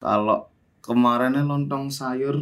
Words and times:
Kalau 0.00 0.48
kemarinnya 0.80 1.44
lontong 1.44 1.92
sayur 1.92 2.40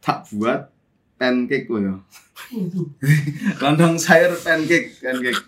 tak 0.00 0.24
buat 0.32 0.72
pancake 1.20 1.68
gue 1.68 1.80
ya. 1.84 1.94
lontong 3.62 4.00
sayur 4.00 4.32
pancake, 4.40 4.96
pancake. 5.00 5.40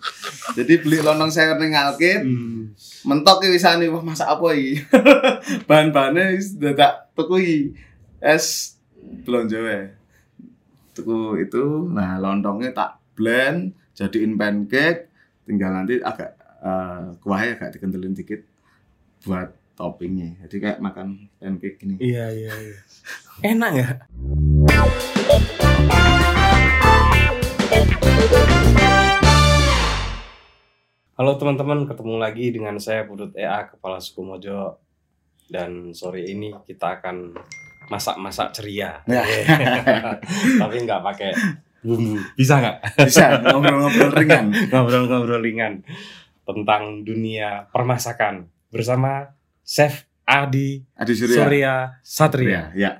Jadi 0.53 0.73
beli 0.85 1.01
lontong 1.01 1.33
sayur 1.33 1.57
ning 1.57 1.73
Alkit, 1.73 2.21
Hmm. 2.21 2.73
mentok 3.09 3.41
iki 3.41 3.57
wisane 3.57 3.89
wah 3.89 4.05
masak 4.05 4.29
apa 4.29 4.53
iki. 4.53 4.85
Bahan-bahannya 5.69 6.37
wis 6.37 6.53
udah 6.57 6.73
tak 6.77 6.93
tuku 7.17 7.35
iki. 7.41 7.59
Es 8.21 8.77
belanja 9.25 9.57
wae. 9.57 9.81
Tuku 10.93 11.41
itu, 11.41 11.89
nah 11.89 12.21
lontongnya 12.21 12.69
tak 12.69 13.01
blend 13.17 13.73
jadiin 13.95 14.37
pancake, 14.37 15.09
tinggal 15.47 15.73
nanti 15.73 15.97
agak 16.01 16.35
eh, 16.61 17.03
kuahnya 17.23 17.57
agak 17.57 17.69
dikentelin 17.79 18.13
dikit 18.13 18.41
buat 19.23 19.51
toppingnya. 19.79 20.35
Jadi 20.43 20.55
kayak 20.59 20.83
makan 20.83 21.31
pancake 21.39 21.79
gini. 21.79 21.95
Iya 22.03 22.27
iya 22.35 22.51
iya. 22.51 22.79
Enak 23.47 23.69
nggak? 23.71 23.95
Halo 31.15 31.35
teman-teman, 31.39 31.87
ketemu 31.87 32.15
lagi 32.19 32.51
dengan 32.51 32.75
saya 32.75 33.07
Pudut 33.07 33.31
EA 33.39 33.71
Kepala 33.71 34.03
Suku 34.03 34.19
Mojo 34.27 34.83
dan 35.47 35.95
sore 35.95 36.27
ini 36.27 36.51
kita 36.67 36.99
akan 36.99 37.39
masak-masak 37.87 38.51
ceria. 38.51 38.99
Ya. 39.07 39.23
Tapi 40.61 40.75
nggak 40.83 40.99
pakai 41.07 41.31
bumbu. 41.87 42.19
Bisa 42.35 42.59
nggak? 42.59 42.99
Bisa 43.07 43.39
ngobrol-ngobrol 43.47 44.11
ringan. 44.11 44.51
Ngobrol-ngobrol 44.75 45.39
ringan 45.39 45.87
tentang 46.43 47.07
dunia 47.07 47.71
permasakan 47.71 48.51
bersama 48.71 49.38
Chef 49.69 50.09
Adi 50.25 50.81
Adi 50.97 51.13
Surya. 51.13 51.37
Surya 51.37 51.73
Satria. 52.01 52.49
Ya, 52.49 52.63
ya. 52.73 52.91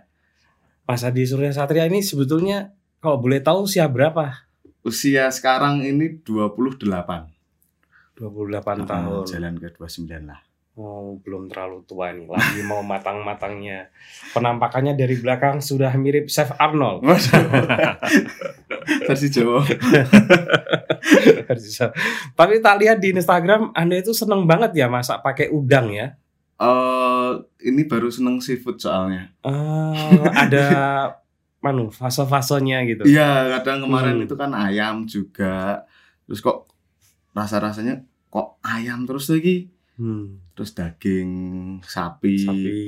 Mas 0.85 1.01
Adi 1.01 1.25
Surya 1.25 1.49
Satria 1.49 1.89
ini 1.89 2.05
sebetulnya 2.05 2.77
kalau 3.01 3.17
boleh 3.17 3.41
tahu 3.41 3.65
usia 3.65 3.89
berapa? 3.89 4.45
Usia 4.85 5.33
sekarang 5.33 5.81
ini 5.81 6.21
28. 6.21 6.85
28 6.85 7.25
Ah, 8.21 8.85
tahun. 8.85 9.25
Jalan 9.25 9.53
ke 9.57 9.73
29 9.73 10.29
lah. 10.29 10.45
Oh, 10.79 11.17
belum 11.19 11.49
terlalu 11.49 11.81
tua 11.89 12.13
nih. 12.13 12.29
Lagi 12.29 12.61
mau 12.63 12.85
matang-matangnya. 12.85 13.89
Penampakannya 14.31 14.93
dari 14.93 15.17
belakang 15.17 15.59
sudah 15.59 15.91
mirip 15.97 16.29
Chef 16.29 16.53
Arnold. 16.55 17.01
Waduh. 17.09 17.65
Versi 19.09 19.27
Jawa. 19.27 19.65
Tapi 22.37 22.53
tak 22.61 22.75
lihat 22.79 23.01
di 23.01 23.11
Instagram 23.11 23.73
Anda 23.73 23.99
itu 23.99 24.13
seneng 24.13 24.45
banget 24.45 24.71
ya 24.77 24.85
masak 24.87 25.19
pakai 25.25 25.49
udang 25.49 25.89
ya. 25.91 26.13
Eh, 26.59 27.31
ini 27.63 27.87
baru 27.87 28.11
seneng 28.11 28.37
seafood 28.39 28.77
soalnya. 28.77 29.31
Eh, 29.41 30.23
ada 30.29 30.67
manu 31.63 31.87
fase-fasenya 31.87 32.83
gitu. 32.85 33.03
Iya, 33.03 33.57
kadang 33.57 33.83
kemarin 33.83 34.19
Hmm. 34.19 34.25
itu 34.25 34.35
kan 34.35 34.51
ayam 34.51 35.03
juga. 35.03 35.87
Terus 36.23 36.39
kok 36.39 36.67
rasa-rasanya 37.31 38.03
kok 38.27 38.59
ayam 38.61 39.03
terus 39.03 39.27
lagi. 39.27 39.71
Hmm, 39.95 40.39
Terus 40.51 40.71
daging 40.71 41.31
sapi. 41.81 42.39
sapi. 42.39 42.79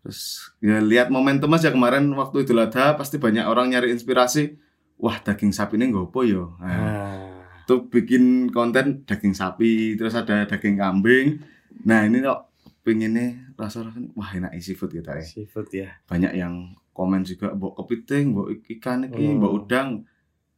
Terus 0.00 0.20
ya 0.58 0.80
lihat 0.80 1.08
momentum 1.08 1.48
aja 1.50 1.68
kemarin 1.68 2.08
waktu 2.12 2.44
Idul 2.44 2.60
Adha 2.60 2.92
pasti 2.94 3.16
banyak 3.16 3.44
orang 3.44 3.68
nyari 3.68 3.88
inspirasi. 3.88 4.56
Wah, 4.96 5.16
daging 5.18 5.50
sapi 5.50 5.76
ini 5.76 5.90
nggopo 5.90 6.24
yo. 6.24 6.56
Nah, 6.56 6.68
Ah, 6.70 7.44
tuh 7.64 7.84
bikin 7.84 8.48
konten 8.48 9.04
daging 9.04 9.32
sapi, 9.32 9.92
terus 9.94 10.12
ada 10.12 10.44
daging 10.44 10.76
kambing. 10.76 11.40
Nah, 11.84 12.04
ini 12.04 12.20
kok 12.20 12.53
pengennya 12.84 13.56
rasa-rasanya 13.56 14.12
wah 14.12 14.28
enak 14.28 14.52
seafood 14.60 14.92
kita 14.92 15.16
ya. 15.16 15.24
seafood 15.24 15.68
ya. 15.72 15.88
Banyak 16.04 16.36
yang 16.36 16.76
komen 16.92 17.24
juga 17.24 17.56
mbok 17.56 17.80
kepiting, 17.82 18.36
mbok 18.36 18.48
ikan 18.78 19.08
iki, 19.08 19.34
Oh. 19.40 19.56
udang. 19.56 20.04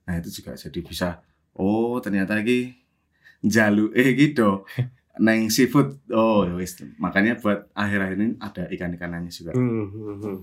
Nah, 0.05 0.14
itu 0.19 0.42
juga 0.42 0.58
jadi 0.58 0.80
bisa 0.82 1.08
oh, 1.54 2.02
ternyata 2.02 2.36
iki 2.42 2.75
jaluke 3.47 4.04
gitu. 4.19 4.66
Neng 5.16 5.48
seafood. 5.48 5.97
Oh, 6.12 6.44
ya 6.44 6.53
wis. 6.59 6.76
Makanya 7.00 7.41
buat 7.41 7.72
akhir-akhir 7.72 8.20
ini 8.20 8.36
ada 8.36 8.69
ikan-ikanannya 8.69 9.32
juga. 9.32 9.56
Hmm, 9.56 9.88
hmm, 9.88 10.16
hmm. 10.20 10.38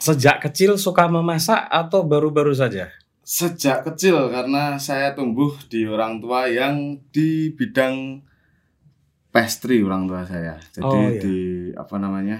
Sejak 0.00 0.40
kecil 0.40 0.80
suka 0.80 1.10
memasak 1.12 1.68
atau 1.68 2.06
baru-baru 2.08 2.56
saja? 2.56 2.88
Sejak 3.20 3.84
kecil 3.84 4.16
karena 4.32 4.80
saya 4.80 5.12
tumbuh 5.12 5.52
di 5.68 5.84
orang 5.84 6.24
tua 6.24 6.48
yang 6.48 6.96
di 7.12 7.52
bidang 7.52 8.24
pastry 9.28 9.80
orang 9.80 10.06
tua 10.06 10.22
saya. 10.22 10.56
Jadi 10.70 10.84
Oh, 10.84 11.06
iya. 11.06 11.20
di 11.20 11.38
apa 11.72 11.94
namanya? 11.96 12.38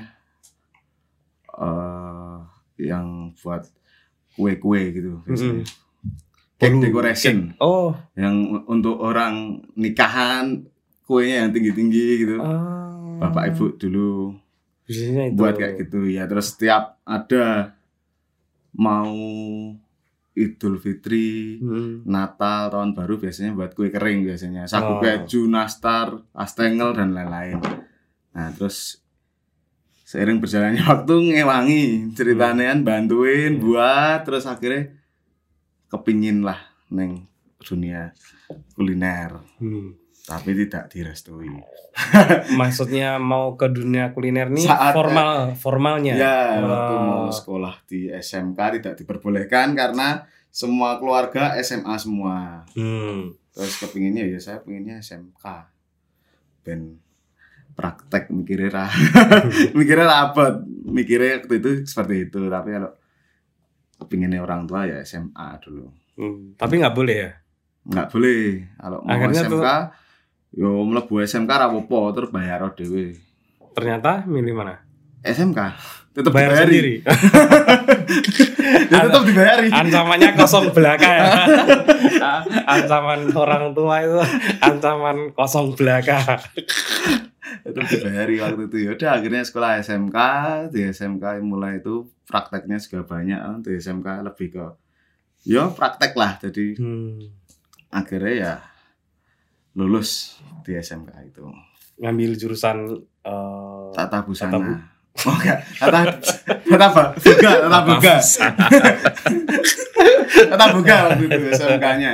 eh 1.51 2.37
yang 2.79 3.35
buat 3.37 3.67
kue-kue 4.33 4.83
gitu 4.93 5.19
biasanya. 5.25 5.67
Cake 6.55 6.75
Bolu- 6.75 6.85
decoration 6.85 7.37
Oh, 7.59 7.91
yang 8.15 8.35
untuk 8.67 8.99
orang 8.99 9.59
nikahan 9.75 10.67
kuenya 11.03 11.43
yang 11.43 11.51
tinggi-tinggi 11.51 12.07
gitu. 12.21 12.37
ah. 12.39 13.19
Bapak 13.19 13.51
Ibu 13.51 13.65
dulu 13.77 14.39
Biasanya 14.87 15.25
itu. 15.27 15.35
buat 15.35 15.55
kayak 15.55 15.75
gitu 15.83 16.07
ya. 16.07 16.25
Terus 16.25 16.55
setiap 16.55 17.03
ada 17.03 17.75
mau 18.73 19.11
Idul 20.39 20.79
Fitri, 20.79 21.59
Hmm. 21.59 22.03
Natal, 22.05 22.71
tahun 22.71 22.93
baru 22.93 23.19
biasanya 23.19 23.53
buat 23.53 23.73
kue 23.73 23.89
kering 23.89 24.23
biasanya. 24.23 24.65
Sagu 24.65 24.95
Oh. 24.95 25.01
keju, 25.01 25.45
nastar, 25.45 26.23
astengel 26.33 26.93
dan 26.93 27.11
lain-lain. 27.11 27.59
Nah, 28.31 28.49
terus 28.51 29.03
seiring 30.03 30.39
berjalannya 30.39 30.81
waktu 30.89 31.15
ngewangi 31.29 31.83
ceritanya 32.13 32.71
kan 32.71 32.81
bantuin 32.81 33.53
Hmm. 33.55 33.63
buat 33.63 34.23
terus 34.23 34.47
akhirnya 34.47 34.95
kepingin 35.87 36.41
lah 36.41 36.57
neng 36.89 37.27
dunia 37.61 38.15
kuliner 38.73 39.45
Hmm. 39.59 39.93
Tapi 40.29 40.53
tidak 40.55 40.93
direstui. 40.93 41.49
Maksudnya 42.61 43.17
mau 43.17 43.57
ke 43.57 43.67
dunia 43.67 44.13
kuliner 44.13 44.53
nih 44.53 44.69
Saat- 44.69 44.93
formal 44.93 45.57
formalnya. 45.57 46.15
Ya, 46.15 46.37
Oh. 46.61 46.69
waktu 46.69 46.95
mau 46.95 47.25
sekolah 47.29 47.75
di 47.85 48.13
SMK 48.13 48.61
tidak 48.77 48.95
diperbolehkan 48.95 49.73
karena 49.73 50.23
semua 50.49 51.01
keluarga 51.01 51.57
SMA 51.59 51.97
semua. 51.97 52.69
Hmm. 52.77 53.33
Terus 53.51 53.75
kepinginnya 53.81 54.23
ya 54.23 54.37
saya 54.37 54.61
pengennya 54.61 55.01
SMK. 55.01 55.45
Ben 56.61 57.01
praktek 57.73 58.29
mikirnya 58.29 58.69
ra. 58.71 58.87
mikirnya 59.79 60.07
rapet. 60.07 60.55
Mikirnya 60.85 61.41
waktu 61.41 61.55
itu 61.57 61.71
seperti 61.85 62.27
itu, 62.27 62.41
tapi 62.47 62.75
kalau 62.75 62.93
kepinginnya 63.99 64.41
orang 64.41 64.65
tua 64.65 64.85
ya 64.85 65.01
SMA 65.01 65.57
dulu. 65.59 65.89
Hmm. 66.17 66.53
Tapi 66.55 66.75
nggak 66.77 66.93
boleh 66.93 67.17
ya. 67.17 67.31
Nggak 67.89 68.09
boleh 68.11 68.41
kalau 68.77 68.99
mau 69.01 69.11
Akhirnya 69.11 69.43
SMK 69.47 69.67
yo 70.51 70.81
mlebu 70.81 71.21
SMK 71.21 71.51
ra 71.51 71.67
apa-apa 71.67 71.99
terus 72.13 72.31
bayar 72.31 72.65
dhewe. 72.73 73.17
Ternyata 73.73 74.25
milih 74.25 74.55
mana? 74.55 74.81
SMK 75.21 75.59
tetap 76.11 76.33
Bayar 76.33 76.51
dibayari. 76.51 76.67
sendiri. 76.67 76.95
Ya 78.89 79.05
tetap 79.05 79.23
dibayari. 79.23 79.69
Ancamannya 79.69 80.33
kosong 80.35 80.71
belaka 80.77 81.09
ya. 81.09 81.25
Ancaman 82.65 83.29
orang 83.33 83.73
tua 83.73 84.01
itu 84.01 84.19
ancaman 84.59 85.33
kosong 85.33 85.73
belaka. 85.73 86.41
itu 87.65 87.81
dibayari 87.81 88.37
waktu 88.39 88.63
itu 88.67 88.77
ya 88.79 88.91
udah 88.93 89.11
akhirnya 89.15 89.43
sekolah 89.43 89.81
SMK 89.81 90.19
di 90.69 90.85
SMK 90.87 91.41
mulai 91.41 91.81
itu 91.81 92.05
prakteknya 92.25 92.77
juga 92.77 93.05
banyak 93.07 93.41
kan. 93.41 93.59
di 93.61 93.73
SMK 93.75 94.09
lebih 94.23 94.49
ke 94.53 94.67
ya 95.45 95.69
praktek 95.69 96.13
lah 96.13 96.37
jadi 96.39 96.77
Hmm. 96.77 97.25
akhirnya 97.89 98.33
ya 98.35 98.53
lulus 99.79 100.35
di 100.61 100.75
SMK 100.75 101.15
itu. 101.25 101.47
Ngambil 101.97 102.35
jurusan 102.35 102.99
eh, 103.23 103.87
tata 103.95 104.21
busana. 104.21 104.51
Tata 104.51 104.59
bu- 104.59 104.83
oh 105.21 105.35
enggak. 105.35 105.59
Tata 105.79 105.99
tata 106.67 106.87
apa 106.89 107.03
buga 107.17 107.51
tata 107.61 107.79
buga. 107.85 108.15
Tata 110.29 110.67
buga 110.73 110.97
waktu 111.09 111.25
itu 111.27 111.47
SMK-nya 111.53 112.13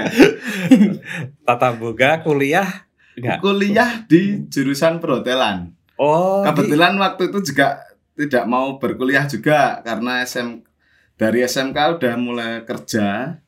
tata 1.42 1.68
boga 1.74 2.20
kuliah 2.20 2.68
enggak. 3.14 3.38
kuliah 3.40 3.90
di 4.06 4.44
jurusan 4.46 4.98
perhotelan. 4.98 5.72
Oh, 5.94 6.42
di- 6.42 6.46
Kebetulan 6.48 6.96
waktu 6.96 7.28
itu 7.28 7.38
juga 7.44 7.78
tidak 8.14 8.44
mau 8.44 8.78
berkuliah 8.78 9.26
juga 9.26 9.78
karena 9.80 10.22
SM 10.22 10.62
dari 11.14 11.42
SMK 11.42 11.78
udah 11.98 12.14
mulai 12.16 12.52
kerja, 12.62 13.38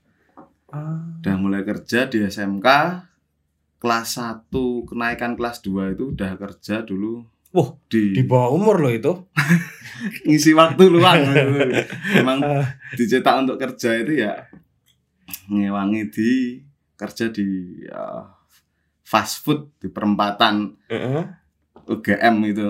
Ah. 0.68 1.02
udah 1.18 1.34
mulai 1.36 1.62
kerja 1.62 2.06
di 2.06 2.22
SMK 2.22 2.66
kelas 3.86 4.18
1 4.18 4.50
kenaikan 4.84 5.38
kelas 5.38 5.62
2 5.62 5.94
itu 5.94 6.10
udah 6.10 6.34
kerja 6.34 6.82
dulu 6.82 7.22
Wah, 7.54 7.70
di, 7.86 8.12
di 8.12 8.20
bawah 8.20 8.52
umur 8.52 8.76
loh 8.76 8.90
itu. 8.90 9.12
ngisi 10.26 10.52
waktu 10.52 10.90
luang. 10.90 11.22
Emang 12.20 12.42
Ah. 12.42 12.66
dicetak 12.92 13.32
untuk 13.38 13.56
kerja 13.56 13.96
itu 13.96 14.18
ya 14.18 14.44
ngewangi 15.46 16.02
di 16.10 16.60
kerja 16.94 17.30
di 17.30 17.46
ya, 17.80 18.28
fast 19.00 19.40
food 19.40 19.72
di 19.78 19.88
perempatan 19.88 20.74
Heeh. 20.86 21.22
UGM 21.86 22.36
itu. 22.44 22.68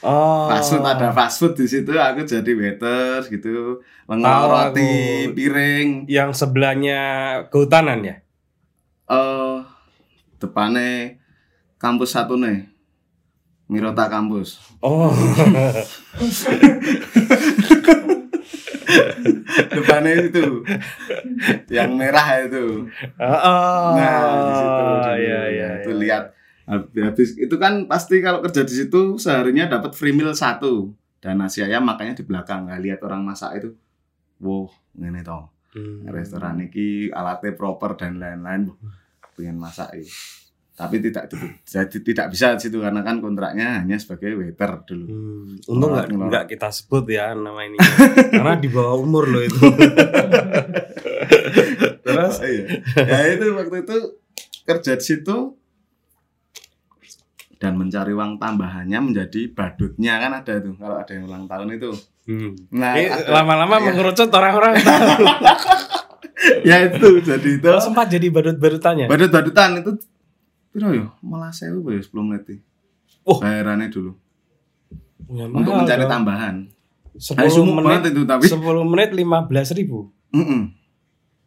Oh. 0.00 0.46
Fast 0.46 0.70
food 0.70 0.84
ada 0.84 1.10
fast 1.10 1.36
food 1.36 1.58
di 1.58 1.66
situ 1.66 1.90
aku 1.90 2.22
jadi 2.22 2.46
waiter 2.52 3.26
gitu. 3.26 3.82
Roti, 4.06 4.86
aku. 5.26 5.34
piring. 5.34 5.88
Yang 6.06 6.30
sebelahnya 6.38 7.00
kehutanan 7.50 8.06
ya? 8.06 8.16
Eh 9.08 9.49
depannya 10.40 11.20
kampus 11.76 12.16
satu 12.16 12.34
nih. 12.40 12.66
Mirota 13.70 14.10
kampus. 14.10 14.58
Oh. 14.82 15.14
Depannya 19.70 20.26
itu. 20.26 20.66
Yang 21.70 21.90
merah 21.94 22.28
itu. 22.42 22.90
Oh. 23.22 23.94
Nah, 23.94 24.42
di 24.42 24.52
situ 24.58 24.72
dulu. 24.74 24.96
Iya, 25.14 25.40
iya. 25.54 25.68
itu 25.86 25.90
iya. 25.94 26.00
lihat 26.02 26.24
habis 26.70 27.34
itu 27.34 27.56
kan 27.58 27.90
pasti 27.90 28.22
kalau 28.22 28.38
kerja 28.46 28.62
di 28.62 28.74
situ 28.74 29.18
seharinya 29.18 29.66
dapat 29.66 29.90
free 29.90 30.14
meal 30.14 30.30
satu 30.30 30.94
dan 31.18 31.42
nasi 31.42 31.66
ayam 31.66 31.82
makanya 31.82 32.14
di 32.14 32.22
belakang 32.22 32.70
nggak 32.70 32.78
lihat 32.78 33.00
orang 33.02 33.26
masak 33.26 33.58
itu 33.58 33.74
wow 34.38 34.70
ini 34.94 35.18
toh 35.26 35.50
Hmm. 35.70 36.02
restoran 36.10 36.58
ini 36.58 37.14
alatnya 37.14 37.54
proper 37.54 37.94
dan 37.94 38.18
lain-lain 38.18 38.74
pengen 39.40 39.56
masak 39.56 39.88
ini. 39.94 40.12
tapi 40.72 40.96
tidak 40.98 41.28
jadi 41.62 41.96
tidak 41.98 42.26
bisa 42.28 42.56
di 42.56 42.62
situ 42.62 42.76
karena 42.78 43.00
kan 43.00 43.18
kontraknya 43.18 43.80
hanya 43.80 43.96
sebagai 43.96 44.32
waiter 44.34 44.80
dulu 44.82 45.04
Hmm, 45.06 45.60
untung 45.66 45.92
nggak 45.92 46.08
nggak 46.08 46.44
kita 46.46 46.68
sebut 46.70 47.04
ya 47.06 47.32
nama 47.32 47.60
ini 47.62 47.76
karena 48.32 48.54
di 48.54 48.68
bawah 48.68 48.96
umur 48.98 49.24
loh 49.26 49.40
itu. 49.40 49.60
Terus 52.00 52.34
Oh, 52.34 52.46
iya. 52.46 52.64
ya 52.96 53.18
itu 53.30 53.44
waktu 53.52 53.76
itu 53.78 53.96
kerja 54.62 54.92
di 54.94 55.04
situ 55.04 55.36
dan 57.56 57.76
mencari 57.76 58.10
uang 58.10 58.36
tambahannya 58.36 58.98
menjadi 59.02 59.52
badutnya 59.52 60.16
kan 60.16 60.32
ada 60.34 60.58
tuh 60.58 60.74
kalau 60.74 60.96
ada 60.96 61.12
yang 61.12 61.28
ulang 61.28 61.44
tahun 61.44 61.76
itu 61.76 61.90
hmm. 62.24 62.50
nah 62.72 62.96
lama-lama 63.30 63.76
Iya. 63.76 63.84
mengerucut 63.86 64.28
orang-orang 64.30 64.80
tahu. 64.80 65.12
ya 66.68 66.76
itu 66.86 67.20
jadi 67.20 67.50
itu 67.56 67.66
Oh, 67.66 67.78
sempat 67.78 68.06
jadi 68.06 68.26
badut-badutannya. 68.28 69.06
badut-badutan 69.06 69.80
itu 69.80 69.92
Piro 70.70 70.88
yo? 70.90 71.06
Malah 71.20 71.50
sewu 71.50 71.82
ya 71.88 71.98
10 71.98 72.14
menit. 72.22 72.42
iki. 72.44 72.56
Oh. 73.22 73.38
Bayarannya 73.38 73.88
dulu 73.88 74.14
Ya, 75.28 75.46
untuk 75.46 75.62
mahal 75.68 75.82
mencari 75.82 76.02
dong. 76.02 76.12
tambahan. 76.12 76.54
10 77.12 77.36
sumuk 77.48 77.74
menit 77.76 78.02
itu 78.08 78.22
tapi. 78.24 78.46
10 78.46 78.58
menit 78.84 79.10
15 79.12 79.50
ribu. 79.74 80.10
Mm-mm. 80.30 80.70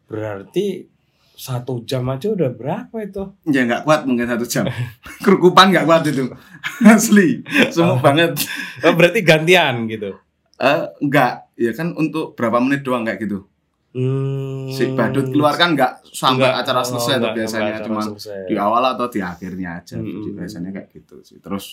Berarti 0.06 0.88
satu 1.34 1.82
jam 1.84 2.06
aja 2.08 2.30
udah 2.30 2.52
berapa 2.52 2.94
itu? 3.00 3.24
Ya 3.46 3.64
nggak 3.64 3.84
kuat 3.84 4.04
mungkin 4.04 4.24
satu 4.26 4.46
jam. 4.46 4.68
Kerukupan 5.26 5.72
nggak 5.72 5.84
kuat 5.84 6.04
itu. 6.06 6.30
Asli. 6.86 7.42
Semua 7.70 7.96
Oh. 7.96 8.00
banget. 8.00 8.38
Oh, 8.82 8.94
berarti 8.94 9.20
gantian 9.20 9.88
gitu. 9.88 10.16
Eh 10.56 10.84
enggak, 11.00 11.50
ya 11.56 11.72
kan 11.72 11.92
untuk 11.94 12.36
berapa 12.36 12.60
menit 12.60 12.84
doang 12.84 13.04
kayak 13.04 13.20
gitu. 13.22 13.48
Hmm. 13.94 14.68
Si 14.68 14.90
badut 14.92 15.30
keluar 15.30 15.54
kan 15.54 15.72
nggak 15.72 16.10
sampai 16.10 16.50
Enggak. 16.50 16.62
acara 16.66 16.80
Oh, 16.80 16.88
selesai 16.88 17.14
tuh 17.14 17.18
enggak 17.22 17.36
biasanya 17.36 17.62
sampai 17.62 17.74
acara 17.76 17.86
cuma 17.86 18.02
selesai. 18.04 18.40
di 18.46 18.56
awal 18.58 18.84
atau 18.90 19.06
di 19.08 19.20
akhirnya 19.22 19.70
aja. 19.76 19.96
Jadi 19.96 20.30
biasanya 20.32 20.70
kayak 20.72 20.88
gitu 20.92 21.16
sih. 21.22 21.38
Terus 21.38 21.66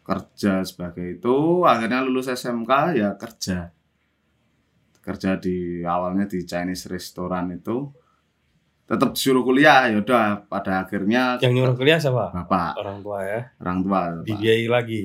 kerja 0.00 0.62
sebagai 0.62 1.18
itu 1.18 1.34
akhirnya 1.62 1.98
lulus 2.00 2.30
SMK 2.30 2.70
ya 2.94 3.10
kerja 3.12 3.74
kerja 4.96 5.34
di 5.34 5.56
awalnya 5.82 6.26
di 6.26 6.42
Chinese 6.42 6.86
restoran 6.86 7.50
itu 7.52 7.90
tetap 8.84 9.10
disuruh 9.10 9.42
kuliah 9.42 9.86
ya 9.86 9.98
udah 9.98 10.46
pada 10.46 10.82
akhirnya 10.82 11.38
Yang 11.38 11.52
nyuruh 11.52 11.74
kuliah 11.74 11.98
siapa? 11.98 12.30
bapak 12.32 12.74
Orang 12.76 13.02
tua 13.02 13.18
ya. 13.20 13.40
orang 13.56 13.78
tua 13.82 13.98
bapak. 14.12 14.24
Dibiayai 14.24 14.66
lagi. 14.66 15.02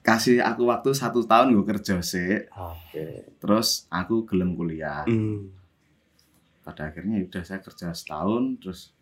Kasih 0.00 0.40
aku 0.40 0.68
waktu 0.68 0.90
satu 0.96 1.20
tahun 1.28 1.52
gue 1.52 1.66
kerja 1.76 2.00
sih 2.00 2.48
Oke. 2.56 3.36
terus 3.36 3.84
aku 3.92 4.24
gelem 4.24 4.56
kuliah. 4.56 5.04
Hmm. 5.04 5.52
pada 6.60 6.92
akhirnya 6.92 7.18
ya 7.18 7.26
udah 7.26 7.42
saya 7.42 7.60
kerja 7.64 7.90
setahun 7.90 8.60
terus 8.60 8.92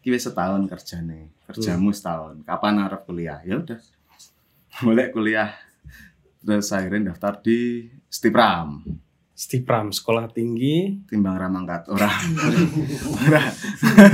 kira 0.00 0.16
setahun 0.16 0.64
kerja 0.66 1.02
nih 1.04 1.28
kerjamu 1.50 1.90
setahun. 1.90 2.46
Kapan 2.46 2.80
harap 2.80 3.04
kuliah? 3.04 3.42
Ya 3.42 3.58
udah. 3.60 3.80
Boleh 4.86 5.10
kuliah. 5.10 5.52
Terus 6.40 6.72
akhirnya 6.72 7.12
daftar 7.12 7.42
di 7.42 7.90
Stipram. 8.08 8.80
Stipram 9.36 9.92
sekolah 9.92 10.28
tinggi. 10.32 11.04
timbang 11.08 11.36
ramangkat 11.36 11.88
orang 11.88 12.12
Ora. 13.26 13.42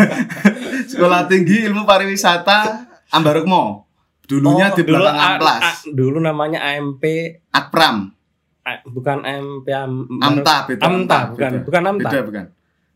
sekolah 0.91 1.27
tinggi 1.27 1.67
ilmu 1.67 1.83
pariwisata 1.83 2.87
Ambarukmo 3.11 3.86
dulunya 4.27 4.67
Oh, 4.69 4.75
di 4.75 4.83
dulu 4.83 5.03
A- 5.03 5.15
Amplas 5.33 5.63
A- 5.63 5.79
dulu 5.89 6.19
namanya 6.19 6.61
AMP 6.65 7.03
Akpram 7.49 8.11
A- 8.61 8.83
bukan 8.85 9.23
AMP 9.23 9.67
Am- 9.69 10.11
Amta 10.19 10.67
beda 10.67 10.83
Amta 10.83 11.19
bukan 11.31 11.53
beda. 11.53 11.65
bukan 11.65 11.83
Amta. 11.85 12.03
beda 12.05 12.19
bukan 12.23 12.45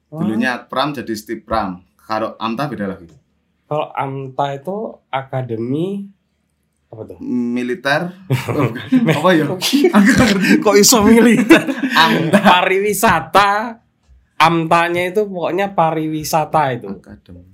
Oh. 0.08 0.18
dulunya 0.18 0.50
Akpram 0.56 0.90
jadi 0.92 1.12
Stipram 1.12 1.68
kalau 1.96 2.34
Amta 2.36 2.66
beda 2.66 2.86
lagi 2.88 3.06
Kalau 3.64 3.86
Amta 3.88 4.46
itu 4.52 4.76
akademi 5.08 6.10
apa 6.86 7.06
tuh? 7.06 7.18
militer 7.22 8.10
oh, 8.50 8.74
apa 9.06 9.28
ya 9.32 9.46
Kok 10.58 10.74
iso 10.74 10.98
militer? 11.00 11.62
Amta 11.92 12.38
pariwisata 12.40 13.78
Amtanya 14.36 15.04
itu 15.04 15.22
pokoknya 15.22 15.70
pariwisata 15.70 16.72
itu. 16.72 16.88
Akademi. 16.88 17.44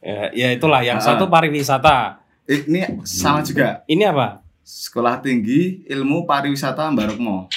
Ya, 0.00 0.32
ya 0.32 0.48
itulah 0.50 0.80
yang 0.80 0.96
Ah. 0.96 1.04
satu 1.04 1.28
pariwisata. 1.28 2.21
Ini 2.44 2.78
sama 3.02 3.40
juga 3.40 3.82
Ini 3.84 4.04
apa? 4.06 4.42
sekolah 4.60 5.18
tinggi 5.18 5.82
ilmu 5.86 6.22
pariwisata 6.22 6.86
Barokmo 6.90 7.50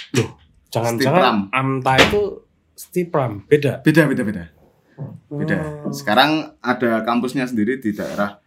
Jangan-jangan 0.68 1.48
Amta 1.50 1.96
itu 1.98 2.42
Stipram, 2.74 3.46
beda. 3.46 3.80
beda 3.82 4.04
beda 4.06 4.24
beda 4.24 4.44
beda 5.28 5.58
Oh. 5.82 5.92
sekarang 5.92 6.32
ada 6.60 7.02
kampusnya 7.02 7.44
sendiri 7.44 7.78
di 7.78 7.92
daerah 7.92 8.40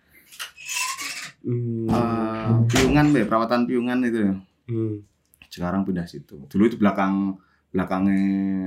Hmm. 1.38 1.86
eh, 1.86 2.50
Piungan 2.66 3.08
be 3.08 3.22
perawatan 3.22 3.64
Piungan 3.64 4.00
itu 4.02 4.18
ya 4.22 4.34
Hmm. 4.66 5.00
sekarang 5.46 5.80
pindah 5.82 6.04
situ 6.04 6.44
dulu 6.44 6.62
itu 6.66 6.76
belakang 6.76 7.36
belakangnya 7.68 8.20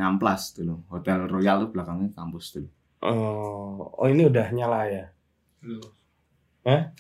Amplas 0.04 0.54
dulu 0.54 0.82
Hotel 0.88 1.26
Royal 1.26 1.62
itu 1.62 1.68
belakangnya 1.70 2.10
kampus 2.12 2.56
dulu 2.56 2.70
Oh, 3.02 3.90
oh 3.92 4.08
ini 4.08 4.24
udah 4.24 4.46
nyala 4.52 4.86
ya? 4.86 5.06
Hah? 6.62 6.94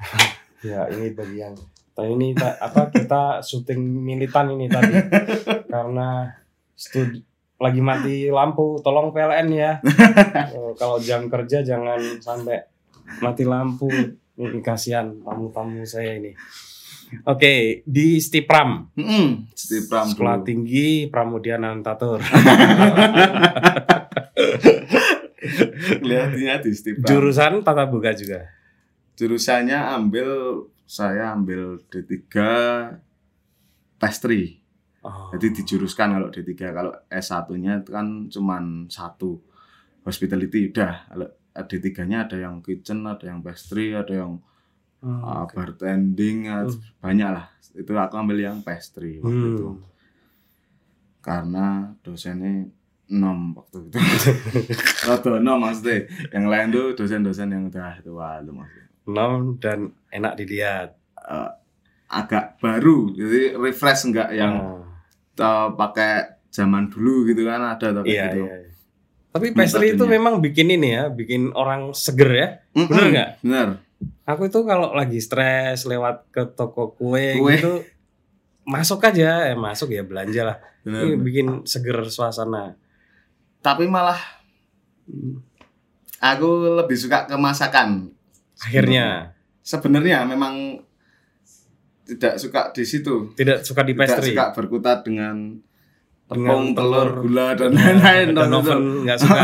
ya 0.68 0.88
ini 0.90 1.12
bagian. 1.12 1.54
Tadi 1.96 2.12
ini 2.12 2.36
ta- 2.36 2.60
apa 2.60 2.92
kita 2.92 3.40
syuting 3.40 3.80
militan 3.80 4.52
ini 4.52 4.68
tadi 4.68 4.92
karena 5.72 6.28
studi 6.76 7.24
lagi 7.56 7.80
mati 7.80 8.28
lampu, 8.28 8.76
tolong 8.80 9.10
PLN 9.10 9.48
ya. 9.50 9.80
Oh, 10.56 10.76
kalau 10.76 11.00
jam 11.00 11.24
kerja 11.26 11.64
jangan 11.64 11.96
sampai 12.20 12.60
mati 13.20 13.48
lampu. 13.48 13.88
Ini 14.36 14.60
kasihan 14.60 15.16
tamu-tamu 15.24 15.80
saya 15.82 16.20
ini. 16.20 16.36
Oke, 17.24 17.80
di 17.88 18.20
Stipram, 18.20 18.92
Hmm, 18.92 19.46
di 19.48 19.78
Pram 19.88 20.04
Sekolah 20.04 20.36
dulu. 20.36 20.44
Tinggi 20.44 21.08
Pramudia 21.08 21.56
Nantatur. 21.56 22.20
Kelihatannya 25.96 26.54
di 26.60 26.70
Stipram. 26.72 27.06
Jurusan 27.06 27.62
Tata 27.62 27.86
Boga 27.86 28.12
juga. 28.12 28.50
Jurusannya 29.16 29.76
ambil 29.96 30.28
saya 30.84 31.32
ambil 31.32 31.80
D3 31.88 32.28
pastry. 33.96 34.60
Oh. 35.00 35.30
Jadi 35.32 35.62
dijuruskan 35.62 36.14
kalau 36.14 36.28
D3 36.28 36.52
kalau 36.70 36.92
S1-nya 37.08 37.80
itu 37.80 37.90
kan 37.90 38.06
cuman 38.28 38.64
satu. 38.86 39.40
Hospitality 40.04 40.70
udah. 40.70 41.10
Kalau 41.10 41.26
D3-nya 41.56 42.30
ada 42.30 42.36
yang 42.38 42.62
kitchen, 42.62 43.02
ada 43.02 43.26
yang 43.26 43.42
pastry, 43.42 43.90
ada 43.90 44.14
yang 44.14 44.38
Oh, 44.96 45.12
uh, 45.12 45.44
oke. 45.44 45.54
bartending, 45.54 46.48
uh, 46.48 46.64
Hmm. 46.66 46.80
banyak 46.98 47.28
lah. 47.28 47.46
Itu 47.74 47.92
aku 47.92 48.16
ambil 48.16 48.38
yang 48.40 48.58
pastry 48.62 49.20
waktu 49.20 49.34
Hmm. 49.44 49.54
itu. 49.54 49.68
Karena 51.20 51.66
dosennya 52.00 52.70
nom 53.12 53.54
waktu 53.54 53.86
itu. 53.86 53.98
Rada 55.06 55.38
nom 55.38 55.58
maksudnya. 55.58 56.06
Yang 56.32 56.44
lain 56.48 56.66
tuh 56.70 56.86
dosen-dosen 56.94 57.48
yang 57.50 57.62
udah 57.66 57.98
tua 58.00 58.40
itu 58.40 58.50
maksudnya. 58.50 58.85
Nom 59.06 59.56
dan 59.58 59.94
enak 60.10 60.38
dilihat. 60.38 60.94
Uh, 61.16 61.50
agak 62.06 62.62
baru 62.62 63.10
jadi 63.10 63.58
refresh 63.58 64.06
enggak 64.06 64.30
yang 64.30 64.54
Oh, 64.62 64.86
uh, 65.42 65.68
pakai 65.74 66.38
zaman 66.54 66.86
dulu 66.86 67.26
gitu 67.26 67.42
kan 67.50 67.58
ada 67.74 67.90
atau 67.90 68.06
kayak 68.06 68.14
iya, 68.14 68.26
gitu. 68.30 68.40
iya. 68.46 68.56
Tapi 69.34 69.46
pastry 69.52 69.92
itu 69.92 70.04
memang 70.08 70.40
bikin 70.40 70.70
ini 70.72 70.96
ya, 70.96 71.12
bikin 71.12 71.52
orang 71.52 71.92
seger 71.92 72.30
ya. 72.32 72.48
Mm-mm, 72.72 72.88
Bener 72.88 73.06
nggak? 73.12 73.30
Bener. 73.44 73.68
Aku 74.24 74.48
itu 74.48 74.64
kalau 74.64 74.96
lagi 74.96 75.20
stres 75.20 75.84
lewat 75.84 76.30
ke 76.32 76.46
toko 76.56 76.96
kue, 76.96 77.36
Kue. 77.36 77.52
gitu 77.58 77.84
masuk 78.64 79.04
aja, 79.04 79.52
eh 79.52 79.58
masuk 79.58 79.92
ya 79.92 80.02
belanja 80.06 80.42
lah. 80.42 80.56
bener, 80.80 81.00
Ini 81.04 81.14
bener. 81.18 81.24
bikin 81.26 81.46
seger 81.68 82.00
suasana. 82.08 82.80
Tapi 83.60 83.84
malah 83.90 84.16
aku 86.22 86.48
lebih 86.80 86.96
suka 86.96 87.28
ke 87.28 87.36
masakan. 87.36 88.15
Akhirnya, 88.58 89.36
Sebenarnya 89.60 90.22
memang 90.24 90.78
tidak 92.02 92.38
suka 92.38 92.70
di 92.70 92.82
situ. 92.82 93.34
Tidak 93.34 93.60
suka 93.60 93.82
di 93.82 93.90
Tidak 93.90 94.00
pastry. 94.00 94.30
suka 94.30 94.44
berkutat 94.52 95.02
dengan 95.02 95.58
Dengan 96.24 96.42
tepung, 96.48 96.64
telur, 96.72 97.06
telur, 97.06 97.08
gula 97.20 97.48
dan 97.52 97.70
lain-lain. 97.72 98.26
Dan 98.32 98.50
oven 98.52 98.78
itu. 98.78 98.98
nggak 99.04 99.18
suka. 99.22 99.42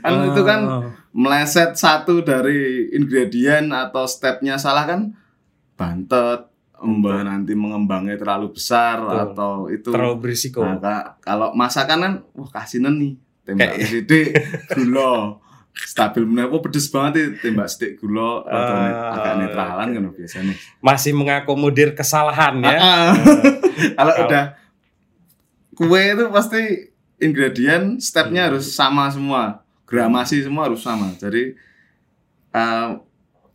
kan 0.00 0.12
itu 0.26 0.42
kan 0.42 0.60
Oh. 0.62 0.82
meleset 1.12 1.72
satu 1.74 2.20
dari 2.20 2.60
ingredient 2.90 3.68
atau 3.70 4.04
stepnya 4.04 4.56
salah 4.56 4.84
kan 4.84 5.00
bantet, 5.74 6.48
mbah 6.78 7.20
nanti 7.22 7.52
mengembangnya 7.52 8.16
terlalu 8.16 8.52
besar 8.52 8.96
Betul. 8.98 9.20
atau 9.26 9.52
itu. 9.68 9.88
terlalu 9.90 10.16
berisiko. 10.18 10.60
Nah, 10.60 10.76
ka- 10.78 11.16
kalau 11.18 11.52
masakan 11.52 11.98
kan 11.98 12.12
wah 12.32 12.48
kasinan 12.50 12.96
nih 12.96 13.12
tembak 13.42 13.74
sidik 13.82 14.32
gula 14.70 15.12
stabil 15.74 16.22
meneh 16.22 16.44
kok 16.46 16.62
pedes 16.62 16.86
banget 16.86 17.12
nih 17.14 17.26
tembak 17.40 17.66
sidik 17.66 17.96
gula 17.96 18.44
atau 18.44 18.74
Ah, 18.76 19.16
agak 19.16 19.34
netralan 19.38 19.88
kan 19.90 20.02
biasanya. 20.12 20.54
Masih 20.78 21.12
mengakomodir 21.12 21.92
kesalahan 21.92 22.60
ya. 22.60 22.76
Ah, 22.76 23.12
kalau 23.94 24.12
Kalau- 24.12 24.26
udah 24.26 24.44
kue 25.72 26.02
itu 26.06 26.24
pasti 26.28 26.62
ingredient 27.18 27.96
stepnya 27.98 28.44
Hmm. 28.44 28.48
harus 28.52 28.68
sama 28.68 29.08
semua 29.08 29.42
gramasi 29.84 30.40
semua 30.40 30.68
harus 30.68 30.80
sama 30.80 31.12
jadi 31.14 31.56
eh, 32.50 32.88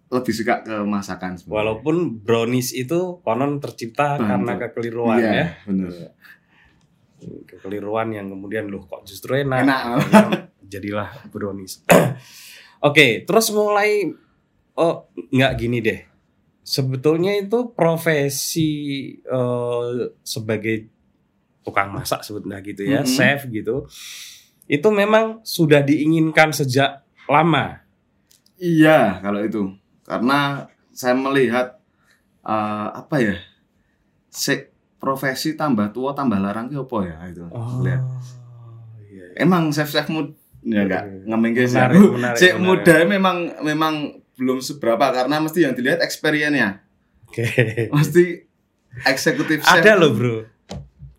lebih 0.08 0.34
suka 0.34 0.64
ke 0.64 0.76
masakan 0.82 1.36
sebenarnya. 1.36 1.54
Walaupun 1.54 1.96
brownies 2.18 2.72
itu 2.72 3.20
konon 3.22 3.60
tercipta 3.60 4.16
Bantu. 4.16 4.26
karena 4.26 4.52
kekeliruan 4.58 5.18
Iya, 5.18 5.30
ya. 5.30 5.48
bener 5.64 5.92
Kekeliruan 7.20 8.14
yang 8.14 8.30
kemudian 8.30 8.70
loh 8.70 8.86
kok 8.86 9.02
justru 9.04 9.42
enak. 9.42 9.66
Enak. 9.66 9.84
Jadilah 10.62 11.10
brownies. 11.30 11.82
Oke, 12.88 13.26
terus 13.26 13.50
mulai 13.50 14.06
oh 14.76 15.10
nggak 15.34 15.54
gini 15.58 15.82
deh. 15.82 16.00
Sebetulnya 16.62 17.34
itu 17.34 17.72
profesi 17.72 18.70
eh, 19.18 19.92
sebagai 20.22 20.76
tukang 21.64 21.92
masak 21.92 22.22
sebetulnya 22.22 22.60
gitu 22.62 22.84
ya, 22.86 23.02
Mhm. 23.02 23.10
chef 23.10 23.40
gitu. 23.50 23.88
Itu 24.68 24.92
memang 24.92 25.42
sudah 25.42 25.82
diinginkan 25.82 26.52
sejak 26.52 27.02
lama. 27.26 27.82
Iya, 28.60 29.20
kalau 29.24 29.42
itu. 29.42 29.74
Karena 30.04 30.68
saya 30.92 31.16
melihat 31.16 31.80
eh, 32.44 32.88
apa 32.94 33.16
ya? 33.20 33.36
Se 34.30 34.70
profesi 34.98 35.54
tambah 35.54 35.90
tua 35.90 36.12
tambah 36.12 36.38
larang 36.38 36.68
ki 36.68 36.76
apa 36.76 36.98
ya 37.06 37.18
itu. 37.30 37.46
Lihat. 37.82 38.02
iya. 39.08 39.26
Emang 39.38 39.70
chef-chef 39.70 40.10
mud 40.10 40.34
ya 40.62 40.84
enggak 40.84 41.04
ngemengke 41.24 41.64
sih. 41.64 41.78
Menarik, 41.78 41.96
aku. 41.96 42.06
menarik, 42.18 42.38
Sik 42.38 42.54
menarik. 42.58 42.66
muda 42.66 42.96
memang 43.06 43.38
memang 43.62 43.94
belum 44.36 44.60
seberapa 44.60 45.06
karena 45.10 45.38
mesti 45.38 45.60
yang 45.64 45.74
dilihat 45.74 46.02
experience-nya. 46.02 46.82
Oke. 47.26 47.44
Mesti 47.98 48.24
eksekutif 49.04 49.60
chef. 49.62 49.82
Ada 49.82 49.98
loh, 49.98 50.14
Bro. 50.14 50.36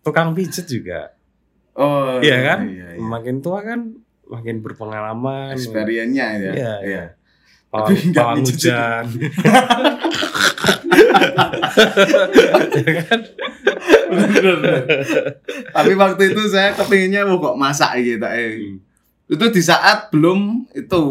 Tukang 0.01 0.33
pijet 0.33 0.65
juga. 0.65 1.13
Oh, 1.75 2.17
Iya 2.19 2.39
kan? 2.47 2.59
Iya, 2.65 2.95
iya. 2.95 3.03
Makin 3.03 3.39
tua 3.39 3.61
kan 3.61 3.93
makin 4.25 4.63
berpengalaman. 4.63 5.53
Experience-nya 5.53 6.27
ya. 6.39 6.53
Iya, 6.55 6.75
iya. 6.83 7.05
Tapi 7.69 7.95
Pawang, 8.09 8.15
pawang 8.17 8.39
pijet 8.49 9.05
hujan. 11.39 12.79
Ya 12.79 12.93
kan? 13.03 13.21
Tapi 15.71 15.93
waktu 15.95 16.23
itu 16.27 16.43
saya 16.47 16.73
kepinginnya 16.73 17.25
"Wah, 17.25 17.39
kok 17.39 17.57
masak 17.57 17.91
gitu 17.99 18.25
eh. 18.25 18.57
Hmm. 18.59 18.79
Itu 19.29 19.45
di 19.49 19.61
saat 19.61 20.09
belum 20.09 20.67
itu 20.73 21.03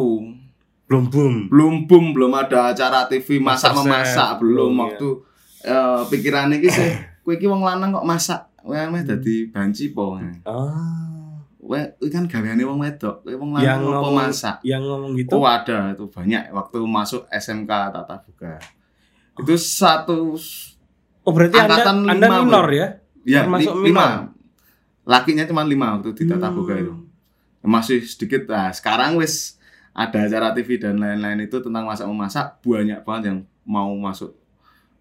Belum 0.86 1.04
boom. 1.06 1.34
belum 1.48 1.74
boom 1.84 2.06
belum 2.12 2.32
ada 2.34 2.72
acara 2.72 3.04
TV 3.06 3.38
masak 3.38 3.76
memasak 3.76 4.40
belum 4.40 4.72
waktu 4.78 5.20
eh, 5.62 6.02
pikiran 6.08 6.48
iki 6.54 6.70
sih 6.70 6.90
kowe 7.22 7.34
iki 7.34 7.44
wong 7.44 7.60
lanang 7.60 7.92
kok 7.92 8.04
masak 8.04 8.48
kowe 8.58 8.72
meh 8.72 9.04
dadi 9.04 9.48
banci 9.48 9.92
po 9.92 10.16
Ah, 10.48 11.36
kowe 11.60 11.76
iki 11.76 12.08
kan 12.08 12.24
gaweane 12.24 12.64
wong 12.64 12.80
wedok 12.80 13.20
kowe 13.20 13.36
wong 13.36 13.52
lanang 13.54 13.84
apa 13.84 14.00
ngomong- 14.00 14.16
masak 14.24 14.56
yang 14.64 14.80
ngomong 14.80 15.12
gitu. 15.14 15.36
oh 15.36 15.44
ada 15.44 15.92
itu 15.92 16.08
banyak 16.08 16.44
waktu 16.50 16.78
masuk 16.82 17.28
SMK 17.28 17.68
Tata 17.92 18.16
Buka 18.18 18.56
itu 19.38 19.54
satu 19.56 20.36
Oh, 21.22 21.36
berarti 21.36 21.60
Anda 21.60 21.76
angkatan 21.76 21.96
Anda 22.08 22.28
lima, 22.30 22.38
minor 22.42 22.68
ya? 22.72 22.88
ya 23.22 23.44
Termasuk 23.44 23.74
li- 23.78 23.92
lima. 23.92 24.32
Lakinya 25.04 25.44
cuma 25.44 25.62
lima 25.62 25.96
waktu 25.96 26.12
di 26.14 26.24
Tata 26.24 26.48
Buka 26.50 26.72
Hmm. 26.72 26.82
itu 26.82 26.94
masih 27.60 28.00
sedikit 28.02 28.48
nah 28.48 28.72
sekarang 28.72 29.20
wis 29.20 29.60
ada 29.92 30.24
acara 30.24 30.56
TV 30.56 30.78
dan 30.78 30.96
lain-lain 30.96 31.44
itu 31.44 31.60
tentang 31.60 31.84
masak 31.84 32.08
memasak. 32.08 32.48
Banyak 32.62 33.04
banget 33.04 33.24
yang 33.28 33.38
mau 33.64 33.92
masuk 33.92 34.32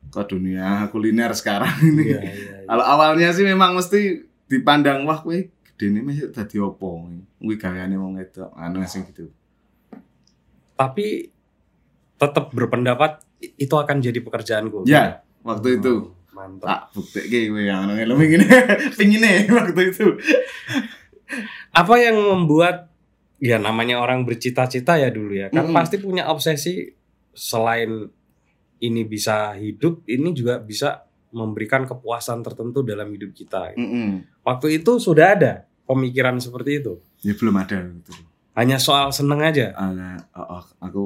ke 0.07 0.23
dunia 0.27 0.87
kuliner 0.89 1.31
sekarang 1.31 1.71
ini. 1.87 2.11
Iya, 2.11 2.19
iya, 2.19 2.33
iya. 2.35 2.57
kalau 2.65 2.83
awalnya 2.83 3.31
sih 3.31 3.43
memang 3.43 3.75
mesti 3.75 4.27
dipandang 4.47 5.03
wah 5.03 5.19
kowe 5.19 5.35
gedene 5.63 6.03
mesti 6.03 6.31
dadi 6.31 6.59
opo 6.59 7.07
kuwi 7.37 7.55
gaweane 7.55 7.95
wong 7.95 8.19
wedok 8.19 8.51
anu 8.55 8.83
sing 8.83 9.07
gitu. 9.07 9.31
Tapi 10.75 11.31
tetap 12.17 12.51
berpendapat 12.51 13.26
itu 13.39 13.75
akan 13.75 14.01
jadi 14.01 14.19
pekerjaanku. 14.19 14.85
ya 14.85 15.21
waktu 15.43 15.79
itu 15.79 16.13
Mantap. 16.31 16.67
tak 16.67 16.81
bukti 16.93 17.21
kowe 17.25 17.59
yang 17.59 17.89
ngene 17.89 18.13
ngene 18.13 18.47
pingine 18.95 19.45
waktu 19.49 19.83
itu 19.91 20.07
Apa 21.71 21.99
yang 21.99 22.17
membuat 22.17 22.89
ya 23.37 23.57
namanya 23.57 23.99
orang 23.99 24.25
bercita-cita 24.25 24.97
ya 24.97 25.11
dulu 25.11 25.33
ya 25.35 25.49
kan 25.49 25.67
Mm-mm. 25.67 25.77
pasti 25.77 25.97
punya 25.97 26.25
obsesi 26.27 26.89
selain 27.31 28.09
ini 28.79 29.03
bisa 29.03 29.53
hidup 29.53 30.05
ini 30.07 30.33
juga 30.33 30.57
bisa 30.57 31.05
memberikan 31.29 31.85
kepuasan 31.85 32.41
tertentu 32.41 32.81
dalam 32.81 33.09
hidup 33.09 33.33
kita. 33.33 33.77
Mm-mm. 33.77 34.25
Waktu 34.41 34.81
itu 34.81 34.97
sudah 34.97 35.37
ada 35.37 35.53
pemikiran 35.85 36.39
seperti 36.39 36.81
itu. 36.81 36.97
ya 37.21 37.33
belum 37.33 37.57
ada 37.57 37.77
gitu 37.83 38.13
Hanya 38.53 38.79
soal 38.79 39.11
seneng 39.11 39.43
aja. 39.43 39.75
Ana- 39.75 40.25
oh, 40.33 40.57
oh, 40.57 40.65
aku 40.81 41.05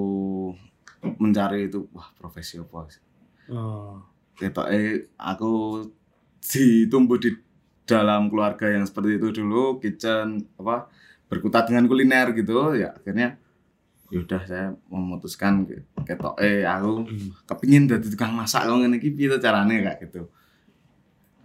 mencari 1.03 1.67
itu 1.67 1.89
wah 1.91 2.09
profesi 2.15 2.57
apa 2.57 2.89
sih 2.89 3.03
Oh. 3.51 3.99
ketok 4.33 4.71
eh 4.71 5.11
aku 5.17 5.83
ditumbuh 6.41 7.19
di 7.19 7.35
dalam 7.83 8.31
keluarga 8.31 8.71
yang 8.71 8.87
seperti 8.87 9.19
itu 9.19 9.43
dulu 9.43 9.77
kitchen 9.77 10.47
apa 10.55 10.87
berkutat 11.27 11.67
dengan 11.67 11.85
kuliner 11.85 12.31
gitu 12.31 12.73
ya 12.73 12.95
akhirnya 12.95 13.35
yaudah 14.07 14.43
saya 14.43 14.71
memutuskan 14.87 15.67
ketok 16.01 16.39
eh 16.39 16.63
aku 16.63 17.03
Hmm. 17.05 17.31
kepingin 17.45 17.87
jadi 17.87 18.07
tukang 18.07 18.31
masak 18.33 18.67
ngene 18.67 18.99
iki 18.99 19.11
piye 19.11 19.27
tuh 19.29 19.39
carane 19.39 19.83
kayak 19.83 19.99
gitu 20.07 20.31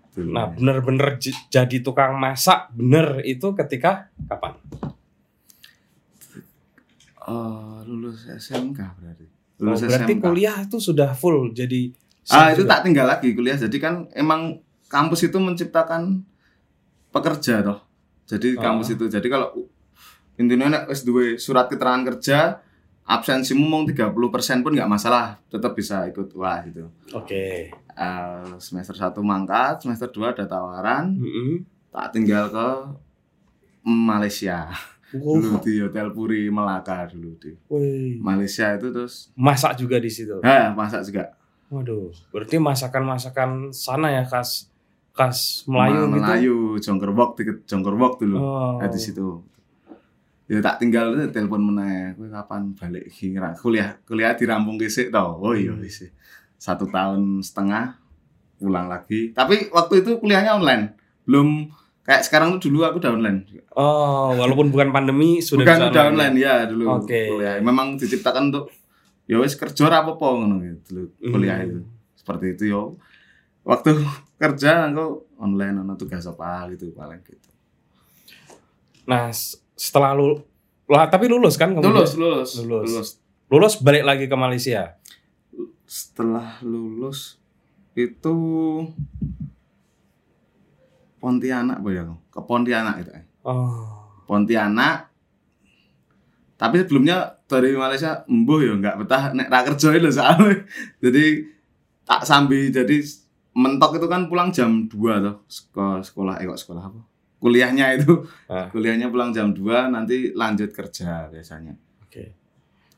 Tuh. 0.10 0.24
Nah, 0.32 0.48
bener-bener 0.48 1.20
jadi 1.50 1.78
tukang 1.84 2.16
masak 2.16 2.72
bener 2.72 3.20
itu 3.26 3.52
ketika 3.52 4.08
kapan? 4.26 4.56
Oh, 7.26 7.82
lulus 7.84 8.24
SMK 8.24 8.80
berarti 8.96 9.26
Oh, 9.58 9.72
lulus 9.72 9.82
berarti 9.82 10.14
SMK. 10.14 10.22
kuliah 10.22 10.58
itu 10.62 10.78
sudah 10.78 11.12
full 11.12 11.52
jadi 11.52 11.92
Ah 12.26 12.50
itu 12.50 12.62
juga? 12.62 12.76
tak 12.76 12.80
tinggal 12.84 13.06
lagi 13.06 13.32
kuliah. 13.32 13.54
Jadi 13.54 13.78
kan 13.78 14.10
emang 14.12 14.58
kampus 14.86 15.24
itu 15.24 15.38
menciptakan 15.38 16.26
pekerja 17.10 17.62
toh. 17.62 17.80
Jadi 18.26 18.54
Oh. 18.54 18.62
kampus 18.62 18.92
itu. 18.92 19.06
Jadi 19.06 19.28
kalau 19.28 19.54
intinya 20.36 20.68
nek 20.68 20.84
wis 20.88 21.02
duwe 21.02 21.38
surat 21.38 21.66
keterangan 21.66 22.04
kerja, 22.04 22.60
absensimu 23.06 23.62
mau 23.62 23.86
30% 23.86 24.12
pun 24.60 24.74
nggak 24.74 24.90
masalah, 24.90 25.38
tetap 25.48 25.72
bisa 25.72 26.04
ikut 26.06 26.34
wah 26.34 26.60
gitu. 26.62 26.90
Oke. 27.14 27.70
Eh, 27.72 28.52
semester 28.58 28.92
1 28.92 29.22
mangkat, 29.22 29.80
semester 29.80 30.10
2 30.10 30.34
ada 30.34 30.44
tawaran, 30.44 31.14
Mm-mm. 31.14 31.62
tak 31.88 32.12
tinggal 32.12 32.50
ke 32.50 32.68
Malaysia. 33.84 34.74
Wow. 35.18 35.38
Dulu 35.38 35.52
di 35.60 35.74
Hotel 35.80 36.08
Puri 36.10 36.42
Melaka 36.48 37.06
dulu 37.06 37.36
di 37.36 37.52
Wih. 37.68 38.18
Malaysia 38.18 38.72
itu 38.72 38.90
terus 38.90 39.30
Masak 39.34 39.76
juga 39.76 39.96
di 39.98 40.08
situ. 40.08 40.40
nah, 40.40 40.72
masak 40.72 41.04
juga. 41.04 41.32
Waduh, 41.68 42.10
berarti 42.30 42.56
masakan-masakan 42.56 43.50
sana 43.70 44.12
ya 44.12 44.24
khas 44.24 44.70
khas 45.12 45.64
Melayu 45.66 45.96
Ma- 45.96 46.00
gitu. 46.06 46.16
Melayu, 46.18 46.56
Jongkerwok, 46.78 47.30
di 47.36 47.44
Jongkerwok 47.64 48.14
dulu. 48.18 48.38
Oh. 48.38 48.78
Nah, 48.78 48.86
di 48.86 48.98
situ. 48.98 49.42
Ya 50.46 50.60
tak 50.60 50.78
tinggal 50.78 51.16
itu 51.16 51.32
telepon 51.32 51.58
meneh. 51.64 52.14
Kowe 52.14 52.30
kapan 52.30 52.70
balik 52.72 53.10
iki 53.10 53.34
Ra- 53.34 53.56
kuliah? 53.56 53.98
Kuliah 54.04 54.32
di 54.32 54.46
Rampung 54.46 54.78
Gesik 54.78 55.10
tau. 55.10 55.42
Oh 55.42 55.52
iya 55.52 55.72
Hmm. 55.72 55.82
wis. 55.82 56.06
Satu 56.56 56.86
tahun 56.86 57.42
setengah 57.42 57.98
pulang 58.56 58.86
lagi. 58.86 59.32
Tapi 59.32 59.68
waktu 59.70 60.02
itu 60.02 60.16
kuliahnya 60.16 60.54
online. 60.54 60.94
Belum 61.24 61.66
kayak 62.06 62.22
sekarang 62.22 62.56
tuh 62.56 62.70
dulu 62.70 62.86
aku 62.86 63.02
udah 63.02 63.12
online. 63.12 63.40
Oh, 63.74 64.30
walaupun 64.32 64.70
bukan 64.70 64.90
pandemi 64.90 65.42
sudah 65.42 65.66
Bukan 65.66 65.78
bisa 65.80 65.90
udah 65.90 66.04
online 66.08 66.36
ya 66.38 66.56
dulu 66.64 66.86
Oke. 66.96 67.28
kuliah. 67.28 67.58
Memang 67.60 67.98
diciptakan 67.98 68.54
untuk 68.54 68.70
ya 69.26 69.42
wis 69.42 69.54
kerja 69.54 69.82
ora 69.84 70.06
apa-apa 70.06 70.26
ngono 70.38 70.62
gitu 70.62 71.10
kuliah 71.20 71.60
Hmm. 71.60 71.68
itu. 71.68 71.80
Seperti 72.16 72.46
itu 72.54 72.64
yo. 72.70 72.82
Waktu 73.62 73.98
kerja 74.42 74.86
aku 74.86 75.06
online 75.36 75.82
ono 75.82 75.94
tugas 75.96 76.24
apa 76.24 76.70
gitu 76.70 76.94
paling 76.94 77.20
gitu. 77.22 77.50
Nah, 79.06 79.34
setelah 79.74 80.14
lu 80.14 80.42
lah 80.86 81.06
tapi 81.06 81.26
lulus 81.26 81.58
kan 81.58 81.74
kemudian? 81.74 81.90
Lulus, 81.92 82.14
lulus, 82.14 82.50
Lulus. 82.62 82.86
lulus. 82.86 83.10
Lulus 83.46 83.74
balik 83.78 84.04
lagi 84.04 84.26
ke 84.26 84.34
Malaysia. 84.34 84.98
Setelah 85.84 86.62
lulus 86.62 87.38
itu 87.94 88.36
Pontianak 91.26 91.82
apa 91.82 91.90
ya? 91.90 92.06
Ke 92.30 92.40
Pontianak 92.40 93.02
itu. 93.02 93.10
eh. 93.10 93.26
Oh. 93.42 94.06
Pontianak. 94.30 95.10
Tapi 96.56 96.86
sebelumnya 96.86 97.42
dari 97.50 97.74
Malaysia 97.74 98.22
embuh 98.30 98.62
ya 98.62 98.78
nggak 98.78 98.96
betah 99.02 99.34
nek 99.34 99.50
ra 99.50 99.66
kerja 99.66 99.90
lho 99.98 100.08
soalnya. 100.08 100.62
Jadi 101.04 101.26
tak 102.06 102.22
sambil 102.22 102.70
jadi 102.70 103.02
mentok 103.58 103.98
itu 103.98 104.06
kan 104.06 104.30
pulang 104.30 104.54
jam 104.54 104.86
2 104.86 104.94
tuh 105.26 105.36
ke 105.74 105.86
sekolah 106.06 106.38
eh 106.38 106.46
kok 106.46 106.62
sekolah 106.62 106.84
apa? 106.86 107.02
Kuliahnya 107.42 107.98
itu. 107.98 108.22
Ah. 108.46 108.70
Kuliahnya 108.74 109.10
pulang 109.10 109.34
jam 109.34 109.50
2 109.50 109.90
nanti 109.90 110.30
lanjut 110.32 110.70
kerja 110.70 111.26
biasanya. 111.28 111.74
Oke. 112.06 112.38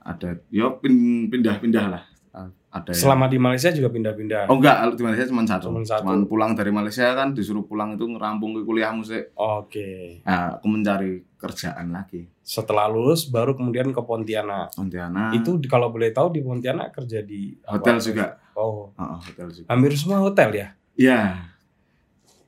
Ada 0.04 0.36
yo 0.52 0.76
pin- 0.78 1.32
pindah-pindah 1.32 1.86
lah. 1.88 2.04
Ada 2.30 2.92
yang- 2.92 3.00
Selama 3.00 3.26
di 3.26 3.38
Malaysia 3.38 3.70
juga 3.70 3.90
pindah-pindah. 3.90 4.46
Oh 4.46 4.56
enggak, 4.56 4.94
di 4.94 5.02
Malaysia 5.02 5.26
cuma 5.26 5.42
satu. 5.44 5.68
Cuman 5.68 5.82
satu. 5.82 6.02
Cuman 6.04 6.20
pulang 6.26 6.52
dari 6.54 6.70
Malaysia 6.70 7.10
kan 7.12 7.32
disuruh 7.32 7.64
pulang 7.64 7.94
itu 7.94 8.04
ngerampung 8.04 8.54
ke 8.54 8.62
kuliah 8.62 8.92
musik. 8.92 9.34
Oke. 9.34 10.22
Nah, 10.22 10.56
aku 10.56 10.68
mencari 10.68 11.12
kerjaan 11.36 11.90
lagi. 11.90 12.28
Setelah 12.40 12.86
lulus 12.86 13.26
baru 13.26 13.54
kemudian 13.54 13.90
ke 13.90 14.00
Pontianak. 14.00 14.72
Pontianak. 14.72 15.34
Itu 15.34 15.58
kalau 15.66 15.90
boleh 15.90 16.12
tahu 16.12 16.32
di 16.32 16.42
Pontianak 16.42 16.92
kerja 16.92 17.20
di 17.20 17.56
apa? 17.62 17.76
hotel 17.76 17.98
juga. 18.00 18.26
Oh, 18.54 18.90
Heeh, 18.94 19.18
hotel 19.24 19.48
juga. 19.54 19.68
hampir 19.68 19.92
semua 19.94 20.20
hotel 20.20 20.50
ya. 20.52 20.68
Iya. 20.94 21.22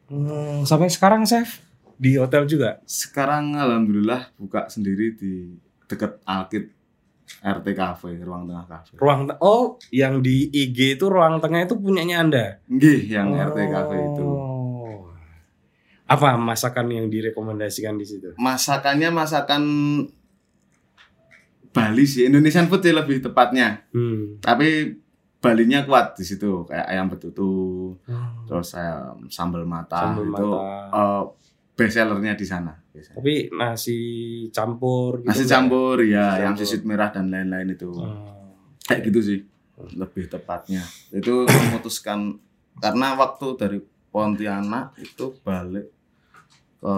Hmm, 0.05 0.65
sampai 0.65 0.89
sekarang 0.89 1.21
chef 1.24 1.62
di 1.95 2.17
hotel 2.17 2.45
juga. 2.45 2.81
Sekarang 2.83 3.53
alhamdulillah 3.53 4.33
buka 4.36 4.65
sendiri 4.67 5.13
di 5.13 5.53
dekat 5.86 6.17
Alkit 6.24 6.74
RT 7.39 7.67
Cafe, 7.71 8.17
ruang 8.17 8.43
tengah 8.43 8.65
cafe. 8.65 8.93
Ruang 8.95 9.21
te- 9.24 9.39
oh, 9.39 9.77
yang 9.89 10.19
di 10.19 10.48
IG 10.48 10.95
itu 10.95 11.05
ruang 11.05 11.38
tengah 11.38 11.63
itu 11.63 11.74
punyanya 11.74 12.19
Anda. 12.19 12.45
Nggih, 12.65 13.00
yang 13.07 13.31
RT 13.31 13.57
Cafe 13.69 13.95
itu. 13.95 14.25
Oh. 14.25 15.07
Apa 16.05 16.36
masakan 16.36 16.89
yang 16.89 17.05
direkomendasikan 17.07 17.93
di 17.93 18.03
situ? 18.03 18.33
Masakannya 18.36 19.09
masakan 19.09 19.63
Bali 21.69 22.01
sih, 22.03 22.25
Indonesian 22.25 22.65
food 22.65 22.81
sih 22.81 22.91
lebih 22.91 23.21
tepatnya. 23.21 23.86
Hmm. 23.91 24.41
Tapi 24.41 24.98
Balinya 25.39 25.88
kuat 25.88 26.19
di 26.19 26.27
situ, 26.27 26.67
kayak 26.67 26.83
ayam 26.83 27.07
betutu, 27.07 27.48
Hmm. 28.03 28.43
terus 28.43 28.75
ayam 28.75 29.24
sambal 29.29 29.63
mata 29.63 30.12
Sambal 30.12 30.27
itu 30.27 30.48
mata. 30.51 30.91
eh, 30.91 31.24
best 31.79 31.95
sellernya 31.95 32.36
di 32.36 32.43
sana. 32.43 32.75
biasanya. 32.91 33.15
Tapi 33.15 33.33
nasi 33.55 33.98
campur 34.51 35.24
gitu. 35.24 35.31
Nasi 35.31 35.43
campur 35.45 36.03
ya, 36.03 36.43
yang 36.43 36.51
Campur. 36.51 36.67
sisut 36.67 36.83
merah 36.83 37.07
dan 37.07 37.31
lain-lain 37.31 37.71
itu. 37.71 37.88
Hmm. 37.95 38.51
Kayak 38.83 39.01
gitu 39.07 39.19
sih, 39.24 39.39
lebih 39.95 40.27
tepatnya. 40.27 40.83
Itu 41.09 41.48
memutuskan 41.48 42.36
karena 42.77 43.15
waktu 43.15 43.48
dari 43.55 43.79
Pontianak 44.09 44.98
itu 44.98 45.38
balik 45.39 45.88
ke 46.77 46.95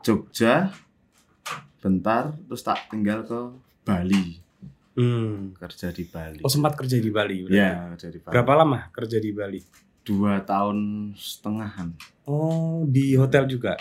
Jogja 0.00 0.72
bentar 1.78 2.34
terus 2.46 2.62
tak 2.62 2.88
tinggal 2.88 3.22
ke 3.22 3.40
Bali 3.84 4.42
Hmm. 4.98 5.54
kerja 5.54 5.94
di 5.94 6.02
Bali. 6.02 6.42
Oh 6.42 6.50
sempat 6.50 6.74
kerja 6.74 6.98
di 6.98 7.06
Bali. 7.06 7.46
berarti? 7.46 7.54
ya 7.54 7.86
kerja 7.94 8.08
di 8.10 8.18
Bali. 8.18 8.32
Berapa 8.34 8.52
lama 8.58 8.78
kerja 8.90 9.22
di 9.22 9.30
Bali? 9.30 9.60
Dua 10.02 10.42
tahun 10.42 10.78
setengahan 11.14 11.94
Oh 12.28 12.84
di 12.84 13.16
hotel 13.16 13.48
juga. 13.48 13.74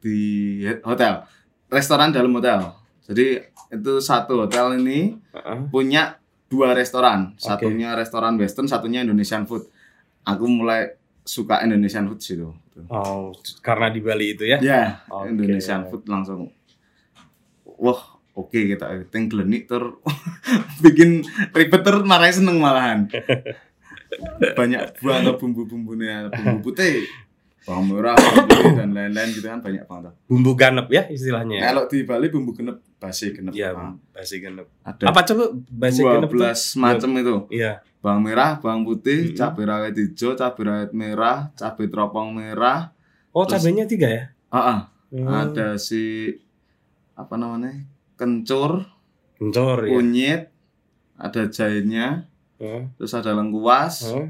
di 0.00 0.64
hotel, 0.80 1.28
restoran 1.68 2.08
dalam 2.08 2.32
hotel. 2.32 2.72
Jadi 3.04 3.36
itu 3.68 3.92
satu 4.00 4.48
hotel 4.48 4.80
ini 4.80 5.12
Heeh. 5.12 5.68
punya 5.68 6.16
dua 6.48 6.72
restoran, 6.72 7.36
satunya 7.36 7.92
restoran 7.92 8.40
Western, 8.40 8.64
satunya 8.64 9.04
Indonesian 9.04 9.44
food. 9.44 9.68
Aku 10.24 10.48
mulai 10.48 10.96
suka 11.20 11.60
Indonesian 11.60 12.08
food 12.08 12.24
situ. 12.24 12.48
Oh 12.88 13.36
karena 13.60 13.92
di 13.92 14.00
Bali 14.00 14.32
itu 14.32 14.48
ya? 14.48 14.56
Ya, 14.64 15.04
Oke. 15.12 15.36
Indonesian 15.36 15.84
food 15.92 16.08
langsung. 16.08 16.48
Wah, 17.76 18.00
oke 18.32 18.56
kita 18.56 19.04
ting 19.12 19.28
glenik 19.28 19.68
tur 19.68 20.00
bikin 20.82 21.28
ribet 21.52 21.84
tur 21.84 22.08
marah 22.08 22.32
seneng 22.32 22.56
malahan. 22.56 23.04
banyak 24.58 24.96
banget 24.98 25.36
bumbu-bumbunya, 25.36 26.32
bumbu 26.32 26.72
putih, 26.72 27.06
bawang 27.62 27.86
merah, 27.88 28.14
bawang 28.14 28.46
putih, 28.46 28.72
dan 28.74 28.90
lain-lain 28.90 29.28
gitu 29.30 29.46
kan 29.46 29.60
banyak 29.60 29.84
banget. 29.84 30.12
Bumbu 30.24 30.52
ganep 30.54 30.86
ya 30.88 31.02
istilahnya. 31.06 31.60
Kalau 31.62 31.84
di 31.86 31.98
Bali 32.02 32.26
bumbu 32.28 32.50
genep, 32.50 32.80
basi 32.96 33.30
genep. 33.30 33.52
Iya, 33.52 33.70
Ah, 33.72 33.92
basi 34.10 34.38
ganep. 34.38 34.66
ada 34.80 35.04
Apa 35.06 35.20
coba 35.22 35.44
basi 35.68 36.00
ganep 36.00 36.28
tuh? 36.28 36.40
12 36.40 36.76
macam 36.76 37.10
itu. 37.14 37.36
Iya. 37.50 37.72
Bawang 38.00 38.22
merah, 38.22 38.56
bawang 38.56 38.82
putih, 38.82 39.28
Mm-mm. 39.28 39.36
cabai 39.36 39.64
rawit 39.64 39.92
hijau, 39.94 40.32
cabai 40.32 40.64
rawit 40.64 40.92
merah, 40.92 41.52
cabai 41.52 41.86
teropong 41.86 42.32
merah. 42.32 42.96
Oh 43.30 43.44
Terus- 43.44 43.60
cabenya 43.60 43.84
tiga 43.84 44.08
ya? 44.08 44.24
Ah, 44.48 44.58
ah, 44.58 44.80
Hmm. 45.10 45.26
ada 45.26 45.74
si 45.74 46.32
apa 47.12 47.34
namanya? 47.34 47.76
kencur, 48.14 48.84
Kencur 49.34 49.80
ya. 49.80 49.90
kunyit, 49.90 50.42
ada 51.14 51.42
jahenya, 51.46 52.24
Heeh. 52.56 52.88
terus 52.94 53.12
ada 53.12 53.32
lengkuas, 53.32 54.06
Heeh. 54.06 54.28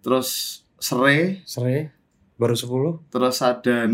terus 0.00 0.28
serai, 0.76 1.42
Serai 1.44 1.90
baru 2.34 2.54
10. 2.54 3.10
terus 3.10 3.38
ada 3.40 3.86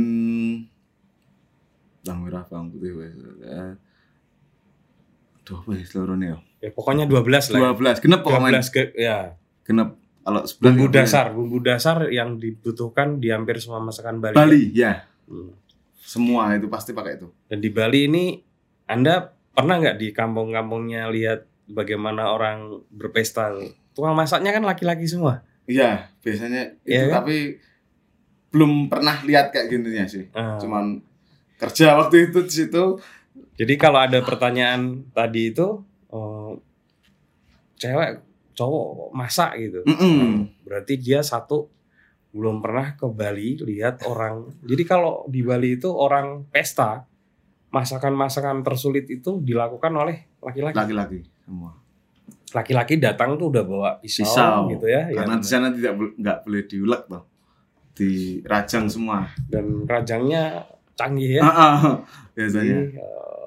bawang 2.00 2.20
merah, 2.24 2.44
bawang 2.48 2.72
putih 2.72 2.92
wes. 2.96 3.12
Eh, 3.42 3.72
Duh, 5.44 5.60
wes 5.66 5.84
seluruhnya 5.86 6.26
ya. 6.26 6.38
Ya 6.60 6.70
pokoknya 6.70 7.04
12 7.04 7.52
lah. 7.52 7.72
12, 7.72 8.00
genep 8.00 8.20
Ya. 8.20 8.24
pokoknya. 8.24 8.60
12 8.60 8.68
ke 8.68 8.82
ya. 8.94 9.18
Genep. 9.64 9.88
Kalau 10.20 10.40
sebelah 10.44 10.68
Bumbu 10.70 10.84
punya. 10.86 10.96
dasar, 11.00 11.26
bumbu 11.32 11.58
dasar 11.58 11.96
yang 12.12 12.36
dibutuhkan 12.36 13.18
di 13.18 13.32
hampir 13.32 13.56
semua 13.56 13.80
masakan 13.80 14.20
Bali. 14.20 14.36
Bali, 14.36 14.62
ya. 14.70 15.08
Hmm. 15.24 15.56
Semua 15.96 16.52
itu 16.52 16.68
pasti 16.68 16.92
pakai 16.92 17.16
itu. 17.16 17.28
Dan 17.48 17.58
di 17.58 17.72
Bali 17.72 18.04
ini 18.04 18.24
Anda 18.84 19.24
pernah 19.50 19.80
nggak 19.80 19.96
di 19.96 20.12
kampung-kampungnya 20.12 21.08
lihat 21.08 21.48
bagaimana 21.66 22.28
orang 22.28 22.84
berpesta? 22.92 23.48
Tukang 23.96 24.12
masaknya 24.12 24.52
kan 24.52 24.62
laki-laki 24.62 25.08
semua. 25.08 25.40
Iya, 25.64 26.10
biasanya 26.20 26.76
itu 26.82 27.06
kan? 27.08 27.22
tapi 27.22 27.36
belum 28.50 28.90
pernah 28.90 29.22
lihat 29.22 29.54
kayak 29.54 29.66
gininya 29.70 30.04
sih. 30.06 30.26
Ah. 30.34 30.58
Cuman 30.58 30.98
kerja 31.56 31.94
waktu 31.96 32.30
itu 32.30 32.38
di 32.42 32.52
situ. 32.52 32.84
Jadi 33.54 33.74
kalau 33.76 34.00
ada 34.00 34.18
pertanyaan 34.24 35.06
tadi 35.12 35.54
itu 35.54 35.80
eh, 36.10 36.52
cewek 37.78 38.10
cowok 38.54 39.14
masak 39.14 39.56
gitu. 39.56 39.80
Mm-mm. 39.86 40.50
Berarti 40.66 41.00
dia 41.00 41.22
satu 41.22 41.70
belum 42.30 42.62
pernah 42.62 42.94
ke 42.94 43.06
Bali 43.10 43.58
lihat 43.58 44.06
orang. 44.06 44.50
Jadi 44.62 44.82
kalau 44.86 45.26
di 45.26 45.40
Bali 45.42 45.78
itu 45.78 45.90
orang 45.90 46.46
pesta 46.50 47.06
masakan-masakan 47.70 48.66
tersulit 48.66 49.06
itu 49.06 49.38
dilakukan 49.40 49.94
oleh 49.94 50.26
laki-laki. 50.42 50.74
Laki-laki 50.76 51.18
semua. 51.46 51.70
Laki-laki 52.50 52.98
datang 52.98 53.38
tuh 53.38 53.54
udah 53.54 53.62
bawa 53.62 53.90
pisau, 54.02 54.26
Pisau. 54.26 54.66
gitu 54.74 54.86
ya. 54.90 55.06
Karena 55.14 55.38
yang- 55.38 55.42
di 55.42 55.46
sana 55.46 55.70
tidak 55.70 55.94
nggak 56.18 56.38
boleh 56.42 56.62
diulek 56.66 57.02
toh. 57.06 57.22
Dirajang 58.00 58.88
semua. 58.88 59.28
dan 59.46 59.84
rajangnya 59.84 60.64
canggih 60.94 61.36
ya. 61.36 61.42
Ah, 61.42 61.52
ah, 61.52 61.78
biasanya. 62.32 62.80
Jadi, 62.80 62.96
eh, 62.96 63.46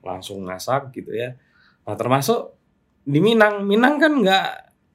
langsung 0.00 0.42
masak 0.42 0.90
gitu 0.92 1.10
ya. 1.10 1.34
Nah 1.82 1.94
termasuk 1.94 2.54
di 3.02 3.18
Minang, 3.18 3.62
Minang 3.62 3.98
kan 3.98 4.12
nggak 4.12 4.46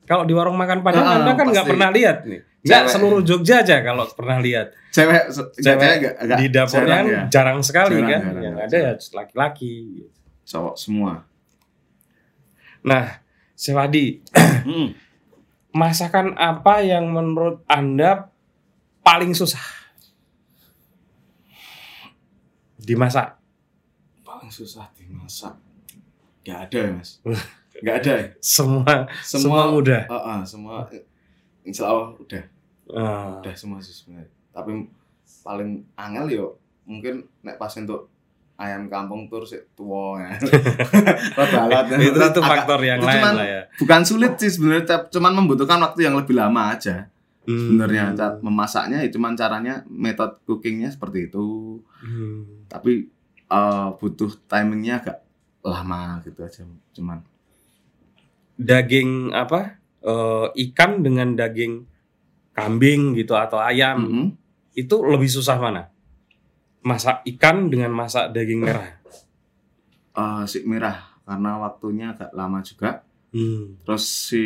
kalau 0.03 0.23
di 0.23 0.31
warung 0.31 0.55
makan 0.55 0.79
Padang 0.79 1.03
Ah, 1.03 1.15
Anda 1.17 1.36
kan 1.36 1.47
nggak 1.47 1.63
pernah 1.65 1.89
lihat 1.89 2.23
nih. 2.23 2.39
Nggak 2.60 2.83
seluruh 2.89 3.21
Jogja 3.21 3.62
aja 3.62 3.79
kalau 3.79 4.03
pernah 4.10 4.39
lihat. 4.39 4.71
Cewek, 4.89 5.31
Cewek 5.57 5.91
nggak 6.01 6.15
nggak 6.17 6.38
di 6.38 6.47
dapurnya 6.49 6.88
jarang 6.88 7.05
kan 7.05 7.05
ya. 7.07 7.23
jarang 7.29 7.60
sekali 7.62 7.95
Jarang, 7.95 8.07
kan. 8.07 8.21
jarang, 8.21 8.36
Yang 8.38 8.55
jarang. 8.55 8.67
ada 8.67 8.77
ya 8.77 8.93
laki-laki. 9.13 9.75
Cowok 10.43 10.75
semua. 10.75 11.12
Nah, 12.81 13.05
Sewadi, 13.53 14.21
Mm. 14.63 14.89
masakan 15.77 16.33
apa 16.33 16.81
yang 16.81 17.07
menurut 17.07 17.62
Anda 17.65 18.31
paling 19.08 19.32
susah 19.32 19.63
dimasak? 22.84 23.39
Paling 24.28 24.52
susah 24.52 24.91
dimasak. 24.96 25.56
Nggak 26.43 26.60
ada 26.67 26.80
ya 26.80 26.91
mas. 26.96 27.12
Nggak 27.84 27.96
ada 28.04 28.12
ya. 28.20 28.28
Semua 28.39 28.93
semua, 29.24 29.39
Semua, 29.43 29.62
mudah. 29.72 30.02
Ah, 30.08 30.15
ah, 30.15 30.39
semua. 30.43 30.88
Insya 31.67 31.88
Allah 31.88 32.15
udah. 32.15 32.43
Ah. 32.88 33.43
udah 33.43 33.52
semua 33.52 33.84
sih 33.84 33.91
sebenarnya 33.91 34.32
tapi 34.56 34.88
paling 35.43 35.84
angel 36.00 36.26
yo 36.32 36.46
mungkin 36.88 37.28
nek 37.43 37.60
pas 37.60 37.76
untuk 37.76 38.08
ayam 38.56 38.88
kampung 38.88 39.28
tur 39.28 39.43
sih 39.43 39.60
tua 39.76 40.24
ya 40.24 40.32
rada 41.38 41.60
alat 41.67 41.86
itu 42.00 42.41
faktor 42.41 42.80
yang 42.80 43.04
lain 43.04 43.22
lah 43.22 43.43
ya. 43.43 43.62
bukan 43.76 44.02
sulit 44.08 44.39
sih 44.39 44.50
sebenarnya 44.50 45.12
cuman 45.12 45.43
membutuhkan 45.43 45.84
waktu 45.84 46.08
yang 46.08 46.15
lebih 46.15 46.39
lama 46.39 46.74
aja 46.74 47.12
Hmm. 47.47 47.79
sebenarnya 47.79 48.12
memasaknya 48.43 49.07
ya 49.07 49.10
cuman 49.10 49.33
caranya 49.33 49.88
metode 49.88 50.36
cookingnya 50.43 50.91
seperti 50.91 51.31
itu 51.31 51.79
Hmm. 52.03 52.67
tapi 52.67 53.07
eh, 53.47 53.88
butuh 53.95 54.36
timingnya 54.45 54.99
agak 54.99 55.17
lama 55.63 56.19
gitu 56.21 56.43
aja 56.43 56.62
cuman 56.91 57.23
Daging 58.57 59.31
apa? 59.31 59.77
eh, 59.97 60.47
ikan 60.69 60.99
dengan 60.99 61.33
daging 61.33 61.83
kambing 62.51 63.13
gitu 63.13 63.38
atau 63.38 63.60
ayam 63.60 63.97
Mm-mm. 64.01 64.27
itu 64.73 64.95
lebih 65.03 65.27
susah 65.27 65.57
mana? 65.57 65.93
Masak 66.81 67.21
ikan 67.36 67.67
dengan 67.67 67.93
masak 67.93 68.31
daging 68.31 68.65
merah. 68.65 68.88
Eh, 70.13 70.43
si 70.47 70.65
merah 70.65 70.97
karena 71.21 71.60
waktunya 71.60 72.12
agak 72.12 72.31
lama 72.33 72.60
juga. 72.60 73.03
Hmm. 73.29 73.77
Terus 73.83 74.05
si 74.05 74.43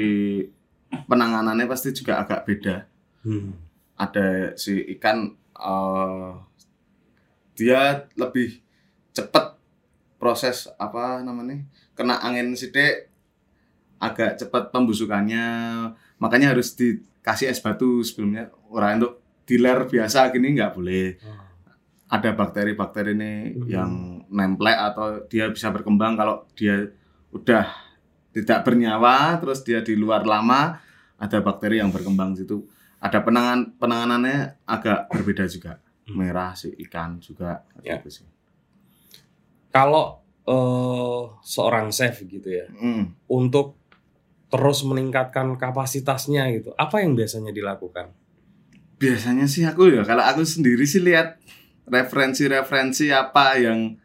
penanganannya 1.07 1.65
pasti 1.65 1.91
juga 1.91 2.19
agak 2.19 2.45
beda. 2.45 2.85
Hmm. 3.23 3.53
Ada 3.95 4.57
si 4.57 4.81
ikan 4.97 5.29
eh 5.53 6.31
dia 7.53 8.07
lebih 8.15 8.57
cepet 9.11 9.45
proses 10.17 10.65
apa 10.77 11.21
namanya 11.21 11.61
kena 11.93 12.17
angin 12.17 12.55
sidik 12.55 13.11
agak 14.01 14.39
cepat 14.39 14.73
pembusukannya 14.73 15.45
makanya 16.17 16.57
harus 16.57 16.73
dikasih 16.73 17.53
es 17.53 17.61
batu 17.61 18.01
sebelumnya 18.01 18.49
orang 18.71 18.97
untuk 18.97 19.21
diler 19.45 19.85
biasa 19.85 20.33
gini 20.33 20.57
nggak 20.57 20.73
boleh 20.73 21.17
ada 22.09 22.29
bakteri-bakteri 22.33 23.13
ini 23.13 23.33
Mhm. 23.53 23.67
yang 23.69 23.91
nemplek 24.27 24.77
atau 24.77 25.21
dia 25.27 25.47
bisa 25.47 25.69
berkembang 25.69 26.17
kalau 26.17 26.47
dia 26.57 26.89
udah 27.29 27.67
tidak 28.31 28.63
bernyawa 28.63 29.37
terus 29.37 29.61
dia 29.61 29.79
di 29.79 29.93
luar 29.93 30.23
lama 30.23 30.79
ada 31.15 31.37
bakteri 31.39 31.77
yang 31.77 31.91
berkembang 31.91 32.33
di 32.33 32.43
situ 32.43 32.63
ada 32.97 33.19
penangan 33.19 33.75
penanganannya 33.77 34.65
agak 34.65 35.09
berbeda 35.09 35.45
juga 35.45 35.77
Hmm. 36.01 36.17
merah 36.17 36.51
si 36.51 36.73
ikan 36.81 37.21
juga 37.21 37.61
Ya. 37.79 37.95
gitu 38.01 38.09
sih 38.09 38.27
Kalau 39.69 40.19
eh, 40.41 41.21
seorang 41.45 41.93
chef 41.93 42.25
gitu 42.25 42.49
ya, 42.49 42.65
Mm. 42.67 43.13
untuk 43.29 43.77
terus 44.49 44.81
meningkatkan 44.81 45.53
kapasitasnya 45.55 46.49
gitu, 46.51 46.73
apa 46.75 46.99
yang 46.99 47.13
biasanya 47.13 47.53
dilakukan? 47.53 48.09
biasanya 48.97 49.45
sih 49.45 49.61
aku 49.63 49.89
ya 49.89 50.01
kalau 50.01 50.21
aku 50.21 50.41
sendiri 50.41 50.81
sih 50.83 51.01
lihat 51.01 51.37
referensi-referensi 51.85 53.09
apa 53.09 53.57
yang 53.57 53.97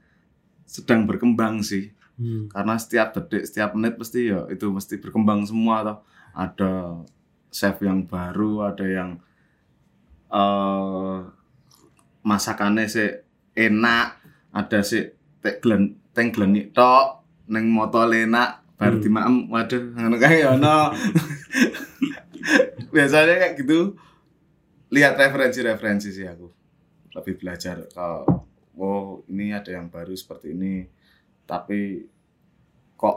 sedang 0.65 1.05
berkembang 1.05 1.61
sih 1.61 1.93
Hmm. 2.17 2.49
karena 2.49 2.81
setiap 2.81 3.13
detik 3.13 3.45
setiap 3.45 3.77
menit 3.77 4.01
pasti 4.01 4.33
ya 4.33 4.49
itu 4.49 4.73
mesti 4.73 4.97
berkembang 4.97 5.45
semua 5.45 5.85
toh. 5.85 5.99
Ada 6.33 7.05
chef 7.53 7.77
yang 7.85 8.09
baru 8.09 8.73
ada 8.73 8.85
yang 8.89 9.11
eh 10.33 11.17
masakannya 12.27 12.89
sih 12.91 13.09
enak 13.55 14.19
ada 14.51 14.81
sih 14.83 15.13
tek 15.45 15.63
glen 15.63 15.95
teng 16.17 16.33
glenik 16.35 16.73
tok 16.73 17.23
neng 17.53 17.69
moto 17.71 18.03
enak 18.09 18.65
baru 18.77 18.97
Hmm. 19.01 19.05
dimaem. 19.05 19.37
Waduh 19.53 19.83
ngono 19.97 20.17
kae 20.21 20.41
ya 20.45 20.57
ono. 20.57 20.93
Biasanya 22.95 23.35
kayak 23.41 23.55
gitu 23.61 23.97
lihat 24.93 25.17
referensi-referensi 25.21 26.13
sih 26.13 26.27
aku. 26.29 26.49
Lebih 27.17 27.35
belajar 27.41 27.85
kalau 27.93 28.25
oh 28.77 29.25
ini 29.33 29.57
ada 29.57 29.73
yang 29.73 29.89
baru 29.89 30.13
seperti 30.13 30.53
ini 30.53 30.85
tapi 31.47 32.03
kok 32.99 33.17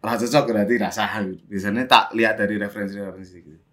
rasa 0.00 0.24
cocok 0.24 0.44
berarti 0.52 0.74
rasa 0.80 1.04
biasanya 1.46 1.84
tak 1.84 2.16
lihat 2.16 2.40
dari 2.40 2.56
referensi-referensi 2.56 3.36
gitu 3.44 3.64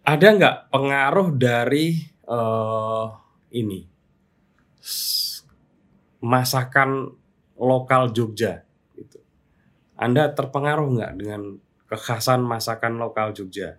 Ada 0.00 0.26
nggak 0.34 0.56
pengaruh 0.74 1.28
dari 1.38 2.02
eh, 2.26 3.06
ini 3.54 3.80
masakan 6.20 7.12
lokal 7.60 8.12
Jogja? 8.12 8.64
Gitu. 8.96 9.20
Anda 10.00 10.32
terpengaruh 10.32 10.88
nggak 10.96 11.12
dengan 11.20 11.60
kekhasan 11.88 12.40
masakan 12.44 12.96
lokal 12.96 13.36
Jogja? 13.36 13.76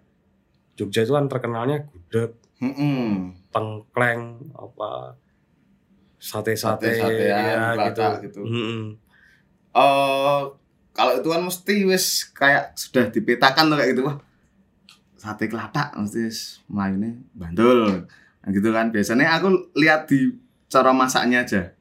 Jogja 0.77 1.05
itu 1.05 1.13
kan 1.13 1.25
terkenalnya 1.29 1.85
gudeg, 1.89 2.37
Mm-mm. 2.61 3.33
tengkleng, 3.53 4.53
apa 4.53 5.17
sate-sate, 6.21 6.93
ya, 7.17 7.73
gitu. 7.89 8.05
gitu. 8.29 8.41
Mm-mm. 8.45 8.83
Eh, 9.73 10.41
kalau 10.93 11.13
itu 11.17 11.27
kan 11.33 11.41
mesti 11.41 11.75
wis 11.89 12.29
kayak 12.29 12.77
sudah 12.77 13.09
dipetakan 13.09 13.73
tuh 13.73 13.77
kayak 13.81 13.91
gitu. 13.97 14.03
Wah 14.05 14.21
sate 15.21 15.45
kelatak 15.45 15.93
mesti 15.93 16.19
wis 16.25 16.39
melayunya 16.65 17.13
bandul. 17.37 18.09
Nah, 18.41 18.49
gitu 18.49 18.69
kan. 18.73 18.89
Biasanya 18.89 19.37
aku 19.37 19.69
lihat 19.77 20.09
di 20.09 20.33
cara 20.65 20.89
masaknya 20.97 21.45
aja. 21.45 21.77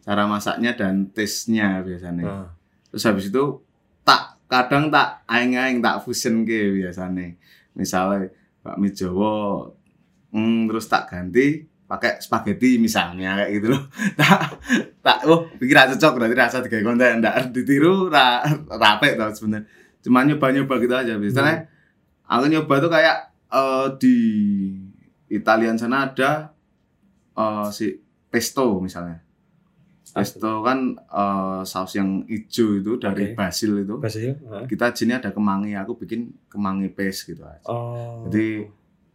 Cara 0.00 0.24
masaknya 0.24 0.72
dan 0.72 1.12
taste-nya 1.12 1.84
biasanya. 1.84 2.24
Nah, 2.24 2.48
terus 2.88 3.04
habis 3.04 3.28
itu 3.28 3.60
tak 4.08 4.40
kadang 4.48 4.88
tak 4.88 5.20
aing-aing 5.28 5.84
tak 5.84 6.00
fusion 6.00 6.48
ke 6.48 6.80
biasanya. 6.80 7.36
Misalnya 7.76 8.32
bakmi 8.64 8.88
Jawa 8.88 9.68
hmm, 10.32 10.72
terus 10.72 10.88
tak 10.88 11.12
ganti 11.12 11.68
pakai 11.86 12.18
spaghetti 12.18 12.82
misalnya 12.82 13.38
kayak 13.42 13.50
gitu 13.58 13.66
loh. 13.72 13.82
Tak 14.20 14.58
tak 15.00 15.18
oh 15.30 15.46
pikir 15.56 15.78
cocok 15.78 16.12
berarti 16.18 16.34
rasa 16.34 16.58
tiga 16.66 16.82
konten 16.82 17.22
ndak 17.22 17.46
ditiru 17.54 18.10
ra, 18.10 18.42
rapi 18.66 19.14
tau 19.14 19.30
sebenarnya. 19.30 19.70
Cuma 20.02 20.26
nyoba 20.26 20.46
nyoba 20.50 20.74
gitu 20.82 20.94
aja 20.94 21.14
biasanya 21.14 21.66
aku 22.26 22.44
nyoba 22.50 22.74
tuh 22.82 22.90
kayak 22.90 23.16
eh, 23.54 23.86
di 24.02 24.16
Italian 25.30 25.78
sana 25.78 26.10
ada 26.10 26.50
eh, 27.38 27.68
si 27.70 27.94
pesto 28.30 28.82
misalnya. 28.82 29.22
Pesto 30.10 30.64
kan 30.66 30.96
eh, 30.98 31.60
saus 31.62 31.94
yang 31.94 32.26
hijau 32.26 32.82
itu 32.82 32.92
dari 32.98 33.30
Oke. 33.30 33.38
basil 33.38 33.86
itu. 33.86 33.94
Basil, 34.02 34.34
nah. 34.42 34.66
kita 34.66 34.90
sini 34.90 35.14
ada 35.14 35.30
kemangi 35.30 35.78
aku 35.78 36.02
bikin 36.02 36.34
kemangi 36.50 36.90
paste 36.90 37.30
gitu 37.30 37.46
aja. 37.46 37.62
Oh. 37.70 38.26
jadi 38.26 38.66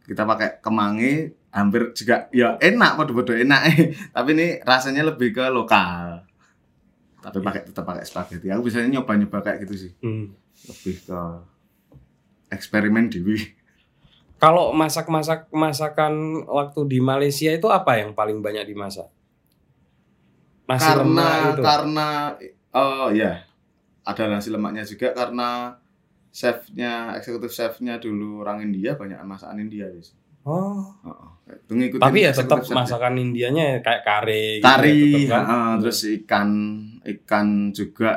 kita 0.02 0.26
pakai 0.26 0.58
kemangi 0.58 1.41
hampir 1.52 1.92
juga 1.92 2.26
ya 2.32 2.56
enak 2.56 2.96
podo-podo 2.96 3.36
enak. 3.36 3.60
Tapi 4.16 4.28
ini 4.32 4.46
rasanya 4.64 5.04
lebih 5.04 5.36
ke 5.36 5.44
lokal. 5.52 6.24
Tapi 7.22 7.38
pakai 7.38 7.68
tetap 7.68 7.84
pakai 7.86 8.02
spaghetti. 8.02 8.50
Aku 8.50 8.66
biasanya 8.66 8.98
nyoba-nyoba 8.98 9.38
kayak 9.44 9.68
gitu 9.68 9.88
sih. 9.88 9.92
Hmm. 10.02 10.34
lebih 10.62 10.96
ke 11.06 11.20
eksperimen 12.50 13.08
dewi. 13.08 13.38
Kalau 14.42 14.74
masak-masak 14.74 15.46
masakan 15.54 16.42
waktu 16.50 16.80
di 16.90 16.98
Malaysia 16.98 17.50
itu 17.54 17.70
apa 17.70 18.02
yang 18.02 18.10
paling 18.12 18.42
banyak 18.42 18.66
dimasak? 18.66 19.06
Nasi 20.66 20.82
karena 20.88 21.04
lemak 21.04 21.52
itu. 21.52 21.62
karena 21.62 22.08
oh 22.72 23.08
ya 23.12 23.44
ada 24.02 24.24
nasi 24.30 24.48
lemaknya 24.48 24.82
juga 24.88 25.12
karena 25.12 25.76
chefnya 26.32 27.12
eksekutif 27.18 27.52
chefnya 27.52 28.00
dulu 28.00 28.40
orang 28.40 28.64
India 28.64 28.96
banyak 28.96 29.20
masakan 29.20 29.60
India 29.62 29.84
guys 29.92 30.16
Oh. 30.42 30.82
itu 31.06 31.41
ngikutin 31.66 32.00
Tapi 32.00 32.18
ya 32.20 32.30
tetap 32.30 32.58
masakan 32.64 33.14
Indianya 33.16 33.78
kayak 33.78 34.02
kare 34.02 34.42
gitu 34.56 34.64
kari 34.64 34.90
ya, 34.90 35.04
tetep 35.04 35.28
kan? 35.28 35.42
heeh, 35.42 35.70
terus 35.78 35.98
ikan 36.18 36.48
ikan 37.02 37.46
juga 37.70 38.10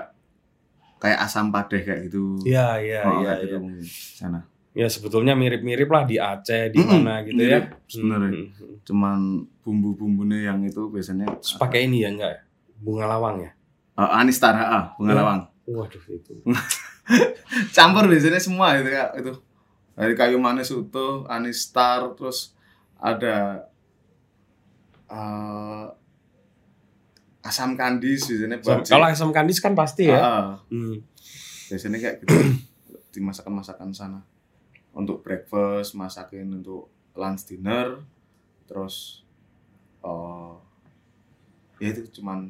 kayak 0.97 1.19
asam 1.21 1.49
padeh 1.49 1.81
kayak 1.81 2.01
gitu 2.05 2.39
Iya, 2.41 2.67
iya, 2.79 2.99
Oh, 3.03 3.19
iya, 3.19 3.31
kayak 3.31 3.39
gitu 3.43 3.55
mungkin 3.57 3.85
sana 3.85 4.39
Ya 4.71 4.87
sebetulnya 4.87 5.33
mirip-mirip 5.33 5.87
lah 5.87 6.03
di 6.03 6.15
Aceh 6.15 6.67
di 6.67 6.77
Mm-mm, 6.77 6.99
mana 6.99 7.23
gitu 7.23 7.39
ya. 7.39 7.63
sebenarnya. 7.85 8.31
Hmm. 8.35 8.75
cuman 8.83 9.19
bumbu-bumbunya 9.61 10.45
yang 10.45 10.59
itu 10.61 10.87
biasanya 10.87 11.31
Terus 11.37 11.55
pakai 11.55 11.87
ini 11.87 12.03
ya 12.03 12.09
enggak 12.09 12.31
ya? 12.31 12.41
Bunga 12.75 13.07
lawang 13.07 13.39
ya? 13.39 13.51
Eh, 13.95 14.09
anis 14.13 14.35
tara 14.35 14.63
ah, 14.65 14.85
bunga 14.93 15.11
Iya. 15.11 15.17
lawang 15.17 15.39
Waduh 15.65 16.03
itu. 16.09 16.33
campur 17.71 18.05
biasanya 18.05 18.37
semua 18.37 18.75
itu 18.75 18.89
Kak, 18.89 19.09
itu 19.15 19.31
dari 19.93 20.13
kayu 20.13 20.37
manis 20.37 20.69
utuh 20.69 21.23
anis 21.25 21.69
tar 21.69 22.11
terus 22.13 22.51
ada 23.05 23.61
eh, 25.05 25.85
asam 27.45 27.77
kandis 27.77 28.25
biasanya 28.25 28.57
buat 28.57 28.81
Kalau 28.81 29.05
asam 29.05 29.29
kandis 29.29 29.61
kan 29.61 29.77
pasti 29.77 30.09
ya. 30.09 30.17
Ah. 30.17 30.49
Hmm. 30.73 30.97
biasanya 31.69 31.97
kayak 32.01 32.15
gitu. 32.25 32.33
Di 33.13 33.19
masakan-masakan 33.21 33.93
sana. 33.93 34.19
Untuk 34.97 35.21
breakfast 35.21 35.93
masakin 35.93 36.49
untuk 36.49 36.89
lunch 37.13 37.45
dinner. 37.45 38.01
Terus 38.65 39.21
eh 40.01 40.53
ya 41.77 41.93
itu 41.93 42.21
cuman 42.21 42.49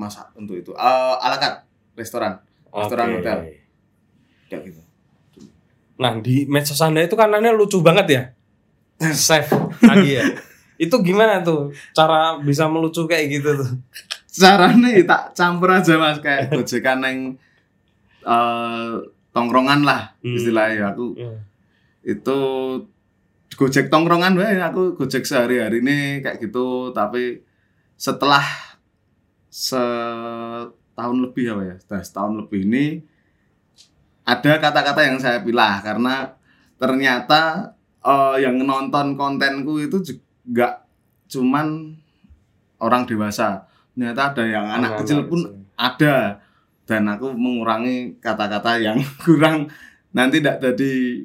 masak 0.00 0.32
untuk 0.32 0.56
itu. 0.56 0.72
Eh 0.72 1.14
ala 1.20 1.36
carte 1.36 1.68
restoran. 1.92 2.40
Restoran 2.72 3.20
hotel. 3.20 3.38
kayak 4.50 4.62
gitu. 4.66 4.80
Nah 6.00 6.16
di 6.16 6.48
medsos 6.48 6.80
anda 6.80 7.04
itu 7.04 7.12
kan 7.12 7.28
anda 7.28 7.52
lucu 7.52 7.84
banget 7.84 8.06
ya, 8.08 8.22
chef 9.10 9.48
tadi 9.78 10.14
ya. 10.14 10.24
Itu 10.80 11.00
gimana 11.00 11.40
tuh 11.40 11.68
cara 11.90 12.36
bisa 12.38 12.64
melucu 12.64 13.04
kayak 13.04 13.26
gitu 13.30 13.50
tuh? 13.54 13.70
caranya 14.30 14.88
ya 14.88 15.02
tak 15.04 15.34
campur 15.34 15.68
aja 15.68 15.98
mas 15.98 16.16
kayak 16.18 16.48
gojekan 16.50 17.02
yang 17.02 17.18
eh 18.22 18.92
tongkrongan 19.30 19.82
lah 19.82 20.14
Hmm. 20.18 20.34
istilahnya 20.34 20.94
aku 20.94 21.18
Ya. 21.18 21.34
itu 22.06 22.38
gojek 23.52 23.90
tongkrongan 23.90 24.38
wae 24.38 24.54
aku 24.56 24.94
gojek 24.94 25.26
sehari-hari 25.26 25.82
ini 25.82 25.98
kayak 26.20 26.38
gitu 26.40 26.94
tapi 26.94 27.42
setelah 27.94 28.40
setahun 29.50 31.16
lebih 31.20 31.44
apa 31.50 31.62
ya 31.64 31.74
setelah 31.76 32.02
setahun 32.02 32.34
lebih 32.38 32.60
ini 32.64 32.86
ada 34.22 34.52
kata-kata 34.56 35.00
yang 35.04 35.18
saya 35.18 35.42
pilah 35.42 35.82
karena 35.82 36.38
ternyata 36.78 37.74
eh, 38.04 38.36
yang 38.40 38.56
nonton 38.62 39.16
kontenku 39.16 39.80
itu 39.80 40.00
juga 40.00 40.84
cuman 41.30 41.94
orang 42.80 43.04
dewasa. 43.06 43.68
Ternyata 43.94 44.32
ada 44.32 44.44
yang 44.48 44.66
anak 44.66 45.04
kecil 45.04 45.28
pun 45.28 45.40
ada. 45.76 46.40
Dan 46.88 47.06
aku 47.06 47.30
mengurangi 47.30 48.18
kata-kata 48.18 48.82
yang 48.82 48.98
kurang. 49.22 49.70
Nanti 50.10 50.42
tidak 50.42 50.58
jadi 50.58 51.22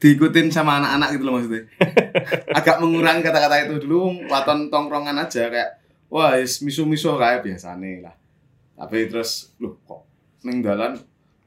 diikutin 0.00 0.48
sama 0.50 0.80
anak-anak 0.80 1.08
gitu 1.14 1.24
loh 1.28 1.34
maksudnya. 1.38 1.62
Agak 2.58 2.80
mengurangi 2.80 3.22
kata-kata 3.22 3.68
itu 3.68 3.86
dulu 3.86 4.26
waton 4.26 4.72
tongkrongan 4.72 5.14
aja 5.20 5.46
kayak 5.52 5.78
wah 6.10 6.34
is 6.34 6.58
misu-misu 6.64 7.14
kayak 7.20 7.44
biasa 7.46 7.76
nih 7.78 8.02
lah. 8.02 8.16
Tapi 8.74 9.12
terus 9.12 9.52
loh 9.60 9.76
kok 9.84 10.08
neng 10.42 10.64
dalan? 10.64 10.98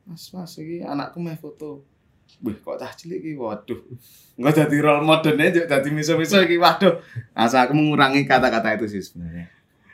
Mas 0.06 0.30
mas 0.32 0.54
ini 0.62 0.86
anakku 0.86 1.18
main 1.18 1.36
foto 1.36 1.82
Wih, 2.42 2.58
kok 2.58 2.82
cah 2.82 2.90
cilik 2.90 3.22
iki 3.22 3.38
waduh. 3.38 3.78
Enggak 4.34 4.66
jadi 4.66 4.78
role 4.82 5.06
modelnya 5.06 5.54
juga 5.54 5.66
jadi 5.78 5.90
miso-miso 5.94 6.42
iki 6.42 6.58
waduh. 6.58 6.98
Asa 7.38 7.70
aku 7.70 7.78
mengurangi 7.78 8.26
kata-kata 8.26 8.74
itu 8.80 8.90
sih 8.90 9.02
sebenarnya. 9.06 9.52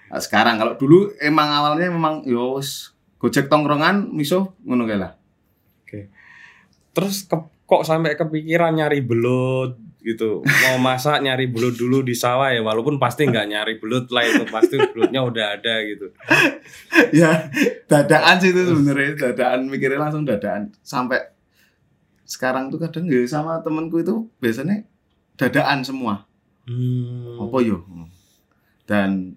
Nah, 0.10 0.22
sekarang 0.24 0.56
kalau 0.58 0.74
dulu 0.80 1.12
emang 1.20 1.50
awalnya 1.52 1.92
memang 1.92 2.24
yo 2.24 2.58
wis 2.58 2.96
gojek 3.20 3.52
tongkrongan 3.52 4.10
miso 4.10 4.56
ngono 4.64 4.88
kae 4.88 4.98
lah. 4.98 5.14
Terus 6.90 7.28
ke- 7.30 7.50
kok 7.70 7.86
sampai 7.86 8.18
kepikiran 8.18 8.74
nyari 8.74 9.06
belut 9.06 9.78
gitu 10.00 10.42
mau 10.42 10.80
masak 10.80 11.20
nyari 11.22 11.52
belut 11.52 11.76
dulu 11.76 12.02
di 12.02 12.16
sawah 12.16 12.50
ya 12.50 12.64
walaupun 12.64 12.98
pasti 12.98 13.28
nggak 13.28 13.46
nyari 13.46 13.74
belut 13.78 14.08
lah 14.10 14.24
itu 14.24 14.48
pasti 14.48 14.80
belutnya 14.80 15.22
udah 15.22 15.60
ada 15.60 15.76
gitu 15.86 16.08
ya 17.20 17.52
dadaan 17.86 18.40
sih 18.40 18.50
itu 18.50 18.64
sebenarnya 18.64 19.20
dadaan 19.20 19.68
mikirnya 19.68 20.00
langsung 20.00 20.24
dadaan 20.24 20.72
sampai 20.82 21.20
sekarang 22.30 22.70
tuh 22.70 22.78
kadang 22.78 23.10
ya 23.10 23.26
sama 23.26 23.58
temenku 23.66 24.06
itu 24.06 24.30
biasanya 24.38 24.86
dadaan 25.34 25.82
semua. 25.82 26.30
Hmm. 26.70 27.42
apa 27.42 27.58
yo? 27.66 27.82
Dan 28.86 29.34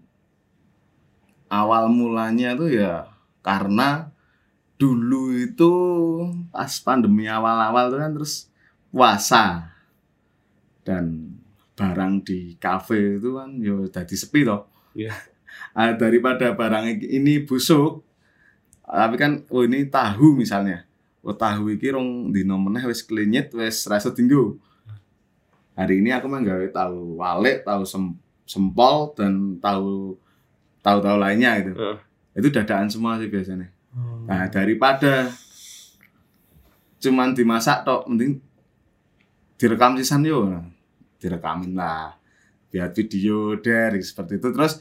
awal 1.48 1.88
mulanya 1.88 2.52
tuh 2.52 2.68
ya 2.68 3.08
karena 3.40 4.12
dulu 4.76 5.32
itu 5.32 5.72
pas 6.52 6.68
pandemi 6.84 7.24
awal-awal 7.24 7.88
tuh 7.88 8.00
kan 8.04 8.12
terus 8.12 8.52
puasa. 8.92 9.72
Dan 10.84 11.32
barang 11.72 12.28
di 12.28 12.60
kafe 12.60 13.16
itu 13.16 13.40
kan 13.40 13.56
yo 13.56 13.88
jadi 13.88 14.12
sepi 14.12 14.44
toh. 14.44 14.68
Iya. 14.92 15.16
Ah, 15.76 15.92
daripada 15.92 16.56
barang 16.56 17.04
ini 17.04 17.44
busuk 17.44 18.00
tapi 18.84 19.16
kan 19.16 19.44
oh 19.52 19.64
ini 19.64 19.88
tahu 19.88 20.36
misalnya 20.36 20.84
tahu 21.30 21.78
iki 21.78 21.94
rong 21.94 22.34
dino 22.34 22.58
meneh 22.58 22.82
wis 22.90 23.06
klinyit 23.06 23.54
wis 23.54 23.86
rasa 23.86 24.10
tinggu 24.10 24.58
hari 25.78 26.02
ini 26.02 26.10
aku 26.10 26.26
mah 26.26 26.42
gawe 26.42 26.66
tahu 26.74 27.22
walik 27.22 27.62
tahu 27.62 27.86
sem- 27.86 28.18
sempol 28.42 29.14
dan 29.14 29.56
tahu 29.62 30.18
tahu-tahu 30.82 31.16
lainnya 31.16 31.62
gitu. 31.62 31.78
Heeh. 31.78 31.98
itu 32.32 32.48
dadaan 32.50 32.88
semua 32.90 33.20
sih 33.20 33.28
biasanya. 33.30 33.70
Hmm. 33.92 34.24
nah 34.24 34.48
daripada 34.48 35.28
cuman 36.96 37.36
dimasak 37.36 37.84
tok 37.84 38.08
mending 38.08 38.40
direkam 39.60 39.94
sisan 40.00 40.26
yo. 40.26 40.48
Nah, 40.48 40.64
direkamin 41.22 41.76
lah. 41.76 42.16
Buat 42.72 42.96
video 42.96 43.54
dari 43.60 44.00
seperti 44.00 44.40
itu. 44.40 44.48
Terus 44.48 44.80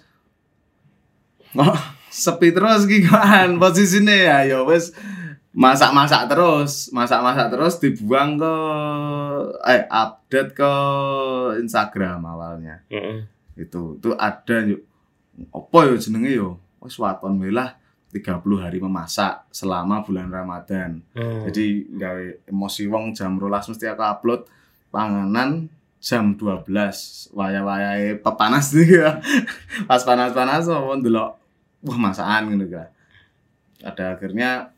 kok 1.51 1.75
sepi 2.23 2.49
terus 2.55 2.87
gimana 2.87 3.51
posisinya 3.59 4.15
ya 4.15 4.37
ya 4.47 4.59
wes 4.63 4.95
masak-masak 5.51 6.31
terus 6.31 6.87
masak-masak 6.95 7.51
terus 7.51 7.75
dibuang 7.83 8.39
ke 8.39 8.55
eh 9.67 9.83
update 9.91 10.55
ke 10.55 10.73
Instagram 11.59 12.23
awalnya 12.23 12.79
Heeh. 12.87 13.27
itu 13.59 13.99
itu 13.99 14.09
ada 14.15 14.57
yuk 14.63 14.81
apa 15.51 15.77
yo 15.91 15.95
jenenge 15.99 16.31
yo 16.31 16.49
wis 16.79 16.95
waton 16.95 17.35
lah 17.51 17.75
30 18.11 18.43
hari 18.59 18.77
memasak 18.83 19.47
selama 19.55 20.03
bulan 20.03 20.27
Ramadan. 20.27 20.99
Hmm. 21.15 21.47
Jadi 21.47 21.87
gawe 21.95 22.51
emosi 22.51 22.91
wong 22.91 23.15
jam 23.15 23.39
rolas 23.39 23.65
mesti 23.71 23.87
aku 23.87 24.03
upload 24.03 24.41
panganan 24.91 25.71
jam 26.03 26.35
12 26.35 26.67
waya-wayahe 27.31 28.19
pepanas 28.19 28.75
ya. 28.83 29.23
Pas 29.87 30.03
panas-panas 30.03 30.67
mau 30.67 30.91
ndelok 30.99 31.39
wah 31.87 31.97
masakan 31.97 32.51
gitu 32.59 32.75
kan. 32.75 32.91
Ada 33.81 34.19
akhirnya 34.19 34.70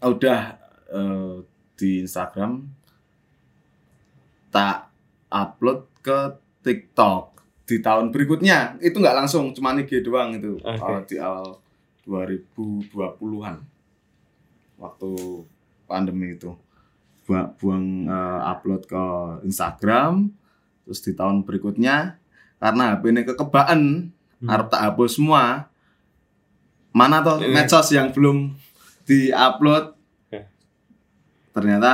udah 0.00 0.40
eh, 0.88 1.34
di 1.76 2.00
Instagram 2.00 2.64
tak 4.48 4.88
upload 5.28 5.84
ke 6.00 6.18
TikTok 6.62 7.24
di 7.66 7.82
tahun 7.82 8.10
berikutnya. 8.10 8.78
Itu 8.78 8.98
nggak 8.98 9.16
langsung 9.16 9.52
cuma 9.52 9.74
IG 9.74 10.00
doang 10.00 10.36
itu. 10.36 10.56
Awal 10.62 11.04
di 11.04 11.16
awal 11.18 11.58
2020-an 12.06 13.56
waktu 14.76 15.10
pandemi 15.84 16.34
itu. 16.34 16.54
Buang, 17.26 17.50
buang 17.58 17.86
eh, 18.06 18.40
upload 18.46 18.86
ke 18.86 19.04
Instagram 19.42 20.30
terus 20.86 21.02
di 21.02 21.10
tahun 21.10 21.42
berikutnya 21.42 22.14
karena 22.56 22.94
HP 22.94 23.02
ini 23.10 23.22
kekebaan 23.26 23.80
Hmm. 24.36 24.52
harap 24.52 24.68
tak 24.68 24.84
hapus 24.84 25.16
semua. 25.16 25.64
Mana 26.92 27.24
tuh 27.24 27.40
Ini- 27.40 27.56
medsos 27.56 27.88
yang 27.88 28.12
belum 28.12 28.52
di-upload. 29.06 29.94
Oke. 30.28 30.40
ternyata 31.54 31.92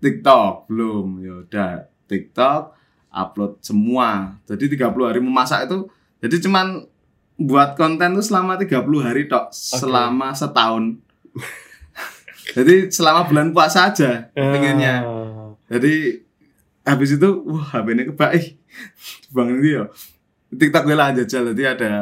TikTok 0.00 0.66
belum. 0.66 1.06
Ya 1.22 1.34
udah 1.44 1.70
TikTok 2.08 2.74
upload 3.12 3.60
semua. 3.62 4.40
Jadi 4.48 4.76
30 4.76 5.08
hari 5.08 5.20
memasak 5.22 5.68
itu 5.70 5.88
jadi 6.20 6.36
cuman 6.48 6.88
buat 7.36 7.76
konten 7.76 8.16
tuh 8.16 8.24
selama 8.24 8.56
30 8.56 8.82
hari 9.04 9.28
tok 9.28 9.52
selama 9.52 10.32
setahun. 10.32 10.96
Jadi 12.56 12.88
selama 12.88 13.26
bulan 13.28 13.50
puasa 13.50 13.90
aja 13.90 14.30
pengennya. 14.32 15.02
Ah. 15.02 15.50
jadi 15.66 16.22
habis 16.86 17.18
itu 17.18 17.28
wah 17.42 17.74
HP 17.74 17.86
ini 17.92 18.04
kebaik. 18.08 18.44
Bang 19.34 19.50
ini 19.50 19.76
ya. 19.76 19.90
TikTok 20.54 20.86
gue 20.86 20.96
lah 20.96 21.10
jajal. 21.12 21.52
Jadi 21.52 21.62
ada 21.66 21.92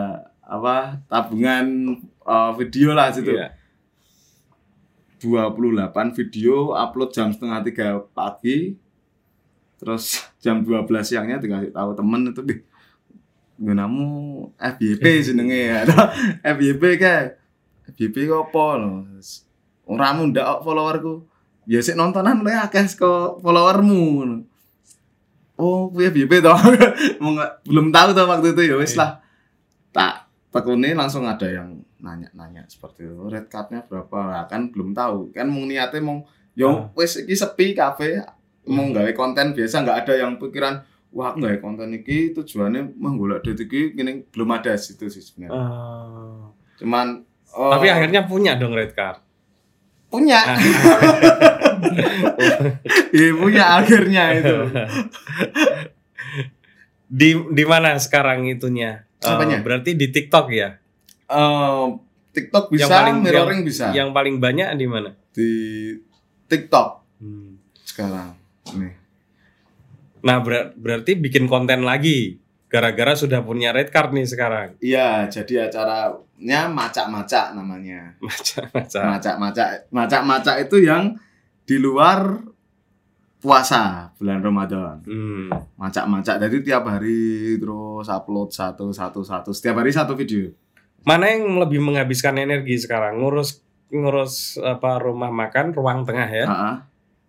apa 0.45 1.01
tabungan 1.09 1.97
eh, 2.05 2.51
video 2.61 2.93
lah 2.93 3.09
situ 3.11 3.35
Iya. 3.35 3.57
28 5.25 6.13
video 6.13 6.77
upload 6.77 7.11
jam 7.17 7.33
setengah 7.33 7.65
tiga 7.65 7.89
pagi. 8.13 8.77
Terus 9.81 10.21
jam 10.45 10.61
12 10.61 10.85
siangnya 11.01 11.41
dikasih 11.41 11.73
tahu 11.73 11.97
temen 11.97 12.29
itu 12.29 12.43
deh 12.45 12.61
gunamu 13.55 14.07
FYP 14.59 15.05
jenenge 15.25 15.61
ya. 15.71 15.79
FYP 16.57 16.83
kayak 17.01 17.41
FYP 17.97 18.29
kok 18.29 18.51
apa? 18.51 18.65
Lho 18.83 18.91
oramu 19.89 20.33
ndak 20.33 20.45
kok 20.45 20.63
followerku. 20.65 21.15
Ya 21.65 21.81
sik 21.81 21.97
nontonan 21.97 22.45
mulai 22.45 22.61
akeh 22.61 22.85
kok 22.93 23.41
followermu. 23.41 24.03
Oh 25.55 25.89
kuwi 25.93 26.11
FYP 26.11 26.43
toh 26.43 26.59
belum 27.69 27.95
tahu 27.95 28.09
tuh 28.13 28.27
waktu 28.27 28.53
itu 28.53 28.63
ya 28.69 28.77
wis 28.77 28.99
lah. 28.99 29.23
Tak 29.95 30.27
tekuni 30.51 30.97
langsung 30.97 31.29
ada 31.29 31.47
yang 31.47 31.84
nanya-nanya 32.05 32.69
seperti 32.69 33.09
itu 33.09 33.25
red 33.27 33.49
cardnya 33.49 33.81
berapa 33.89 34.13
Nah, 34.13 34.45
kan 34.45 34.69
belum 34.69 34.93
tahu 34.93 35.33
kan 35.33 35.49
mau 35.49 35.65
niatnya 35.65 36.05
mau 36.05 36.21
yo 36.53 36.93
wis 36.93 37.17
iki 37.17 37.33
sepi 37.33 37.73
kafe 37.73 38.21
mau 38.69 38.93
gawe 38.93 39.09
konten 39.13 39.57
biasa 39.57 39.81
nggak 39.81 39.99
ada 40.05 40.15
yang 40.21 40.37
pikiran 40.37 40.85
wah 41.11 41.33
aku 41.33 41.41
gawe 41.41 41.57
konten 41.59 41.97
iki 41.97 42.31
tujuannya 42.31 42.93
golek 42.95 43.41
duit 43.41 43.59
iki 43.59 43.97
gini 43.97 44.21
belum 44.29 44.53
ada 44.53 44.77
situ 44.77 45.09
sih 45.09 45.25
sebenarnya 45.25 45.57
Ah. 45.57 46.45
cuman 46.77 47.25
oh, 47.57 47.73
Tapi 47.73 47.87
akhirnya 47.89 48.29
punya 48.29 48.55
dong 48.55 48.77
red 48.77 48.93
card. 48.93 49.25
punya 50.11 50.45
Ah. 50.45 50.59
Iya 53.11 53.31
punya 53.35 53.65
akhirnya 53.79 54.23
itu 54.35 54.57
di 57.05 57.31
di 57.55 57.65
mana 57.65 57.95
sekarang 57.97 58.47
itunya? 58.49 59.07
Apanya? 59.23 59.63
berarti 59.65 59.95
di 59.97 60.11
TikTok 60.11 60.47
ya. 60.51 60.77
Eh, 61.35 61.85
TikTok 62.33 62.65
bisa 62.69 62.81
Yang 62.81 62.91
paling- 62.93 63.19
mirroring 63.21 63.63
bisa 63.63 63.87
Yang 63.91 64.11
paling 64.11 64.37
banyak 64.39 64.69
di 64.75 64.87
mana? 64.87 65.11
di 65.31 65.51
TikTok 66.45 66.89
Hmm. 67.19 67.59
sekarang 67.81 68.35
nih 68.73 68.95
Nah, 70.21 70.41
ber- 70.41 70.73
berarti 70.73 71.15
bikin 71.15 71.45
konten 71.45 71.83
lagi 71.83 72.41
gara-gara 72.67 73.13
sudah 73.13 73.39
punya 73.41 73.71
red 73.71 73.87
card 73.89 74.11
nih 74.11 74.25
sekarang. 74.25 74.75
iya 74.79 75.27
jadi 75.27 75.69
acaranya 75.69 76.67
macak-macak 76.67 77.53
namanya 77.53 78.17
Macam-macam. 78.19 79.03
macak-macak 79.13 79.69
macak-macak 79.89 80.57
itu 80.65 80.77
yang 80.81 81.15
di 81.63 81.77
luar 81.77 82.41
puasa 83.39 84.09
bulan 84.15 84.41
Ramadan 84.41 84.97
Hmm. 85.03 85.53
macak-macak 85.77 86.41
jadi 86.41 86.57
tiap 86.63 86.85
hari 86.89 87.21
terus 87.55 88.09
upload 88.09 88.49
satu 88.49 88.89
satu 88.91 89.21
satu 89.21 89.51
setiap 89.51 89.77
hari 89.77 89.93
satu 89.93 90.15
video 90.15 90.49
Mana 91.05 91.29
yang 91.29 91.61
lebih 91.61 91.85
menghabiskan 91.85 92.37
energi 92.37 92.81
sekarang? 92.81 93.21
Ngurus 93.21 93.61
ngurus 93.93 94.57
apa 94.59 94.99
rumah 94.99 95.31
makan 95.31 95.71
ruang 95.71 96.03
tengah 96.03 96.27
ya 96.27 96.45
Ah, 96.49 96.57
ah. 96.59 96.77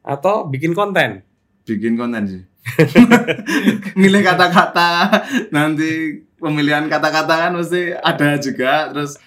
atau 0.02 0.48
bikin 0.50 0.74
konten 0.74 1.22
bikin 1.62 1.94
konten 1.94 2.24
sih. 2.26 2.42
Milih 4.02 4.22
kata-kata 4.22 5.10
nanti 5.50 6.22
pemilihan 6.38 6.86
kata-kata 6.86 7.34
kan 7.38 7.52
mesti 7.54 7.94
ada 7.94 8.38
juga 8.38 8.90
terus 8.90 9.18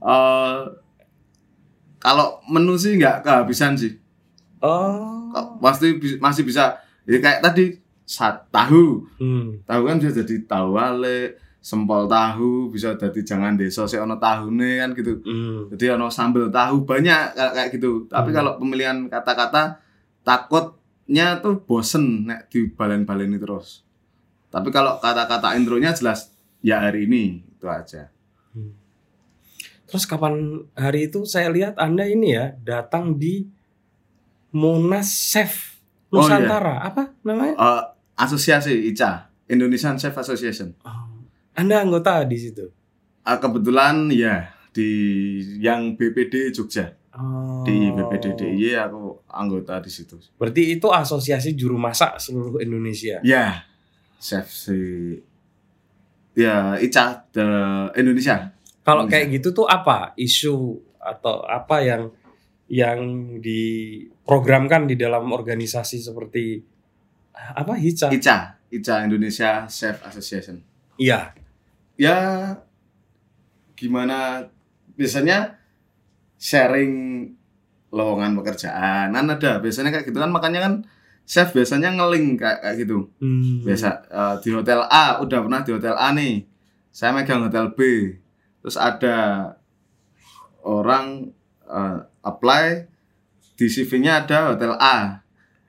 eh 0.00 0.58
kalau 1.98 2.38
menu 2.46 2.78
sih 2.78 2.96
nggak 2.96 3.26
kehabisan 3.26 3.74
sih. 3.76 3.98
oh 4.62 5.28
Pasti 5.60 5.92
masih 6.22 6.46
bisa 6.46 6.80
ya 7.04 7.18
kayak 7.20 7.44
tadi 7.44 7.76
sat 8.08 8.48
tahu. 8.48 9.04
hmm. 9.20 9.68
Tahu 9.68 9.82
kan 9.84 10.00
bisa 10.00 10.24
jadi 10.24 10.44
tahu 10.48 10.76
wale, 10.76 11.36
sempol 11.68 12.08
tahu, 12.08 12.72
bisa 12.72 12.96
jadi 12.96 13.20
jangan 13.20 13.60
desa 13.60 13.84
sih 13.84 14.00
ono 14.00 14.16
tahune 14.16 14.80
kan 14.80 14.96
gitu. 14.96 15.20
Hmm. 15.20 15.68
Jadi 15.68 15.92
ono 15.92 16.08
sambal 16.08 16.48
tahu 16.48 16.88
banyak 16.88 17.36
kayak 17.36 17.52
kayak 17.52 17.68
gitu. 17.76 18.08
Tapi 18.08 18.32
Hmm. 18.32 18.36
kalau 18.40 18.52
pemilihan 18.56 18.96
kata-kata 19.12 19.76
takutnya 20.24 21.44
tuh 21.44 21.60
bosen 21.60 22.24
nek 22.24 22.48
dibalen-baleni 22.48 23.36
terus. 23.36 23.84
Tapi 24.48 24.72
kalau 24.72 24.96
kata-kata 24.96 25.52
intronya 25.60 25.92
jelas 25.92 26.32
ya 26.64 26.80
hari 26.80 27.04
ini 27.04 27.44
itu 27.44 27.68
aja. 27.68 28.08
Terus 29.88 30.04
kapan 30.04 30.64
hari 30.72 31.08
itu 31.08 31.24
saya 31.24 31.52
lihat 31.52 31.76
Anda 31.76 32.08
ini 32.08 32.32
ya 32.32 32.56
datang 32.60 33.16
di 33.16 33.44
Monas 34.52 35.08
Chef 35.12 35.76
Oh, 36.08 36.24
iya. 36.24 36.40
Nusantara. 36.40 36.74
Apa 36.88 37.12
namanya? 37.20 37.52
Eh, 37.52 37.82
asosiasi 38.16 38.88
ICA, 38.88 39.28
Indonesian 39.44 40.00
Chef 40.00 40.16
Association. 40.16 40.72
Anda 41.58 41.82
anggota 41.82 42.22
di 42.22 42.38
situ. 42.38 42.70
Eh, 43.26 43.38
kebetulan 43.42 44.06
ya 44.14 44.54
di 44.70 44.90
yang 45.58 45.98
BPD 45.98 46.54
Jogja. 46.54 46.94
Oh. 47.18 47.66
Di 47.66 47.90
BPD 47.90 48.38
DIY 48.38 48.78
aku 48.78 49.26
anggota 49.26 49.82
di 49.82 49.90
situ. 49.90 50.14
Berarti 50.38 50.78
itu 50.78 50.86
asosiasi 50.86 51.58
juru 51.58 51.74
masak 51.74 52.22
seluruh 52.22 52.62
Indonesia. 52.62 53.18
Ya, 53.26 53.66
chef 54.22 54.46
si 54.54 54.78
ya 56.38 56.78
ICA 56.78 57.26
the 57.34 57.48
Indonesia. 57.98 58.54
Kalau 58.86 59.10
kayak 59.10 59.42
gitu 59.42 59.50
tuh 59.50 59.66
apa 59.66 60.14
isu 60.14 60.78
atau 61.02 61.42
apa 61.42 61.82
yang 61.82 62.14
yang 62.70 63.00
diprogramkan 63.42 64.86
di 64.86 64.94
dalam 64.94 65.26
organisasi 65.34 65.98
seperti 65.98 66.62
apa 67.34 67.74
HICA? 67.74 68.14
ICA, 68.14 68.38
ICA 68.70 68.94
Indonesia 69.10 69.66
Chef 69.66 69.98
Association. 70.06 70.62
Iya. 71.00 71.47
Ya 71.98 72.16
gimana? 73.74 74.46
Biasanya 74.94 75.58
sharing 76.38 77.26
lowongan 77.90 78.38
pekerjaan 78.38 79.10
kan 79.12 79.26
ada. 79.26 79.58
Biasanya 79.58 79.90
kayak 79.90 80.06
gitu 80.06 80.18
kan. 80.22 80.30
Makanya 80.30 80.60
kan 80.62 80.74
chef 81.28 81.52
biasanya 81.52 81.92
ngeling 81.92 82.40
kayak 82.40 82.64
kayak 82.64 82.76
gitu. 82.86 83.12
Hmm. 83.20 83.60
biasa 83.60 83.88
eh, 84.08 84.34
di 84.40 84.48
hotel 84.56 84.80
A 84.88 85.20
udah 85.20 85.38
pernah 85.44 85.60
di 85.66 85.70
hotel 85.76 85.98
A 85.98 86.14
nih. 86.16 86.46
Saya 86.88 87.12
megang 87.12 87.44
hotel 87.44 87.74
B. 87.76 87.80
Terus 88.64 88.80
ada 88.80 89.16
orang 90.64 91.28
eh, 91.68 91.98
apply 92.24 92.88
di 93.58 93.66
CV-nya 93.66 94.24
ada 94.24 94.54
hotel 94.54 94.72
A. 94.78 95.20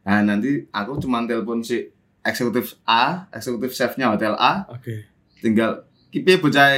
Nah 0.06 0.20
nanti 0.24 0.64
aku 0.70 1.02
cuma 1.02 1.26
telepon 1.26 1.66
si 1.66 1.90
eksekutif 2.24 2.78
A 2.86 3.28
eksekutif 3.34 3.74
chefnya 3.74 4.14
hotel 4.14 4.38
A. 4.38 4.70
Oke. 4.70 5.10
tinggal 5.40 5.88
kipi 6.10 6.38
bocah 6.38 6.70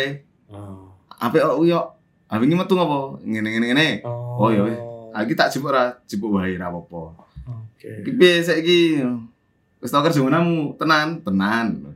Oh. 0.51 0.91
apa 1.15 1.39
oh 1.47 1.63
yo 1.63 1.79
apa 2.27 2.43
ini 2.43 2.55
metu 2.55 2.75
ngopo 2.75 3.23
ngene 3.23 3.55
ngene 3.55 4.03
Oh, 4.41 4.49
iya, 4.49 4.63
iya. 4.67 4.79
Aku 5.13 5.31
tak 5.31 5.51
jebuk 5.53 5.69
ora 5.69 5.91
jebuk 6.09 6.33
wae 6.33 6.55
ora 6.55 6.71
apa-apa. 6.71 7.13
Oke. 7.45 8.01
Iki 8.01 8.11
piye 8.15 8.41
saiki? 8.41 8.79
Wis 9.77 9.91
tau 9.91 10.01
kerja 10.01 10.17
menamu, 10.23 10.73
tenan, 10.79 11.21
tenan. 11.21 11.93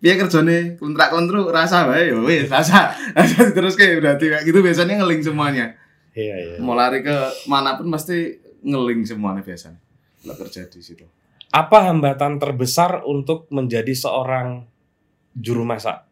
Piye 0.00 0.16
kerjane? 0.16 0.78
Kontrak-kontrak 0.80 1.52
rasa 1.52 1.84
wae 1.90 2.08
ya 2.08 2.16
wis 2.22 2.48
rasa. 2.48 2.94
Rasa 3.18 3.50
terus 3.52 3.74
kayak 3.76 4.00
berarti 4.00 4.30
kayak 4.30 4.44
gitu 4.46 4.62
biasanya 4.62 5.04
ngeling 5.04 5.20
semuanya. 5.20 5.74
Iya, 6.16 6.34
iya. 6.38 6.56
Mau 6.62 6.72
lari 6.72 7.04
ke 7.04 7.16
mana 7.44 7.76
pun 7.76 7.90
pasti 7.92 8.40
ngeling 8.64 9.04
semuanya 9.04 9.44
biasanya. 9.44 9.76
Kalau 10.22 10.34
kerja 10.40 10.64
di 10.70 10.80
situ. 10.80 11.04
Apa 11.50 11.90
hambatan 11.92 12.40
terbesar 12.40 13.04
untuk 13.04 13.50
menjadi 13.52 13.92
seorang 13.92 14.64
juru 15.34 15.66
masak? 15.66 16.05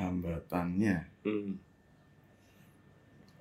Hambatannya 0.00 0.96
Hmm. 1.20 1.52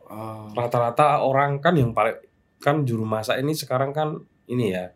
eh, 0.05 0.45
Rata-rata 0.51 1.21
orang 1.21 1.59
kan 1.59 1.73
yang 1.73 1.91
paling 1.91 2.17
kan 2.59 2.83
juru 2.83 3.07
masak 3.07 3.39
ini 3.39 3.55
sekarang 3.55 3.89
kan 3.89 4.19
ini 4.45 4.75
ya 4.75 4.91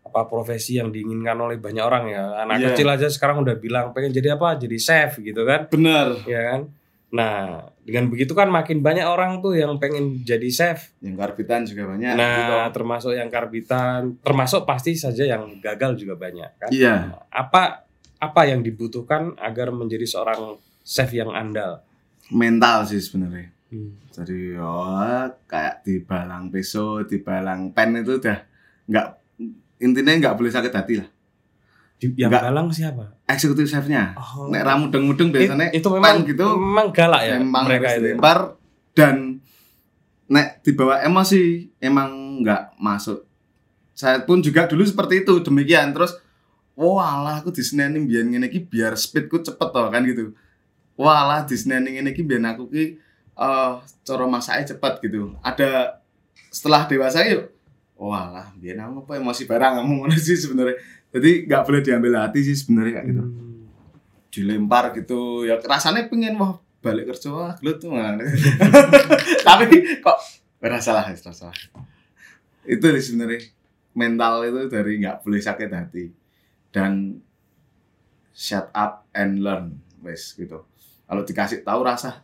apa 0.00 0.24
profesi 0.24 0.78
yang 0.78 0.88
diinginkan 0.88 1.36
oleh 1.36 1.58
banyak 1.58 1.84
orang 1.84 2.04
ya. 2.08 2.24
Anak 2.40 2.56
Iya. 2.56 2.66
kecil 2.72 2.88
aja 2.88 3.08
sekarang 3.08 3.42
udah 3.42 3.56
bilang 3.56 3.90
pengen 3.90 4.08
jadi 4.10 4.38
apa? 4.38 4.56
Jadi 4.56 4.78
chef 4.78 5.18
gitu 5.18 5.44
kan. 5.44 5.68
bener 5.68 6.16
Ya 6.24 6.40
kan? 6.48 6.60
Nah, 7.08 7.64
dengan 7.80 8.06
begitu 8.06 8.32
kan 8.32 8.48
makin 8.48 8.80
banyak 8.80 9.02
orang 9.02 9.40
tuh 9.40 9.56
yang 9.56 9.76
pengen 9.76 10.20
jadi 10.22 10.48
chef. 10.48 10.92
yang 11.00 11.16
karbitan 11.16 11.64
juga 11.64 11.88
banyak 11.88 12.12
Nah, 12.14 12.36
gitu. 12.36 12.56
termasuk 12.74 13.12
yang 13.16 13.28
karbitan, 13.28 14.16
termasuk 14.20 14.64
pasti 14.64 14.92
saja 14.92 15.24
yang 15.26 15.56
gagal 15.58 15.96
juga 15.96 16.14
banyak 16.14 16.50
kan. 16.56 16.68
Iya. 16.68 17.16
Apa 17.28 17.84
apa 18.18 18.40
yang 18.44 18.60
dibutuhkan 18.60 19.32
agar 19.36 19.72
menjadi 19.72 20.04
seorang 20.04 20.56
chef 20.88 21.12
yang 21.12 21.28
andal? 21.28 21.84
mental 22.28 22.84
sih 22.84 22.96
sebenarnya 22.98 23.52
Hmm. 23.68 24.00
Jadi 24.08 24.56
oh, 24.56 25.28
kayak 25.44 25.84
di 25.84 26.00
balang 26.00 26.48
peso, 26.48 27.04
di 27.04 27.20
balang 27.20 27.68
pen 27.76 28.00
itu 28.00 28.16
udah 28.16 28.40
nggak 28.88 29.06
intinya 29.84 30.08
nggak 30.16 30.36
boleh 30.40 30.48
sakit 30.48 30.72
hati 30.72 30.94
lah. 30.96 31.08
Di- 32.00 32.16
Yang 32.16 32.32
Enggak. 32.32 32.42
galang 32.48 32.66
siapa? 32.72 33.04
Eksekutif 33.28 33.68
chefnya. 33.68 34.16
Oh. 34.16 34.48
Nek 34.48 34.64
ramu 34.64 34.88
mudeng-mudeng 34.88 35.28
biasanya 35.28 35.68
itu 35.68 35.84
memang 35.84 36.24
gitu 36.24 36.48
memang 36.56 36.88
galak 36.96 37.22
ya 37.28 37.34
emang 37.36 37.64
mereka 37.68 37.88
itu. 37.92 38.00
dilempar 38.00 38.38
dan 38.96 39.36
nek 40.32 40.64
dibawa 40.64 41.04
emosi 41.04 41.68
emang 41.76 42.40
nggak 42.40 42.80
masuk. 42.80 43.28
Saya 43.92 44.24
pun 44.24 44.40
juga 44.40 44.64
dulu 44.64 44.80
seperti 44.80 45.28
itu 45.28 45.44
demikian 45.44 45.92
terus 45.92 46.16
walah 46.72 47.44
aku 47.44 47.52
diseneni 47.52 48.00
biar 48.00 48.24
ngene 48.24 48.48
iki 48.48 48.64
biar 48.64 48.96
speedku 48.96 49.44
cepet 49.44 49.68
toh 49.68 49.92
kan 49.92 50.00
gitu. 50.08 50.32
Walah 50.98 51.46
diseneni 51.46 51.94
ngene 51.94 52.10
iki 52.10 52.26
biar 52.26 52.42
aku 52.42 52.66
ki 52.68 52.84
eh 53.38 53.72
cara 54.02 54.24
masaknya 54.26 54.74
cepet 54.74 54.94
gitu. 55.06 55.30
Ada 55.40 56.02
setelah 56.50 56.90
dewasa 56.90 57.22
yuk 57.22 57.54
walah 57.94 58.50
biar 58.58 58.82
aku 58.82 59.06
apa 59.06 59.12
emosi 59.16 59.46
barang 59.46 59.72
kamu 59.78 59.92
ngono 60.02 60.16
sih 60.18 60.34
sebenarnya. 60.34 60.74
Jadi 61.08 61.46
nggak 61.46 61.62
boleh 61.64 61.80
diambil 61.80 62.12
hati 62.20 62.42
sih 62.44 62.52
sebenarnya 62.52 63.00
kayak 63.00 63.06
gitu 63.08 63.22
Hmm. 63.24 63.64
dilempar 64.28 64.92
gitu 64.92 65.48
ya 65.48 65.56
rasanya 65.56 66.04
pengen 66.12 66.36
wah 66.36 66.60
balik 66.84 67.08
kerja 67.08 67.32
wah 67.32 67.56
gelut 67.56 67.80
tuh 67.80 67.96
Nah, 67.96 68.12
tapi 69.48 69.66
kok 69.98 70.18
berasa 70.60 70.92
lah 70.92 71.08
berasa 71.08 71.48
lah 71.48 71.56
itu 72.68 72.84
sih 73.00 73.04
sebenarnya 73.08 73.40
mental 73.96 74.44
itu 74.44 74.68
dari 74.68 75.00
nggak 75.00 75.24
boleh 75.24 75.40
sakit 75.40 75.70
hati 75.72 76.12
dan 76.68 77.18
shut 78.30 78.68
up 78.76 79.08
and 79.16 79.40
learn 79.40 79.80
wes 80.04 80.36
gitu 80.36 80.68
kalau 81.08 81.24
dikasih 81.24 81.64
tahu 81.64 81.80
rasa 81.82 82.22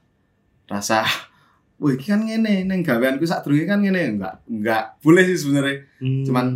rasa 0.65 1.03
Wih, 1.75 1.99
ini 1.99 2.07
kan 2.07 2.21
ngene, 2.23 2.55
neng 2.71 2.87
gaweanku 2.87 3.27
sak 3.27 3.43
durunge 3.43 3.67
kan 3.67 3.83
ngene, 3.83 4.15
enggak 4.15 4.47
enggak 4.47 4.95
boleh 5.03 5.27
sih 5.27 5.43
sebenarnya. 5.43 5.83
Hmm. 5.99 6.23
Cuman 6.23 6.47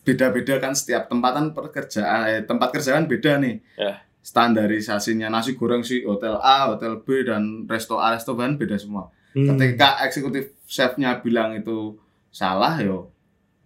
beda-beda 0.00 0.56
kan 0.56 0.72
setiap 0.72 1.12
tempatan 1.12 1.52
pekerjaan 1.52 2.24
eh, 2.26 2.40
tempat 2.40 2.72
kerjaan 2.72 3.04
beda 3.04 3.36
nih 3.36 3.60
Ya. 3.76 4.00
standarisasinya 4.24 5.28
nasi 5.28 5.52
goreng 5.52 5.84
si 5.84 6.00
hotel 6.00 6.40
A 6.40 6.72
hotel 6.72 7.04
B 7.04 7.20
dan 7.20 7.68
resto 7.68 8.00
A 8.00 8.16
resto 8.16 8.32
B 8.32 8.40
kan 8.40 8.56
beda 8.56 8.80
semua 8.80 9.12
Hmm. 9.36 9.44
ketika 9.44 10.00
eksekutif 10.08 10.56
chefnya 10.64 11.20
bilang 11.20 11.52
itu 11.52 12.00
salah 12.32 12.80
yo 12.80 13.12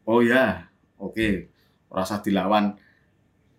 oh 0.03 0.19
ya 0.19 0.67
oke 0.99 1.47
rasa 1.87 2.19
dilawan 2.19 2.75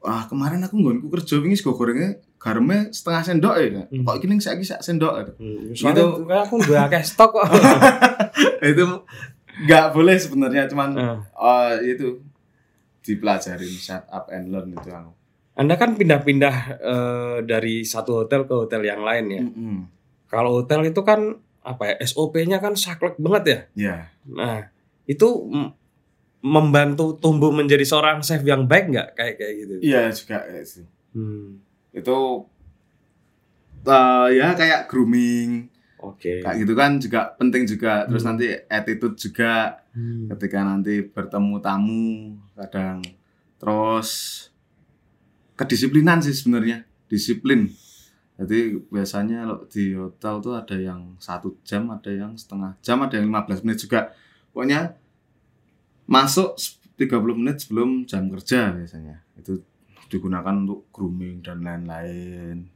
wah 0.03 0.23
kemarin 0.23 0.59
aku 0.59 0.75
nggonku 0.75 1.07
kerja 1.09 1.39
wingi 1.39 1.55
sego 1.55 1.73
gorengnya 1.73 2.19
garamnya 2.35 2.91
setengah 2.91 3.23
sendok 3.23 3.55
ya 3.55 3.87
Hmm. 3.87 4.03
kok 4.03 4.19
gini 4.19 4.35
saya 4.37 4.59
sak 4.61 4.83
sendok 4.83 5.13
Hmm. 5.33 5.71
Soalnya 5.71 6.03
Gitu. 6.03 6.27
kayak 6.27 6.43
aku 6.43 6.55
udah 6.59 6.79
akeh 6.85 7.01
stok 7.01 7.31
kok. 7.33 7.47
itu 8.65 8.83
nggak 9.63 9.85
boleh 9.89 10.15
sebenarnya 10.15 10.65
cuman 10.65 10.89
Nah, 10.91 11.17
oh, 11.33 11.71
itu 11.79 12.19
dipelajarin 13.01 13.73
shut 13.73 14.03
up 14.07 14.27
and 14.27 14.49
learn 14.49 14.71
itu 14.71 14.89
aku 14.89 15.11
Anda 15.53 15.77
kan 15.77 15.93
pindah-pindah 15.93 16.55
eh, 16.75 17.37
dari 17.43 17.83
satu 17.83 18.19
hotel 18.19 18.43
ke 18.43 18.53
hotel 18.57 18.81
yang 18.81 18.99
lain 18.99 19.25
ya. 19.29 19.41
Mm-mm. 19.43 19.77
Kalau 20.25 20.57
hotel 20.57 20.81
itu 20.83 20.97
kan 20.99 21.37
apa 21.61 21.83
ya 21.85 21.95
SOP-nya 22.01 22.57
kan 22.57 22.73
saklek 22.73 23.15
banget 23.15 23.43
ya. 23.45 23.59
ya 23.77 23.95
Nah, 24.25 24.65
itu 25.05 25.27
mm, 25.45 25.69
membantu 26.43 27.15
tumbuh 27.15 27.49
menjadi 27.49 27.81
seorang 27.81 28.19
chef 28.19 28.43
yang 28.43 28.67
baik 28.67 28.91
nggak 28.91 29.09
kayak 29.15 29.35
kayak 29.39 29.53
gitu? 29.57 29.73
iya 29.79 30.11
juga 30.11 30.37
kayak 30.41 30.63
gitu. 30.63 30.83
Hmm. 31.13 31.63
itu 31.91 32.17
eh, 33.85 34.27
ya 34.33 34.47
kayak 34.51 34.81
grooming 34.85 35.71
Oke. 35.97 36.43
kayak 36.43 36.57
gitu 36.59 36.73
kan 36.73 36.99
juga 36.99 37.31
penting 37.33 37.63
juga 37.63 38.03
terus 38.05 38.21
Hmm. 38.21 38.35
nanti 38.35 38.45
attitude 38.67 39.15
juga 39.17 39.79
Hmm. 39.93 40.27
ketika 40.29 40.59
nanti 40.61 40.99
bertemu 41.01 41.55
tamu 41.59 42.07
kadang 42.53 42.99
terus 43.55 44.09
kedisiplinan 45.53 46.19
sih 46.19 46.33
sebenarnya 46.33 46.83
disiplin 47.05 47.69
jadi 48.33 48.81
biasanya 48.83 49.45
lo 49.45 49.63
di 49.63 49.93
hotel 49.93 50.41
tuh 50.41 50.57
ada 50.57 50.73
yang 50.73 51.13
satu 51.17 51.55
jam 51.61 51.87
ada 51.87 52.09
yang 52.09 52.33
setengah 52.33 52.73
jam 52.81 52.99
ada 52.99 53.15
yang 53.15 53.29
15 53.29 53.61
menit 53.61 53.79
juga 53.79 54.11
pokoknya 54.49 54.97
masuk 56.13 56.53
30 56.93 57.09
menit 57.33 57.57
sebelum 57.59 58.05
jam 58.05 58.29
kerja 58.29 58.69
biasanya 58.71 59.25
itu 59.33 59.57
digunakan 60.07 60.53
untuk 60.53 60.85
grooming 60.93 61.41
dan 61.41 61.65
lain-lain 61.65 62.69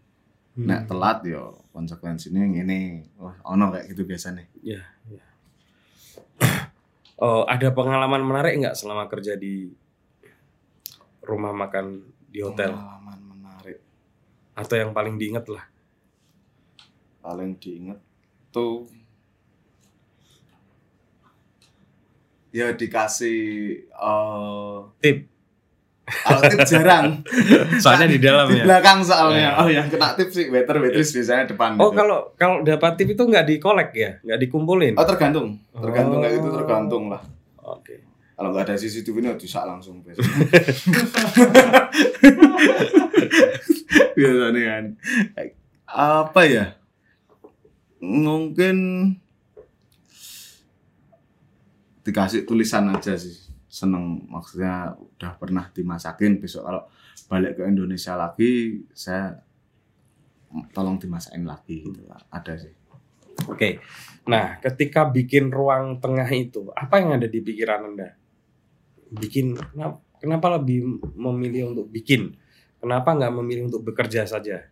Hmm. 0.57 0.65
nek 0.65 0.89
telat 0.89 1.21
yo 1.21 1.53
konsekuensinya 1.69 2.41
yang 2.41 2.65
ini 2.65 2.79
wah 3.15 3.37
ono 3.45 3.69
kayak 3.69 3.93
gitu 3.93 4.09
biasanya 4.09 4.41
Ya, 4.65 4.81
ya. 5.05 5.21
Oh, 7.17 7.45
ada 7.45 7.69
pengalaman 7.69 8.21
menarik 8.21 8.57
nggak 8.57 8.73
selama 8.73 9.05
kerja 9.05 9.37
di 9.37 9.69
rumah 11.19 11.53
makan 11.53 12.01
di 12.25 12.41
hotel? 12.41 12.73
pengalaman 12.73 13.19
menarik 13.27 13.77
Atau 14.53 14.77
yang 14.77 14.93
paling 14.93 15.17
diinget 15.17 15.45
lah? 15.45 15.61
paling 17.19 17.53
diinget 17.57 18.01
tuh 18.49 18.89
ya 22.57 22.73
dikasih 22.73 23.39
eh 23.85 24.77
Tip. 24.97 25.17
kalau 26.07 26.39
tip 26.41 26.59
jarang 26.65 27.19
Soalnya 27.83 28.07
di 28.07 28.17
dalam 28.17 28.47
di 28.47 28.57
ya. 28.57 28.63
belakang 28.63 29.03
soalnya 29.03 29.39
Ya. 29.43 29.59
oh 29.59 29.67
yang 29.67 29.85
kena 29.85 30.15
tip 30.15 30.27
sih 30.27 30.47
waiter 30.47 30.73
waitress 30.77 31.11
biasanya 31.11 31.51
depan 31.51 31.75
Oh, 31.75 31.91
gitu. 31.91 31.99
kalau 31.99 32.19
kalau 32.33 32.55
dapat 32.61 32.95
tip 32.95 33.09
itu 33.09 33.21
nggak 33.21 33.45
dikolek 33.45 33.89
ya? 33.91 34.11
Nggak 34.21 34.39
dikumpulin? 34.41 34.93
oh 34.93 35.03
tergantung 35.03 35.59
tergantung 35.71 36.17
kayak 36.17 36.33
gitu 36.33 36.47
Oh. 36.47 36.55
tergantung 36.57 37.03
lah 37.07 37.21
Oke. 37.59 37.95
kalau 38.33 38.49
nggak 38.49 38.65
ada 38.65 38.75
CCTV 38.75 39.15
ini 39.19 39.35
bisa 39.35 39.59
langsung 39.61 39.99
biasanya 39.99 40.47
biasanya 44.15 44.63
kan 44.65 44.83
apa 45.87 46.41
ya 46.43 46.65
mungkin 47.99 48.75
dikasih 52.07 52.47
tulisan 52.47 52.87
aja 52.87 53.19
sih 53.19 53.35
seneng 53.67 54.23
maksudnya 54.31 54.95
udah 54.95 55.35
pernah 55.35 55.67
dimasakin 55.75 56.39
besok 56.39 56.63
kalau 56.63 56.83
balik 57.27 57.59
ke 57.59 57.67
Indonesia 57.67 58.15
lagi 58.15 58.79
saya 58.95 59.35
tolong 60.71 60.95
dimasakin 60.95 61.43
lagi 61.43 61.83
gitu 61.83 62.07
ada 62.31 62.55
sih 62.55 62.71
Oke. 63.45 63.77
Nah, 64.25 64.57
ketika 64.57 65.05
bikin 65.13 65.53
ruang 65.53 66.01
tengah 66.01 66.25
itu, 66.33 66.73
apa 66.73 66.97
yang 66.97 67.21
ada 67.21 67.29
di 67.29 67.37
pikiran 67.37 67.93
Anda? 67.93 68.17
Bikin 69.13 69.53
kenapa, 69.53 70.01
kenapa 70.17 70.47
lebih 70.57 71.05
memilih 71.13 71.69
untuk 71.69 71.85
bikin? 71.93 72.33
Kenapa 72.81 73.13
nggak 73.13 73.33
memilih 73.37 73.69
untuk 73.69 73.85
bekerja 73.85 74.25
saja? 74.25 74.65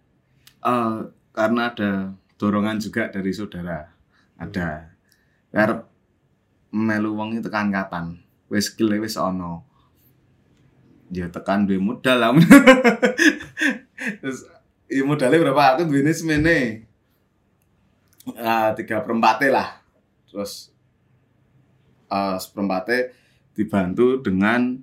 Eh, 0.66 0.98
karena 1.30 1.62
ada 1.70 2.18
dorongan 2.42 2.82
juga 2.82 3.08
dari 3.14 3.32
saudara 3.32 3.86
ada 4.36 4.92
karep 5.52 5.95
melu 6.76 7.16
wong 7.16 7.40
itu 7.40 7.48
tekan 7.48 7.72
kapan 7.72 8.20
wis 8.52 8.68
skill 8.68 8.92
wis 9.00 9.16
ono. 9.16 9.64
Ya 11.08 11.32
tekan 11.32 11.64
duwe 11.64 11.80
modal 11.80 12.18
lah. 12.20 12.32
Terus 14.22 14.44
ya 14.92 15.04
modalnya 15.08 15.40
berapa? 15.40 15.80
Aku 15.80 15.88
duwe 15.88 16.12
semene. 16.12 16.84
Ah 18.36 18.76
tiga 18.76 19.00
perempatnya 19.00 19.50
lah. 19.56 19.70
Terus 20.28 20.76
eh 22.12 22.38
seperempatnya 22.42 23.16
dibantu 23.56 24.20
dengan 24.20 24.76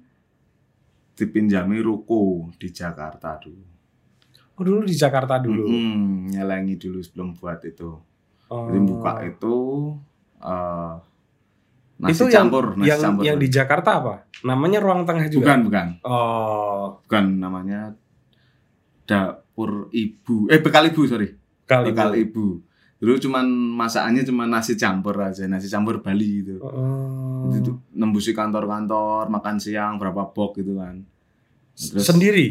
dipinjami 1.12 1.84
ruko 1.84 2.48
di 2.56 2.72
Jakarta 2.72 3.36
dulu. 3.36 3.68
Oh, 4.56 4.64
dulu 4.64 4.86
di 4.86 4.96
Jakarta 4.96 5.42
dulu. 5.42 5.68
Mm-mm, 5.68 6.32
nyelengi 6.32 6.78
dulu 6.78 7.02
sebelum 7.02 7.34
buat 7.36 7.60
itu. 7.66 7.98
Oh. 8.48 8.68
Jadi 8.68 8.78
buka 8.80 9.12
itu 9.26 9.56
eh 10.40 11.11
nasi 12.02 12.18
itu 12.18 12.24
yang, 12.26 12.50
campur, 12.50 12.64
nasi 12.74 12.88
yang, 12.88 13.00
campur. 13.00 13.22
yang 13.22 13.36
di 13.38 13.48
Jakarta 13.48 13.90
apa? 13.96 14.14
Namanya 14.42 14.78
ruang 14.78 15.06
tengah 15.06 15.26
juga. 15.26 15.54
bukan, 15.54 15.58
bukan. 15.64 15.86
Oh, 16.02 16.98
Bukan 17.00 17.24
namanya 17.38 17.94
dapur 19.04 19.86
ibu. 19.90 20.48
Eh 20.48 20.58
bekal 20.58 20.88
ibu, 20.88 21.02
sorry. 21.04 21.30
kali 21.62 21.90
bekal 21.90 22.10
itu. 22.12 22.22
ibu. 22.26 22.46
Dulu 22.98 23.18
cuman 23.18 23.46
masakannya 23.76 24.22
cuma 24.22 24.46
nasi 24.46 24.74
campur 24.74 25.18
aja, 25.18 25.46
nasi 25.46 25.66
campur 25.66 25.98
Bali 25.98 26.42
gitu. 26.42 26.58
Oh. 26.58 27.50
Itu 27.50 27.82
nembusi 27.92 28.30
kantor-kantor, 28.30 29.26
makan 29.26 29.58
siang 29.58 29.98
berapa 29.98 30.30
box 30.30 30.58
gitu 30.58 30.78
kan. 30.78 31.02
Terus 31.74 32.04
sendiri? 32.04 32.46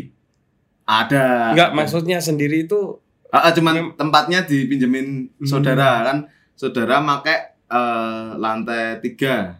ada. 0.84 1.56
Enggak, 1.56 1.72
maksudnya 1.72 2.20
sendiri 2.20 2.66
itu 2.66 2.99
Ah, 3.32 3.56
cuman 3.56 3.95
tempatnya 3.95 4.43
dipinjemin 4.43 5.32
Hmm. 5.32 5.47
saudara 5.47 6.04
kan. 6.04 6.28
Saudara 6.52 6.99
make 6.99 7.51
eh, 7.72 8.30
lantai 8.36 8.99
tiga. 8.99 9.55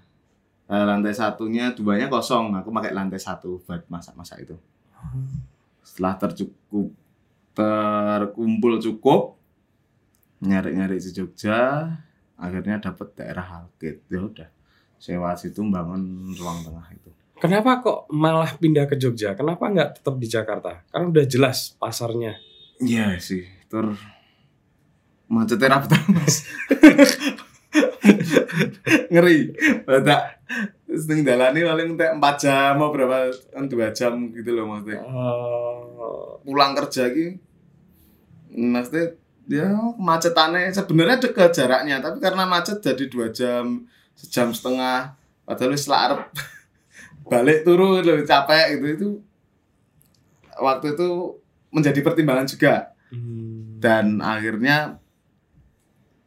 Eh, 0.72 0.86
lantai 0.88 1.16
satunya 1.16 1.72
duanya 1.72 2.12
kosong. 2.12 2.56
Aku 2.60 2.72
pakai 2.72 2.92
lantai 2.92 3.20
satu 3.20 3.64
buat 3.64 3.88
masak-masak 3.88 4.38
itu. 4.44 4.56
Setelah 5.84 6.16
tercukup 6.20 6.92
terkumpul 7.52 8.80
cukup 8.80 9.36
nyari-nyari 10.42 10.98
di 10.98 11.12
Jogja, 11.12 11.92
akhirnya 12.40 12.80
dapet 12.80 13.14
daerah 13.20 13.44
Halkit. 13.44 14.08
Ya 14.08 14.20
udah, 14.24 14.50
sewa 14.96 15.36
situ 15.36 15.60
bangun 15.68 16.32
ruang 16.40 16.64
tengah 16.64 16.88
itu. 16.96 17.12
Kenapa 17.42 17.82
kok 17.82 18.00
malah 18.14 18.54
pindah 18.56 18.86
ke 18.86 18.96
Jogja? 18.96 19.34
Kenapa 19.34 19.68
nggak 19.68 20.00
tetap 20.00 20.16
di 20.16 20.28
Jakarta? 20.30 20.86
Karena 20.88 21.10
udah 21.10 21.26
jelas 21.26 21.74
pasarnya. 21.76 22.38
Iya 22.82 23.18
sih, 23.20 23.46
tur 23.70 23.94
macetnya 25.28 25.78
raputan 25.78 26.02
mas. 26.16 26.46
Ngeri, 29.12 29.40
badak. 29.88 30.44
Setengah 30.92 31.24
dalani 31.36 31.64
paling 31.64 31.88
entek 31.96 32.12
4 32.20 32.44
jam 32.44 32.72
mau 32.76 32.92
berapa? 32.92 33.32
Kan 33.56 33.72
2 33.72 33.96
jam 33.96 34.14
gitu 34.36 34.52
loh 34.52 34.68
maksudnya. 34.68 35.00
Oh, 35.08 36.40
Pulang 36.44 36.76
kerja 36.76 37.08
ki 37.12 37.40
maksudnya 38.52 39.16
ya 39.48 39.72
macetannya 39.96 40.68
sebenarnya 40.76 41.24
dekat 41.24 41.56
jaraknya 41.56 42.04
tapi 42.04 42.20
karena 42.20 42.44
macet 42.44 42.84
jadi 42.84 43.08
dua 43.08 43.32
jam 43.32 43.88
sejam 44.16 44.52
setengah. 44.52 45.16
Padahal 45.48 45.72
wis 45.72 45.88
arep 45.88 46.28
balik 47.32 47.64
turun 47.64 48.04
loh 48.04 48.20
capek 48.28 48.76
gitu. 48.76 48.88
Itu 48.92 49.10
waktu 50.60 51.00
itu 51.00 51.10
menjadi 51.72 52.00
pertimbangan 52.04 52.48
juga. 52.48 52.92
Hmm. 53.12 53.76
dan 53.84 54.24
akhirnya 54.24 54.96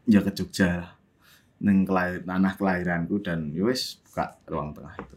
ya 0.04 0.20
ke 0.20 0.36
Jogja. 0.36 0.84
lah 0.84 0.93
neng 1.64 1.82
kelahir, 1.82 2.20
tanah 2.22 2.52
kelahiranku 2.52 3.18
dan 3.18 3.48
ya 3.50 3.64
wis 3.64 3.96
buka 4.04 4.36
ruang 4.44 4.70
tengah 4.70 4.94
itu 4.94 5.16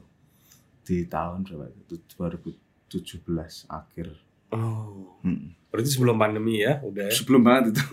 di 0.82 1.04
tahun 1.06 1.44
berapa 1.44 1.68
itu 1.70 1.96
2017 2.16 3.28
akhir 3.70 4.08
Oh, 4.48 5.20
Hmm. 5.20 5.52
berarti 5.68 5.92
sebelum 5.92 6.16
pandemi 6.16 6.64
ya, 6.64 6.80
udah. 6.80 7.04
ya. 7.04 7.12
sebelum 7.12 7.44
banget 7.44 7.76
itu 7.76 7.84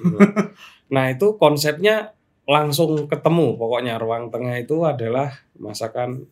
Nah 0.95 1.11
itu 1.11 1.35
konsepnya 1.35 2.15
langsung 2.45 2.95
ketemu. 3.05 3.57
Pokoknya 3.57 3.99
ruang 3.99 4.31
tengah 4.31 4.55
itu 4.55 4.79
adalah 4.81 5.35
masakan 5.57 6.23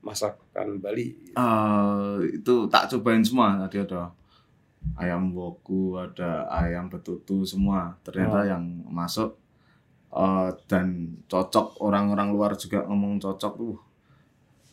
masakan 0.00 0.82
Bali. 0.82 1.14
Eh, 1.30 2.14
itu 2.34 2.66
tak 2.66 2.88
cobain 2.88 3.22
semua 3.22 3.54
tadi 3.60 3.78
ada 3.78 4.10
ayam 4.96 5.30
woku 5.30 5.94
ada 5.94 6.48
ayam 6.48 6.88
betutu 6.88 7.44
semua 7.44 7.94
ternyata 8.02 8.42
Oh. 8.42 8.46
yang 8.48 8.64
masuk 8.84 9.38
eh, 10.10 10.48
dan 10.66 10.86
cocok 11.26 11.80
orang-orang 11.80 12.28
luar 12.30 12.52
juga 12.54 12.84
ngomong 12.84 13.18
cocok 13.18 13.52
tuh 13.54 13.76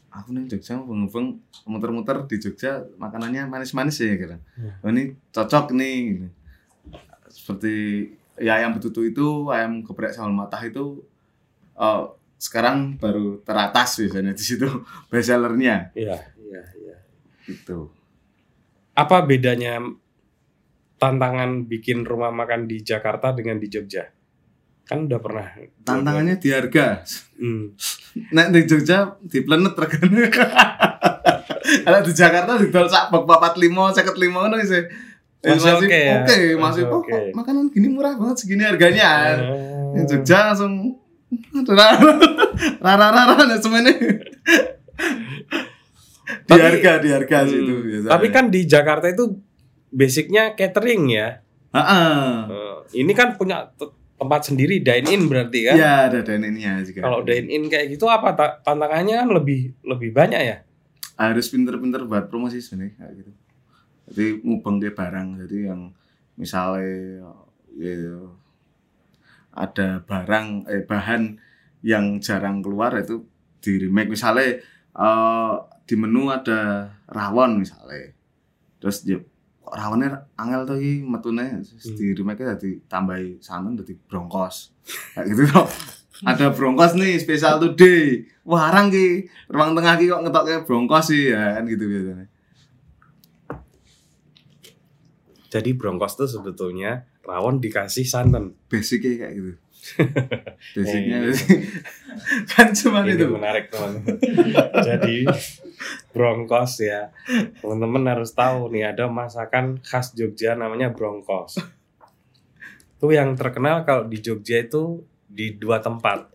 aku 0.09 0.31
nih 0.31 0.47
Jogja 0.47 0.79
beng-beng 0.79 1.36
muter-muter 1.67 2.23
di 2.23 2.39
Jogja 2.39 2.79
makanannya 2.95 3.45
manis-manis 3.45 3.99
ya 3.99 4.15
gitu 4.15 4.36
Ya. 4.55 4.71
oh, 4.79 4.89
ini 4.89 5.03
cocok 5.29 5.75
nih 5.75 5.95
gitu. 6.15 6.27
seperti 7.27 7.73
ya 8.38 8.55
ayam 8.55 8.71
betutu 8.71 9.03
itu 9.03 9.51
ayam 9.51 9.83
geprek 9.83 10.15
sambal 10.15 10.31
matah 10.31 10.63
itu 10.63 11.03
eh, 11.75 12.03
sekarang 12.38 12.95
baru 12.95 13.43
teratas 13.43 13.99
biasanya 13.99 14.31
di 14.31 14.43
situ 14.43 14.67
bestsellernya 15.11 15.91
Iya, 15.91 16.15
iya, 16.39 16.61
iya. 16.79 16.95
itu 17.45 17.91
Apa 18.95 19.27
bedanya 19.27 19.83
tantangan 20.95 21.67
bikin 21.67 22.07
rumah 22.07 22.31
makan 22.31 22.71
di 22.71 22.79
Jakarta 22.79 23.36
dengan 23.36 23.59
di 23.59 23.67
Jogja? 23.67 24.07
Kan 24.86 25.05
udah 25.05 25.17
pernah. 25.17 25.47
tantangannya 25.81 26.38
di 26.38 26.49
harga 26.49 27.01
Hmm. 27.36 27.73
nek 28.31 28.47
di 28.49 28.63
Jogja 28.63 29.17
di 29.19 29.41
planet 29.41 29.73
regane 29.73 30.29
kalau 31.81 31.99
di 31.99 32.11
Jakarta 32.11 32.55
di 32.55 32.69
dol 32.69 32.88
sak 32.88 33.09
bak 33.09 33.23
papat 33.23 33.53
limo 33.57 33.89
seket 33.89 34.15
limo 34.15 34.39
ngono 34.39 34.57
sih 34.59 34.86
Eh, 35.41 35.53
Masih 35.53 35.77
oke 35.77 35.86
oke, 36.25 36.38
ya? 36.41 36.57
masih 36.57 36.83
oke. 36.88 37.17
makanan 37.31 37.69
gini 37.69 37.86
murah 37.86 38.17
banget 38.17 38.41
segini 38.41 38.65
harganya. 38.65 39.38
Eh. 39.38 39.93
Yang 39.93 40.05
Jogja 40.17 40.49
langsung 40.49 40.97
rara 41.69 42.01
rara 43.13 43.53
semuanya. 43.55 43.93
di 46.45 46.57
harga 46.57 46.91
di 46.97 47.09
harga 47.09 47.38
sih 47.45 47.57
Hmm, 47.57 47.63
itu 47.63 47.73
biasanya. 47.79 48.09
Tapi 48.09 48.27
kan 48.29 48.45
di 48.49 48.65
Jakarta 48.65 49.05
itu 49.05 49.38
basicnya 49.89 50.57
catering 50.57 51.13
ya. 51.13 51.45
Heeh. 51.71 52.25
Eh, 52.49 52.77
ini 52.97 53.13
kan 53.13 53.38
punya 53.38 53.69
tempat 54.16 54.41
sendiri 54.47 54.80
dine 54.80 55.07
in 55.11 55.28
berarti 55.28 55.68
kan. 55.68 55.76
Iya, 55.76 55.93
ada 56.11 56.20
dan 56.24 56.41
ininya 56.47 56.80
juga. 56.84 57.03
Kalau 57.03 57.20
dine 57.24 57.47
in 57.51 57.63
kayak 57.68 57.91
gitu 57.91 58.07
apa 58.07 58.32
ta- 58.32 58.57
tantangannya 58.63 59.16
kan 59.20 59.30
lebih 59.32 59.76
lebih 59.84 60.11
banyak 60.16 60.41
ya. 60.41 60.57
harus 61.16 61.47
pinter-pinter 61.47 62.03
buat 62.03 62.28
promosi 62.28 62.59
sebenarnya 62.59 62.99
kayak 62.99 63.13
gitu. 63.24 63.32
Jadi 64.11 64.26
ngubeng 64.43 64.84
ke 64.84 64.91
barang. 64.91 65.28
Jadi 65.47 65.57
yang 65.72 65.95
misalnya 66.36 67.24
ya, 67.80 68.20
ada 69.55 70.03
barang 70.03 70.68
eh 70.68 70.84
bahan 70.84 71.39
yang 71.88 72.20
jarang 72.20 72.59
keluar 72.59 72.91
itu 72.99 73.24
di 73.63 73.88
remake 73.88 74.11
misalnya 74.11 74.59
eh, 74.91 75.53
di 75.88 75.95
menu 75.95 76.28
ada 76.28 76.91
rawon 77.07 77.63
misalnya. 77.63 78.11
Terus 78.84 79.07
ya 79.07 79.20
rawonnya 79.76 80.32
angel 80.39 80.63
tuh 80.63 80.80
iki 80.80 81.03
metune 81.03 81.59
Hmm. 81.59 81.95
di 81.99 82.15
remake 82.15 82.47
jadi 82.47 82.71
tambahi 82.88 83.43
santan 83.43 83.76
jadi 83.76 83.93
bronkos. 84.07 84.71
Kayak 85.11 85.26
gitu 85.36 85.41
kok. 85.51 85.67
Ada 86.32 86.55
bronkos 86.55 86.95
nih 86.95 87.19
spesial 87.19 87.59
today. 87.59 88.23
Wah, 88.47 88.71
arang 88.71 88.88
ki. 88.88 89.28
Ruang 89.51 89.76
tengah 89.76 89.99
ki 89.99 90.07
kok 90.07 90.23
ngetoknya 90.23 90.57
bronkos 90.63 91.11
sih 91.11 91.36
ya 91.36 91.59
kan 91.59 91.67
gitu 91.67 91.84
biasanya. 91.84 92.28
Jadi 95.51 95.69
bronkos 95.76 96.15
tuh 96.15 96.28
sebetulnya 96.28 97.03
rawon 97.23 97.59
dikasih 97.59 98.07
santan. 98.07 98.55
Basicnya 98.71 99.28
kayak 99.28 99.34
gitu. 99.36 99.51
Basicnya 100.73 101.17
Eh. 101.25 101.36
kan 102.51 102.71
cuma 102.71 103.05
itu. 103.05 103.27
menarik 103.27 103.69
teman-teman. 103.69 104.17
Jadi 104.88 105.25
bronkos 106.09 106.81
ya. 106.81 107.11
Teman-teman 107.59 108.03
harus 108.07 108.31
tahu 108.31 108.71
nih 108.71 108.89
ada 108.89 109.05
masakan 109.05 109.77
khas 109.79 110.13
Jogja 110.13 110.53
namanya 110.53 110.89
bronkos. 110.89 111.61
Itu 112.95 113.11
yang 113.11 113.36
terkenal 113.36 113.83
kalau 113.83 114.05
di 114.05 114.17
Jogja 114.17 114.61
itu 114.61 115.03
di 115.25 115.53
dua 115.53 115.77
tempat. 115.77 116.31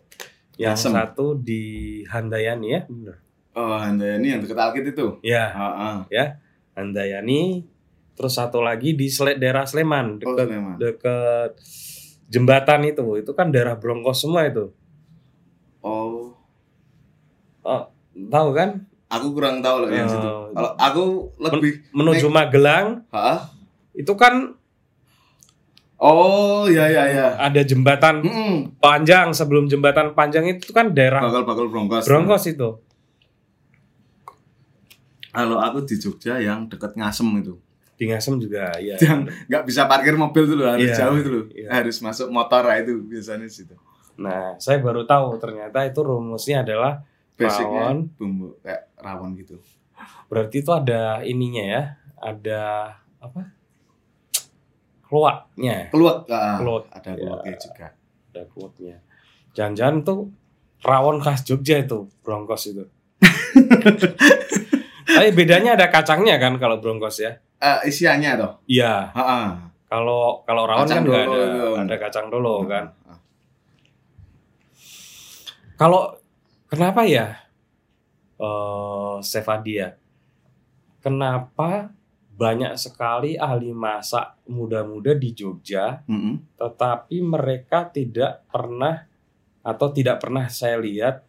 Yang 0.54 0.76
Asem. 0.76 0.92
satu 0.92 1.26
di 1.34 1.62
Handayani 2.04 2.68
ya, 2.68 2.80
bener. 2.84 3.16
Oh, 3.50 3.72
Anda 3.72 4.14
ini 4.14 4.30
yang 4.30 4.40
deket 4.40 4.54
Alkit 4.54 4.84
itu. 4.86 5.06
Ya, 5.20 5.48
Heeh. 5.48 6.28
Handayani. 6.76 7.64
Terus 8.12 8.36
satu 8.36 8.60
lagi 8.60 8.92
di 8.92 9.08
daerah 9.34 9.64
Sleman, 9.64 10.20
Oh, 10.20 10.36
dekat 10.36 10.46
Sleman. 10.46 10.74
dekat 10.76 11.50
jembatan 12.30 12.86
itu. 12.86 13.02
Itu 13.18 13.34
kan 13.34 13.50
daerah 13.50 13.74
bronkos 13.74 14.22
semua 14.22 14.46
itu. 14.46 14.70
Oh, 15.80 16.32
Tahu 18.10 18.48
kan? 18.52 18.86
aku 19.06 19.34
kurang 19.34 19.58
tahu 19.58 19.82
loh 19.82 19.90
yang 19.90 20.06
Oh. 20.06 20.12
situ. 20.12 20.28
Kalau 20.54 20.70
aku 20.76 21.02
lebih 21.36 21.72
Menuju 21.90 22.26
Magelang 22.28 23.02
Hah? 23.10 23.50
itu 23.90 24.14
kan 24.14 24.54
Oh, 25.98 26.64
ya 26.64 26.86
ya 26.86 27.04
ya. 27.04 27.26
ada 27.36 27.60
jembatan 27.60 28.24
Hmm. 28.24 28.72
panjang 28.78 29.34
sebelum 29.34 29.68
jembatan 29.68 30.14
panjang 30.14 30.48
itu 30.48 30.70
kan 30.70 30.94
daerah 30.94 31.20
Bakal-bakal 31.20 31.68
bronkos. 31.68 32.06
Bronkos 32.06 32.44
itu. 32.46 32.80
Kalau 35.30 35.58
aku 35.58 35.84
di 35.84 35.94
Jogja 35.94 36.38
yang 36.38 36.66
deket 36.66 36.96
Ngasem 36.96 37.28
itu. 37.36 37.60
Di 38.00 38.08
Ngasem 38.08 38.40
juga 38.40 38.72
ya. 38.80 38.96
Yang 38.96 39.28
nggak 39.44 39.62
bisa 39.68 39.84
parkir 39.84 40.16
mobil 40.16 40.48
dulu 40.48 40.64
harus 40.64 40.88
Iya, 40.88 40.96
jauh 41.04 41.20
loh. 41.20 41.44
iya. 41.52 41.68
Harus 41.68 42.00
masuk 42.00 42.32
motor 42.32 42.64
lah 42.64 42.80
itu 42.80 42.96
biasanya 43.04 43.44
situ. 43.44 43.76
Nah, 44.16 44.56
saya 44.56 44.80
baru 44.80 45.04
tahu 45.04 45.36
ternyata 45.36 45.84
itu 45.84 46.00
rumusnya 46.00 46.64
adalah 46.64 47.04
Basicnya 47.36 47.88
Rawon. 47.88 47.98
bumbu 48.16 48.56
kayak 48.60 48.88
rawon 48.96 49.32
gitu. 49.34 49.56
berarti 50.28 50.60
itu 50.60 50.70
ada 50.70 51.20
ininya 51.20 51.64
ya, 51.66 51.82
ada 52.16 52.60
apa? 53.16 53.52
Keluaknya, 55.02 55.90
Keluak, 55.90 56.28
ah, 56.28 56.54
Keluak, 56.56 56.84
ada 56.88 57.10
ya. 57.10 57.16
keluaknya 57.18 57.54
juga. 57.58 57.86
ada 58.30 58.42
keluaknya. 58.46 58.96
Jangan-jangan 59.52 59.96
tuh 60.00 60.18
rawon 60.80 61.18
khas 61.18 61.42
Jogja 61.42 61.82
itu, 61.82 62.06
bronkos 62.22 62.70
itu. 62.70 62.84
Tapi 65.10 65.28
bedanya 65.34 65.74
ada 65.74 65.90
kacangnya 65.90 66.38
kan 66.38 66.54
kalau 66.56 66.78
bronkos 66.78 67.18
ya? 67.18 67.42
Eh, 67.60 67.80
isiannya 67.92 68.30
toh. 68.40 68.52
Iya. 68.64 69.12
Kalau 69.90 70.40
kalau 70.48 70.64
rawon 70.64 70.88
Kacang 70.88 71.04
kan 71.04 71.10
nggak 71.12 71.24
ada, 71.28 71.40
itu. 71.44 71.68
ada 71.76 71.96
kacang 72.00 72.26
dolo 72.32 72.64
kan. 72.64 72.88
Kalau 75.76 76.16
kenapa 76.70 77.04
ya, 77.04 77.36
eh 78.40 79.16
Chef 79.20 79.44
Adi 79.44 79.76
ya? 79.76 79.92
Kenapa 81.00 81.92
banyak 82.40 82.72
sekali 82.80 83.36
ahli 83.36 83.72
masak 83.76 84.40
muda-muda 84.48 85.12
di 85.12 85.32
Jogja, 85.36 86.00
Mm-mm. 86.08 86.56
tetapi 86.56 87.20
mereka 87.20 87.84
tidak 87.88 88.48
pernah 88.48 89.04
atau 89.60 89.92
tidak 89.92 90.24
pernah 90.24 90.48
saya 90.48 90.80
lihat 90.80 91.20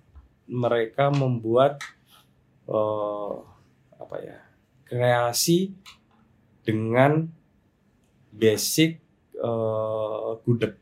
mereka 0.47 1.11
membuat 1.11 1.83
eh 2.67 3.31
apa 3.99 4.15
ya 4.23 4.39
kreasi 4.87 5.75
dengan 6.71 7.11
basic 8.31 9.03
eh 9.35 10.29
gudeg. 10.47 10.79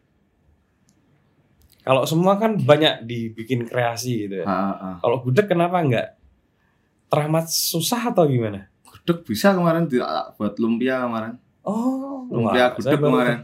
Kalau 1.81 2.05
semua 2.05 2.37
kan 2.37 2.53
banyak 2.59 3.07
dibikin 3.07 3.65
kreasi 3.65 4.29
gitu 4.29 4.43
ya. 4.43 4.45
Ah, 4.45 4.75
ah. 4.77 4.95
Kalau 5.01 5.25
gudeg 5.25 5.49
kenapa 5.49 5.81
enggak? 5.81 6.07
Teramat 7.09 7.49
susah 7.49 8.13
atau 8.13 8.29
gimana? 8.29 8.69
Gudeg 8.85 9.25
bisa 9.25 9.57
kemarin 9.57 9.89
buat 10.37 10.53
lumpia 10.61 11.01
kemarin. 11.01 11.33
Oh, 11.65 12.29
Lumpia 12.29 12.69
wah, 12.69 12.77
gudeg 12.77 12.99
kemarin. 13.01 13.37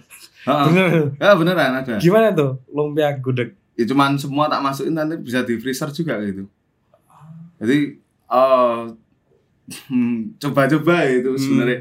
Heeh. 0.45 0.65
Bener. 0.69 0.91
Ya 1.17 1.33
beneran 1.33 1.73
ada. 1.81 1.95
Gimana 1.97 2.29
tuh 2.37 2.61
lumpia 2.69 3.09
gudeg? 3.17 3.57
Ya 3.73 3.83
cuman 3.89 4.15
semua 4.21 4.45
tak 4.45 4.61
masukin 4.61 4.93
nanti 4.93 5.17
bisa 5.17 5.41
di 5.41 5.57
freezer 5.57 5.89
juga 5.89 6.21
gitu. 6.21 6.45
Jadi 7.57 7.97
hmm, 9.89 10.37
coba-coba 10.37 10.95
itu 11.09 11.31
Hmm. 11.33 11.41
sebenarnya. 11.41 11.79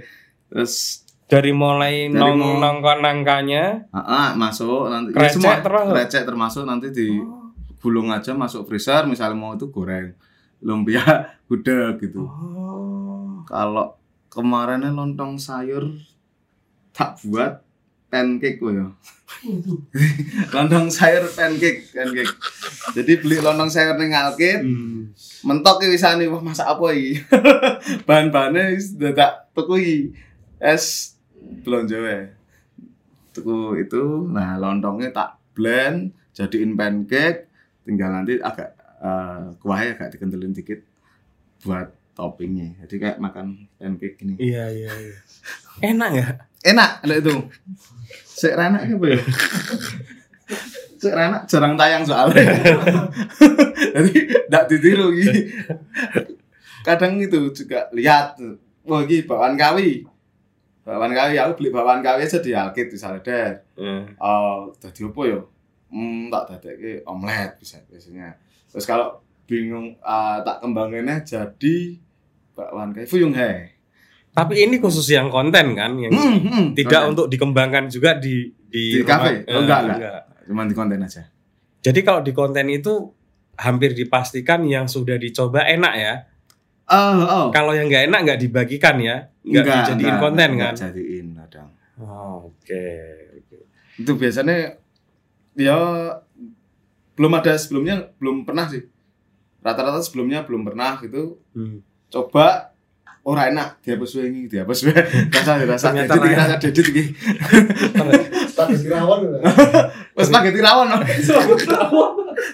Terus 0.54 1.02
Dari 1.24 1.50
mulai 1.50 2.06
Dari 2.06 2.14
nong 2.14 2.36
mau- 2.36 2.60
nongkon 2.60 3.00
nangkanya, 3.00 3.88
ah, 3.88 3.98
ah, 3.98 4.28
masuk 4.34 4.86
nanti 4.86 5.10
ya 5.10 5.26
semua 5.26 5.56
termasuk? 5.58 5.90
krecek 5.90 6.22
termasuk 6.22 6.62
nanti 6.62 6.86
di 6.88 7.16
gulung 7.78 8.08
aja 8.08 8.32
masuk 8.32 8.64
freezer 8.64 9.04
misalnya 9.04 9.34
mau 9.34 9.52
itu 9.52 9.66
goreng 9.66 10.12
lumpia 10.60 11.00
gudeg 11.48 11.96
gitu. 11.98 12.22
Oh. 12.22 13.40
Kalau 13.42 13.96
kemarinnya 14.28 14.88
lontong 14.90 15.36
sayur 15.36 15.96
tak 16.90 17.18
buat 17.22 17.64
pancake 18.06 18.56
kok 18.56 18.70
ya. 18.70 18.86
lontong 20.54 20.86
sayur 20.88 21.24
pancake, 21.26 21.88
pancake. 21.90 22.30
Jadi 22.92 23.12
beli 23.18 23.36
lontong 23.38 23.68
sayur 23.68 23.96
ning 23.96 24.12
Alkit, 24.12 24.60
Hmm. 24.60 25.08
mentok 25.42 25.80
ki 25.80 25.88
wisane 25.88 26.24
wah 26.26 26.38
masak 26.38 26.68
apa 26.68 26.84
iki. 26.90 27.16
Bahan-bahane 28.06 28.72
wis 28.72 28.92
dadak 28.94 29.50
tuku 29.52 29.74
iki. 29.76 29.98
Es 30.64 31.12
blonjo 31.60 32.00
wae. 32.00 32.32
Tuku 33.36 33.84
itu, 33.84 34.24
nah 34.32 34.56
lontongnya 34.56 35.12
tak 35.12 35.36
blend 35.52 36.16
jadiin 36.32 36.72
pancake, 36.72 37.52
tinggal 37.84 38.16
nanti 38.16 38.40
agak 38.40 38.72
eh 39.04 39.52
kuahnya 39.60 40.00
agak 40.00 40.16
dikentelin 40.16 40.56
dikit 40.56 40.80
buat 41.68 41.92
toppingnya. 42.16 42.80
Jadi 42.80 42.94
kayak 42.96 43.18
makan 43.20 43.68
pancake 43.76 44.16
gini. 44.16 44.40
Iya 44.40 44.72
iya 44.72 44.92
iya. 44.96 45.16
Enak 45.92 46.08
nggak? 46.16 46.32
Enak 46.64 46.90
ada 47.04 47.14
itu. 47.20 47.34
Sik 48.24 48.56
enak 48.56 48.88
apa 48.88 49.06
ya? 49.12 49.20
Sik 50.96 51.12
enak 51.12 51.42
jarang 51.44 51.76
tayang 51.76 52.02
soalnya. 52.08 52.40
Jadi 53.94 54.14
ndak 54.48 54.64
ditiru 54.72 55.12
iki. 55.12 55.52
Kadang 56.86 57.20
itu 57.20 57.52
juga 57.52 57.88
lihat, 57.92 58.40
wah 58.88 59.00
iki 59.04 59.28
bawaan 59.28 59.60
kawi. 59.60 60.08
Bawaan 60.84 61.10
kawi 61.10 61.34
aku 61.34 61.52
beli 61.56 61.70
bawaan 61.70 62.00
kawi 62.00 62.22
aja 62.22 62.38
di 62.38 62.52
Alkit 62.52 62.92
misalnya 62.92 63.20
deh. 63.20 63.48
Eh, 63.74 64.02
Oh, 64.16 64.68
tadi 64.74 65.00
apa 65.00 65.20
ya? 65.24 65.40
Hmm, 65.88 66.28
tak 66.28 66.44
dadekke 66.50 67.00
omelet 67.04 67.56
bisa 67.56 67.80
biasanya. 67.82 68.36
Terus 68.68 68.84
kalau 68.84 69.16
bingung 69.44 69.96
ah, 70.00 70.40
tak 70.40 70.60
kembanginnya 70.60 71.20
jadi 71.20 71.76
bakwan 72.52 72.92
kayak 72.92 73.08
fuyung 73.08 73.32
he. 73.32 73.72
Tapi 74.30 74.60
ini 74.60 74.76
khusus 74.76 75.06
yang 75.08 75.30
konten 75.30 75.72
kan, 75.72 75.94
yang 75.94 76.10
Hmm, 76.10 76.36
hmm, 76.38 76.64
tidak 76.74 77.00
konten. 77.00 77.10
untuk 77.14 77.26
dikembangkan 77.28 77.84
juga 77.86 78.18
di 78.18 78.50
di, 78.66 78.98
Di 78.98 79.00
kafe? 79.02 79.46
Oh, 79.46 79.54
Eh, 79.54 79.60
enggak, 79.62 79.80
enggak. 79.86 80.22
cuman 80.44 80.66
di 80.66 80.74
konten 80.74 80.98
aja. 80.98 81.22
Jadi 81.80 82.00
kalau 82.02 82.20
di 82.20 82.32
konten 82.32 82.66
itu 82.68 83.14
hampir 83.54 83.94
dipastikan 83.94 84.66
yang 84.66 84.84
sudah 84.84 85.14
dicoba 85.14 85.62
enak 85.62 85.94
ya. 85.94 86.14
Oh, 86.84 87.22
oh. 87.22 87.46
Kalau 87.48 87.72
yang 87.72 87.86
nggak 87.86 88.04
enak 88.04 88.20
nggak 88.20 88.40
dibagikan 88.42 88.98
ya. 88.98 89.30
Nggak 89.44 89.64
dijadiin 89.64 90.16
konten 90.18 90.48
nggak 90.54 90.70
kan? 90.70 90.80
jadiin 90.82 91.26
kadang 91.36 91.68
Oh, 91.94 92.50
Oke. 92.50 92.90
oke. 93.38 93.58
itu 93.94 94.12
biasanya 94.12 94.74
ya 95.54 95.78
belum 97.14 97.32
ada 97.32 97.54
sebelumnya 97.54 98.10
belum 98.16 98.42
pernah 98.42 98.66
sih 98.66 98.82
rata-rata 99.60 100.00
sebelumnya 100.00 100.42
belum 100.42 100.64
pernah 100.64 100.98
gitu 100.98 101.38
Hmm. 101.52 101.78
coba 102.08 102.74
ora 103.22 103.48
enak 103.48 103.80
dihapus 103.80 104.10
wae 104.16 104.28
iki 104.28 104.42
dihapus 104.48 104.80
wae 104.84 105.00
rasa 105.32 105.62
rasa 105.62 105.86
iki 105.90 106.02
enak. 106.02 106.34
rasa 106.34 106.54
dedit 106.58 106.86
iki 106.86 107.04
Spaghetti 108.44 108.88
rawon. 108.88 109.20
wes 110.12 110.26
spaghetti 110.28 110.60
rawon 110.60 110.88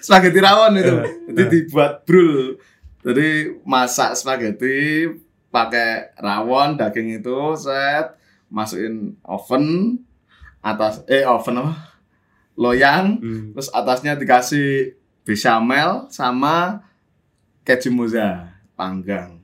spaghetti 0.00 0.38
rawon 0.38 0.72
itu 0.76 0.94
Eh, 0.94 1.32
jadi 1.32 1.40
eh. 1.40 1.48
dibuat 1.50 1.92
brul 2.04 2.60
jadi 3.00 3.28
masak 3.64 4.12
spaghetti 4.12 5.08
pakai 5.50 6.14
rawon 6.16 6.74
daging 6.74 7.18
itu 7.18 7.34
set 7.54 8.14
masukin 8.46 9.18
oven 9.22 9.98
atas 10.60 11.02
eh 11.06 11.22
oven 11.22 11.58
apa 11.58 11.74
loyang 12.54 13.16
Hmm. 13.16 13.44
terus 13.52 13.70
atasnya 13.70 14.14
dikasih 14.14 14.94
bechamel 15.22 16.06
sama 16.08 16.82
keju 17.62 17.90
moza 17.90 18.50
panggang 18.72 19.38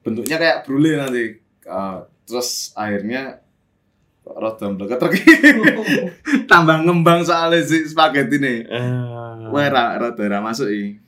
bentuknya 0.00 0.36
kayak 0.36 0.58
brule 0.62 0.96
nanti 0.96 1.42
Eh, 1.62 1.98
terus 2.22 2.70
akhirnya 2.72 3.42
kok 4.22 4.36
rada 4.36 4.66
mbleket 4.68 5.02
lagi 5.02 5.22
tambah 6.50 6.78
ngembang 6.80 7.22
soalnya 7.22 7.58
si 7.60 7.82
spaghetti 7.84 8.38
nih 8.38 8.58
Eh, 8.64 9.50
Wah, 9.50 9.66
ra, 9.66 9.94
rada 9.96 10.24
ra 10.24 10.38
masuk 10.38 10.66
iki. 10.66 10.98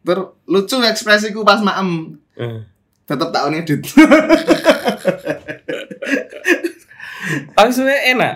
Ter 0.00 0.18
lucu 0.44 0.78
ekspresiku 0.80 1.42
pas 1.42 1.58
maem. 1.58 2.18
eh. 2.34 2.62
Tetep 3.06 3.28
tak 3.30 3.42
ngedit. 3.48 3.80
Tapi 7.56 7.70
sebenarnya 7.72 8.02
enak, 8.14 8.34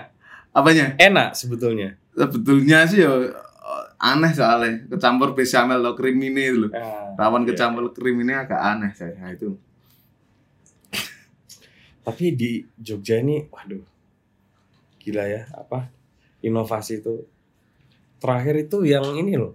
Apanya? 0.51 0.85
enak 0.99 1.29
sebetulnya. 1.35 1.95
Sebetulnya 2.11 2.83
sih 2.83 3.03
ya 3.03 3.11
eh, 3.11 3.31
aneh 3.99 4.31
soalnya 4.35 4.83
kecampur 4.89 5.31
bechamel 5.31 5.79
lo 5.79 5.95
krim 5.95 6.19
ini 6.19 6.51
loh. 6.51 6.71
Ah, 6.71 7.15
Rawan 7.15 7.43
iya. 7.43 7.53
kecampur 7.53 7.91
krim 7.91 8.19
ini 8.19 8.33
agak 8.35 8.59
aneh 8.59 8.91
saya 8.91 9.15
nah, 9.15 9.31
itu. 9.31 9.55
Tapi 12.01 12.33
di 12.33 12.65
Jogja 12.81 13.21
ini, 13.21 13.45
waduh, 13.45 13.85
gila 14.97 15.21
ya, 15.29 15.45
apa 15.53 15.93
inovasi 16.41 16.97
itu. 16.97 17.29
Terakhir 18.17 18.57
itu 18.57 18.81
yang 18.81 19.05
ini 19.13 19.37
loh, 19.37 19.53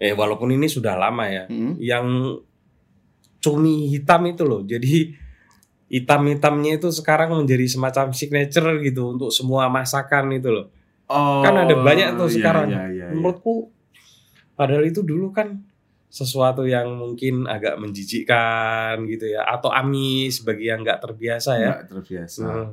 eh 0.00 0.16
walaupun 0.16 0.56
ini 0.56 0.72
sudah 0.72 0.96
lama 0.96 1.28
ya, 1.28 1.44
Hmm. 1.52 1.76
yang 1.76 2.06
cumi 3.42 3.90
hitam 3.90 4.22
itu 4.30 4.46
loh. 4.46 4.62
Jadi 4.62 5.12
hitam-hitamnya 5.92 6.80
itu 6.80 6.88
sekarang 6.88 7.36
menjadi 7.36 7.68
semacam 7.68 8.16
signature 8.16 8.80
gitu 8.80 9.12
untuk 9.12 9.28
semua 9.28 9.68
masakan 9.68 10.32
itu 10.32 10.48
loh. 10.48 10.66
Oh, 11.12 11.44
Kan 11.44 11.58
ada 11.58 11.74
banyak 11.76 12.16
tuh 12.16 12.32
iya, 12.32 12.34
sekarang. 12.40 12.68
Iya, 12.72 12.84
iya, 12.88 12.88
iya. 12.88 13.06
Menurutku 13.12 13.68
padahal 14.56 14.88
itu 14.88 15.04
dulu 15.04 15.34
kan 15.34 15.60
sesuatu 16.12 16.64
yang 16.64 16.92
mungkin 16.96 17.48
agak 17.48 17.76
menjijikkan 17.80 19.04
gitu 19.08 19.32
ya 19.32 19.48
atau 19.48 19.72
amis 19.72 20.44
bagi 20.44 20.72
yang 20.72 20.80
nggak 20.80 21.00
terbiasa 21.04 21.50
ya. 21.60 21.68
Nggak 21.76 21.84
terbiasa. 21.92 22.44
Hmm. 22.48 22.72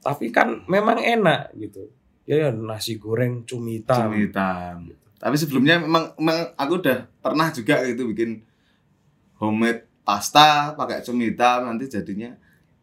Tapi 0.00 0.32
kan 0.32 0.64
memang 0.68 1.04
enak 1.04 1.52
gitu. 1.60 1.92
Ya 2.28 2.48
nasi 2.52 2.96
goreng 2.96 3.44
cumi 3.44 3.84
hitam. 3.84 4.08
Cumi 4.08 4.28
hitam. 4.28 4.88
Tapi 5.18 5.34
sebelumnya 5.34 5.82
memang, 5.82 6.14
memang 6.16 6.54
aku 6.54 6.72
udah 6.80 7.08
pernah 7.18 7.48
juga 7.50 7.82
gitu 7.88 8.08
bikin 8.08 8.44
homemade 9.40 9.87
pasta 10.08 10.72
pakai 10.72 11.04
cumi 11.04 11.28
hitam 11.28 11.68
nanti 11.68 11.84
jadinya 11.84 12.32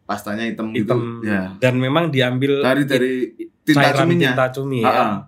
pastanya 0.06 0.46
hitam, 0.46 0.70
hitam 0.70 1.18
gitu. 1.18 1.26
Ya. 1.26 1.58
dan 1.58 1.74
memang 1.82 2.14
diambil 2.14 2.62
Dari 2.62 2.86
dari 2.86 3.14
tinta 3.66 3.90
cuminya. 3.90 4.30
tinta 4.30 4.46
cumi 4.54 4.78
ya. 4.86 5.26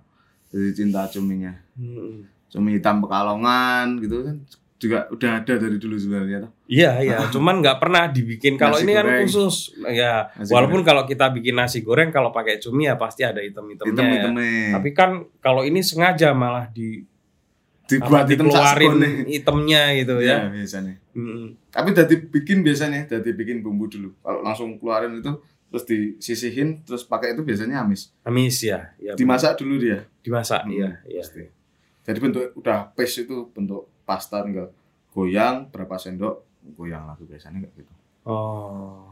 Dari 0.55 0.71
cinta 0.71 1.03
cuminya. 1.11 1.53
Hmm. 1.75 2.23
Cumi 2.47 2.79
hitam 2.79 3.03
pekalongan 3.03 3.99
gitu 3.99 4.23
kan 4.23 4.39
juga 4.79 5.11
udah 5.11 5.43
ada 5.43 5.55
dari 5.59 5.75
dulu 5.75 5.99
sebenarnya 5.99 6.47
toh. 6.47 6.53
Iya 6.71 7.03
iya, 7.03 7.19
cuman 7.35 7.59
nggak 7.59 7.83
pernah 7.83 8.07
dibikin. 8.07 8.55
Kalau 8.55 8.79
ini 8.79 8.95
kan 8.95 9.11
goreng. 9.11 9.27
khusus, 9.27 9.75
ya. 9.91 10.31
Nasi 10.39 10.55
walaupun 10.55 10.87
kalau 10.87 11.03
kita 11.03 11.35
bikin 11.35 11.59
nasi 11.59 11.83
goreng 11.83 12.15
kalau 12.15 12.31
pakai 12.31 12.63
cumi 12.63 12.87
ya 12.87 12.95
pasti 12.95 13.27
ada 13.27 13.43
hitam-hitamnya. 13.43 13.91
Hitam 13.91 14.07
ya. 14.07 14.15
hitamnya. 14.15 14.79
Tapi 14.79 14.91
kan 14.95 15.11
kalau 15.43 15.67
ini 15.67 15.83
sengaja 15.83 16.31
malah 16.31 16.71
di 16.71 17.03
dibuat 17.89 18.29
hitam 18.29 18.47
dikeluarin 18.47 18.93
sakone. 18.93 19.11
hitamnya 19.27 19.81
gitu 19.97 20.15
Ya, 20.21 20.45
ya. 20.45 20.53
biasanya. 20.53 20.95
Mm. 21.17 21.57
Tapi 21.69 21.89
dari 21.91 22.15
bikin 22.21 22.61
biasanya, 22.61 23.09
dari 23.09 23.31
bikin 23.33 23.65
bumbu 23.65 23.89
dulu. 23.89 24.13
Kalau 24.21 24.45
langsung 24.45 24.77
keluarin 24.77 25.19
itu 25.19 25.33
terus 25.69 25.85
disisihin 25.85 26.81
terus 26.81 27.03
pakai 27.03 27.33
itu 27.33 27.41
biasanya 27.41 27.81
amis. 27.81 28.13
Amis 28.23 28.61
ya, 28.61 28.93
ya 28.97 29.13
Dimasak 29.13 29.57
dulu 29.57 29.77
dia. 29.79 30.05
dimasak, 30.21 30.65
Hmm, 30.65 30.73
iya, 30.73 30.91
iya. 31.05 31.21
Pasti. 31.21 31.45
Jadi 32.05 32.19
bentuk 32.19 32.45
udah 32.55 32.93
paste 32.93 33.25
itu 33.25 33.49
bentuk 33.51 33.89
pasta 34.03 34.41
tinggal 34.41 34.73
goyang 35.11 35.69
berapa 35.69 35.97
sendok 35.97 36.45
goyang 36.73 37.05
lagi 37.05 37.25
biasanya 37.25 37.61
kayak 37.61 37.73
gitu. 37.75 37.93
Oh. 38.25 39.09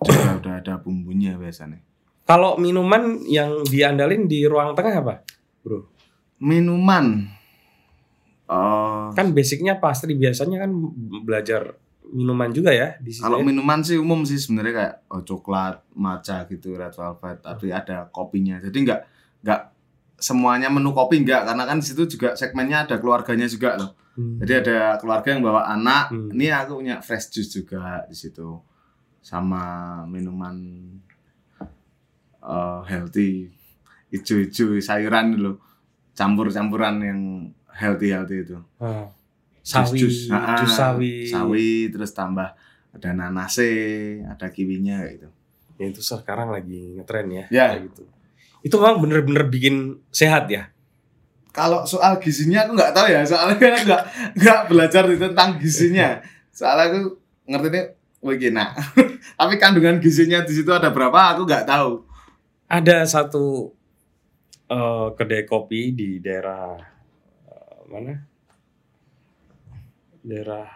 Juga 0.00 0.38
udah 0.38 0.54
ada 0.58 0.74
bumbunya 0.76 1.34
biasanya. 1.34 1.78
Kalau 2.24 2.56
minuman 2.56 3.22
yang 3.24 3.62
diandalin 3.62 4.24
di 4.24 4.42
ruang 4.42 4.72
tengah 4.72 4.94
apa? 4.96 5.14
Bro, 5.60 5.86
Minuman. 6.40 7.26
Oh, 8.44 9.08
kan 9.16 9.32
basicnya 9.32 9.80
pastry 9.80 10.20
biasanya 10.20 10.68
kan 10.68 10.70
belajar 11.24 11.80
minuman 12.12 12.52
juga 12.52 12.70
ya 12.76 13.00
di 13.00 13.08
sini. 13.08 13.24
kalau 13.24 13.40
minuman 13.40 13.80
sih 13.80 13.96
umum 13.96 14.20
sih 14.28 14.36
sebenarnya 14.36 14.74
kayak 14.76 14.94
oh, 15.08 15.22
coklat, 15.24 15.80
matcha 15.96 16.44
gitu, 16.52 16.76
red 16.76 16.92
velvet, 16.92 17.40
tapi 17.40 17.72
ada 17.72 18.04
kopinya. 18.12 18.60
Jadi 18.60 18.76
nggak 18.84 19.00
nggak 19.40 19.60
semuanya 20.20 20.68
menu 20.68 20.92
kopi 20.92 21.24
nggak 21.24 21.42
karena 21.48 21.64
kan 21.64 21.80
di 21.80 21.86
situ 21.88 22.04
juga 22.04 22.36
segmennya 22.36 22.84
ada 22.84 22.96
keluarganya 23.00 23.48
juga 23.48 23.80
loh. 23.80 23.90
Hmm. 24.14 24.38
Jadi 24.38 24.52
ada 24.60 25.00
keluarga 25.00 25.28
yang 25.34 25.42
bawa 25.42 25.66
anak. 25.74 26.12
Hmm. 26.12 26.30
Ini 26.30 26.46
aku 26.54 26.84
punya 26.84 27.02
fresh 27.02 27.34
juice 27.34 27.50
juga 27.64 28.04
di 28.06 28.14
situ. 28.14 28.60
Sama 29.24 30.04
minuman 30.04 30.56
eh, 32.44 32.80
healthy 32.92 33.48
ijo-ijo 34.14 34.78
sayuran 34.78 35.34
dulu. 35.34 35.52
Campur-campuran 36.14 36.96
yang 37.02 37.20
healthy-healthy 37.74 38.36
itu. 38.46 38.58
Ah. 38.78 39.10
sawi, 39.64 39.96
Jus-jus. 39.96 40.28
Ah, 40.28 40.60
jus 40.60 40.72
sawi. 40.76 41.14
Sawi 41.24 41.88
terus 41.88 42.12
tambah 42.12 42.52
ada 42.94 43.10
nanase, 43.10 44.20
ada 44.28 44.46
kiwinya 44.52 45.02
gitu. 45.10 45.28
Ya, 45.80 45.90
itu 45.90 46.00
sekarang 46.04 46.54
lagi 46.54 46.94
ngetren 46.94 47.26
ya. 47.32 47.44
Ya. 47.50 47.66
kayak 47.74 47.90
gitu. 47.90 48.02
Itu 48.64 48.74
memang 48.78 49.02
bener-bener 49.02 49.44
bikin 49.50 49.98
sehat 50.14 50.46
ya. 50.46 50.70
Kalau 51.54 51.86
soal 51.86 52.18
gizinya 52.18 52.66
aku 52.66 52.74
nggak 52.74 52.92
tahu 52.94 53.06
ya, 53.10 53.22
soalnya 53.26 53.56
kan 53.58 53.72
aku 53.74 53.84
nggak 53.86 54.04
nggak 54.38 54.60
belajar 54.70 55.02
tentang 55.06 55.50
gizinya. 55.58 56.18
Soalnya 56.50 56.84
aku 56.90 57.00
ngerti 57.50 57.68
ini 57.70 57.82
begini. 58.22 58.64
Tapi 59.38 59.54
kandungan 59.58 59.98
gizinya 59.98 60.42
di 60.42 60.52
situ 60.54 60.70
ada 60.70 60.90
berapa 60.90 61.34
aku 61.34 61.46
nggak 61.46 61.66
tahu. 61.66 62.02
Ada 62.70 63.06
satu 63.06 63.70
eh, 64.70 65.06
kedai 65.14 65.44
kopi 65.46 65.94
di 65.94 66.18
daerah 66.18 66.93
mana? 67.94 68.26
Daerah 70.20 70.66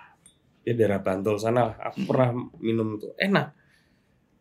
ya 0.63 0.73
daerah 0.73 1.01
Bantul 1.01 1.37
sana. 1.37 1.75
Aku 1.81 2.05
pernah 2.05 2.31
minum 2.59 2.97
itu 2.97 3.09
enak. 3.17 3.53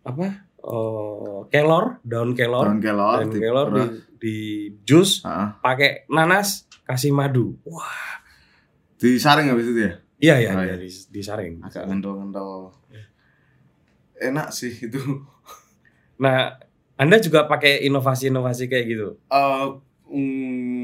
Apa? 0.03 0.25
Eh, 0.57 1.39
kelor, 1.47 2.01
daun 2.03 2.35
kelor, 2.35 2.65
Daun 2.67 2.79
kelor, 2.79 3.15
daun 3.23 3.29
di- 3.31 3.39
kelor 3.39 3.67
di, 3.71 3.83
di 4.19 4.35
jus 4.83 5.23
pakai 5.57 6.05
nanas, 6.07 6.67
kasih 6.83 7.11
madu. 7.11 7.55
Wah, 7.63 8.19
disaring 8.97 9.47
habis 9.47 9.69
itu 9.69 9.79
ya. 9.79 9.93
iya 10.17 10.35
ya, 10.41 10.51
Oh, 10.53 10.63
iya. 10.65 10.75
dari 10.75 10.89
disaring. 11.07 11.61
Agak 11.61 11.87
ngendol-ngendol. 11.87 12.73
Enak 14.17 14.49
sih 14.49 14.73
itu. 14.73 14.97
Nah, 16.17 16.57
Anda 16.97 17.21
juga 17.21 17.45
pakai 17.45 17.85
inovasi-inovasi 17.85 18.65
kayak 18.65 18.85
gitu. 18.89 19.07
Eh, 19.29 19.65
mm, 20.09 20.76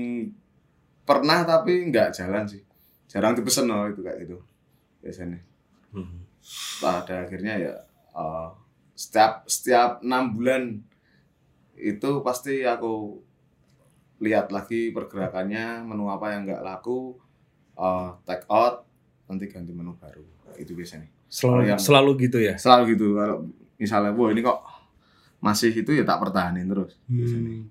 pernah 1.04 1.44
tapi 1.44 1.88
nggak 1.88 2.10
jalan 2.12 2.44
sih. 2.44 2.64
Jarang 3.06 3.34
dipesen 3.34 3.68
loh 3.68 3.86
itu 3.86 4.02
kayak 4.02 4.24
gitu 4.24 4.38
biasanya. 5.00 5.40
pada 6.78 7.24
akhirnya 7.24 7.56
ya 7.58 7.74
eh, 8.12 8.50
setiap 8.94 9.46
setiap 9.46 10.02
enam 10.02 10.34
bulan 10.34 10.76
itu 11.74 12.10
pasti 12.20 12.62
aku 12.62 13.20
lihat 14.20 14.50
lagi 14.50 14.92
pergerakannya 14.92 15.84
menu 15.84 16.08
apa 16.08 16.32
yang 16.32 16.44
nggak 16.44 16.62
laku 16.62 17.16
eh, 17.74 18.10
take 18.24 18.44
out 18.50 18.84
nanti 19.26 19.48
ganti 19.48 19.72
menu 19.72 19.96
baru 19.96 20.24
itu 20.56 20.74
biasanya 20.74 21.08
Selalu 21.28 21.54
Kalau 21.56 21.64
yang- 21.66 21.82
selalu 21.82 22.12
gitu 22.22 22.38
ya. 22.38 22.54
selalu 22.56 22.84
gitu 22.94 23.06
kalau 23.16 23.38
misalnya 23.76 24.12
wah 24.12 24.30
ini 24.30 24.42
kok 24.42 24.60
masih 25.40 25.74
itu 25.74 25.92
ya 25.92 26.04
tak 26.04 26.20
pertahanin 26.20 26.68
terus 26.68 27.00
biasanya. 27.06 27.66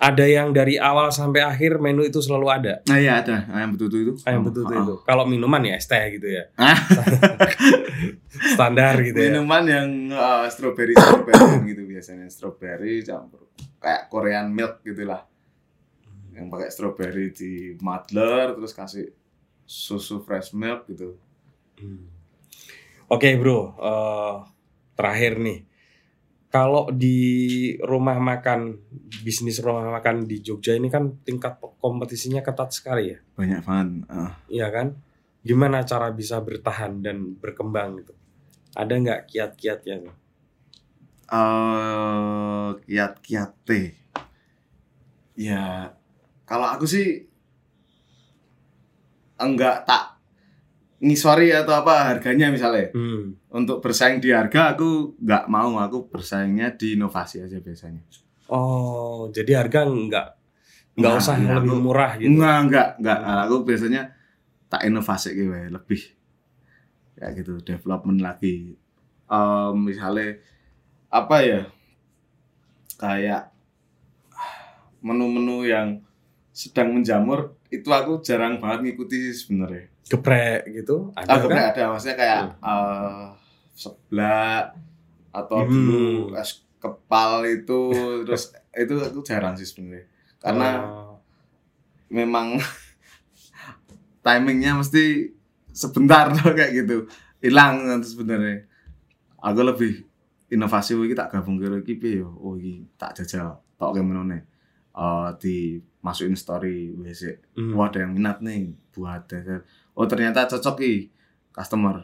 Ada 0.00 0.24
yang 0.24 0.56
dari 0.56 0.80
awal 0.80 1.12
sampai 1.12 1.44
akhir 1.44 1.76
menu 1.76 2.00
itu 2.08 2.24
selalu 2.24 2.48
ada. 2.48 2.80
Nah 2.88 2.96
iya 2.96 3.20
ada 3.20 3.44
ayam 3.52 3.76
betutu 3.76 4.00
itu. 4.00 4.12
Ayam 4.24 4.48
betutu 4.48 4.72
Oh, 4.72 4.80
itu. 4.80 4.94
Kalau 5.04 5.28
minuman 5.28 5.60
ya 5.60 5.76
es 5.76 5.84
teh 5.84 6.16
gitu 6.16 6.24
ya. 6.24 6.48
Ah. 6.56 6.72
Standar 8.56 8.96
gitu 9.04 9.20
ya. 9.20 9.28
Minuman 9.36 9.64
yang 9.68 9.88
uh, 10.08 10.48
strawberry 10.48 10.96
strawberry 10.96 11.68
gitu 11.76 11.84
biasanya 11.84 12.32
strawberry 12.32 13.04
campur 13.04 13.44
kayak 13.76 14.08
Korean 14.08 14.48
milk 14.48 14.80
gitulah. 14.80 15.28
Yang 16.32 16.46
pakai 16.48 16.68
strawberry 16.72 17.26
di 17.36 17.76
muddler 17.84 18.56
terus 18.56 18.72
kasih 18.72 19.12
susu 19.68 20.24
fresh 20.24 20.56
milk 20.56 20.88
gitu. 20.88 21.20
Hmm. 21.76 22.08
Oke 23.10 23.34
bro, 23.34 23.74
eh, 23.74 24.34
terakhir 24.94 25.42
nih, 25.42 25.66
kalau 26.50 26.90
di 26.90 27.18
rumah 27.78 28.18
makan 28.18 28.74
bisnis 29.22 29.62
rumah 29.62 29.86
makan 29.88 30.26
di 30.26 30.42
Jogja 30.42 30.74
ini 30.74 30.90
kan 30.90 31.22
tingkat 31.22 31.62
kompetisinya 31.78 32.42
ketat 32.42 32.74
sekali 32.74 33.14
ya, 33.14 33.18
Banyak 33.38 33.60
banget. 33.62 33.88
ah. 34.10 34.34
iya 34.50 34.66
kan? 34.68 34.98
Gimana 35.40 35.86
cara 35.86 36.10
bisa 36.10 36.42
bertahan 36.42 37.00
dan 37.00 37.38
berkembang 37.38 38.02
gitu? 38.02 38.12
Ada 38.74 38.92
nggak 38.92 39.20
kiat-kiatnya? 39.30 40.10
eh 41.30 42.68
kiat-kiat 42.82 43.50
teh. 43.62 43.94
Ya, 45.38 45.94
kalau 46.42 46.66
aku 46.66 46.84
sih 46.84 47.30
enggak 49.38 49.86
tak 49.86 50.09
ngisori 51.00 51.48
atau 51.50 51.72
apa 51.74 52.12
harganya 52.12 52.52
misalnya. 52.52 52.92
Hmm. 52.92 53.34
Untuk 53.48 53.80
bersaing 53.80 54.20
di 54.20 54.30
harga 54.30 54.76
aku 54.76 55.16
nggak 55.16 55.44
mau, 55.48 55.76
aku 55.76 56.06
bersaingnya 56.06 56.76
di 56.76 56.94
inovasi 56.94 57.40
aja 57.40 57.56
biasanya. 57.56 58.04
Oh, 58.46 59.32
jadi 59.32 59.64
harga 59.64 59.86
nggak 59.86 60.26
nggak 60.90 61.12
Nah, 61.12 61.18
usah 61.18 61.34
iya, 61.38 61.56
lebih 61.56 61.72
aku- 61.72 61.82
murah 61.82 62.12
gitu? 62.18 62.28
Enggak, 62.28 62.56
enggak, 62.66 62.88
enggak. 62.98 63.18
Aku 63.46 63.56
biasanya 63.62 64.02
tak 64.68 64.82
inovasi 64.84 65.28
gitu 65.32 65.50
ya, 65.50 65.66
lebih 65.66 66.00
kayak 67.14 67.32
gitu, 67.36 67.52
development 67.60 68.20
lagi. 68.20 68.76
Em, 69.26 69.74
misalnya 69.78 70.38
apa 71.08 71.36
ya? 71.40 71.62
Kayak 72.96 73.50
menu-menu 75.00 75.64
yang 75.64 76.04
sedang 76.52 76.92
menjamur 76.92 77.56
itu 77.70 77.88
aku 77.88 78.20
jarang 78.20 78.58
banget 78.58 78.90
ngikuti 78.90 79.30
sih 79.30 79.46
sebenarnya. 79.46 79.88
Geprek 80.06 80.60
gitu? 80.70 81.12
Ada 81.12 81.22
Ah, 81.22 81.26
kan? 81.26 81.40
kemudian 81.40 81.66
ada 81.68 81.82
maksudnya 81.88 82.16
kayak 82.16 82.40
eh 82.58 83.24
seblak 83.72 84.64
atau 85.30 85.56
Hmm. 85.60 85.70
dulu 85.70 86.04
es 86.34 86.50
kepal 86.76 87.44
itu 87.44 87.80
terus 88.26 88.44
itu 88.72 88.94
aku 88.96 89.20
jarang 89.20 89.54
sih 89.54 89.64
sebenarnya. 89.64 90.06
Karena 90.38 90.68
Oh. 90.78 91.14
memang 92.08 92.56
timingnya 94.24 94.76
mesti 94.76 95.30
sebentar 95.70 96.28
tuh 96.36 96.52
kayak 96.52 96.72
gitu 96.76 97.06
hilang 97.38 97.80
nanti 97.82 98.08
sebenarnya 98.08 98.66
aku 99.38 99.60
lebih 99.62 99.92
inovasi 100.48 100.98
iki 100.98 101.14
tak 101.14 101.30
gabung 101.30 101.56
karo 101.56 101.78
iki 101.78 101.96
piye 101.96 102.20
yo 102.20 102.34
oh 102.34 102.54
iki 102.54 102.84
tak 102.94 103.16
jajal 103.16 103.62
tok 103.76 103.96
ke 103.96 104.02
menone 104.02 104.38
eh 104.90 105.28
dimasukin 105.38 106.34
story 106.34 106.92
WC 106.92 107.54
Hmm. 107.56 107.72
wah 107.72 107.88
ada 107.88 108.02
yang 108.02 108.12
minat 108.12 108.42
nih 108.42 108.60
buat 108.90 109.24
dessert. 109.24 109.64
Oh 110.00 110.08
ternyata 110.08 110.48
cocok 110.48 110.76
ki. 110.80 110.92
Customer 111.50 112.00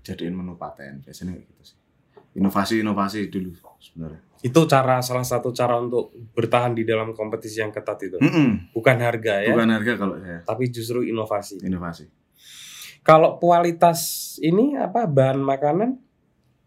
jadiin 0.00 0.32
menu 0.32 0.56
paten. 0.56 1.04
Biasanya 1.04 1.36
kayak 1.36 1.46
gitu 1.52 1.62
sih. 1.74 1.78
Inovasi 2.36 2.80
inovasi 2.80 3.28
dulu 3.28 3.52
sebenarnya. 3.76 4.20
Itu 4.40 4.64
cara 4.64 5.00
salah 5.04 5.24
satu 5.24 5.52
cara 5.52 5.76
untuk 5.80 6.12
bertahan 6.32 6.72
di 6.72 6.84
dalam 6.88 7.12
kompetisi 7.12 7.60
yang 7.60 7.72
ketat 7.72 7.98
itu. 8.08 8.16
Mm-mm. 8.20 8.72
Bukan 8.72 8.96
harga 9.00 9.42
ya, 9.44 9.52
bukan 9.52 9.68
harga 9.72 9.92
kalau 9.96 10.14
saya. 10.20 10.40
Tapi 10.44 10.64
justru 10.68 11.04
inovasi. 11.04 11.64
inovasi. 11.64 12.08
Kalau 13.00 13.38
kualitas 13.40 14.34
ini 14.42 14.76
apa 14.76 15.08
bahan 15.08 15.40
makanan, 15.40 15.96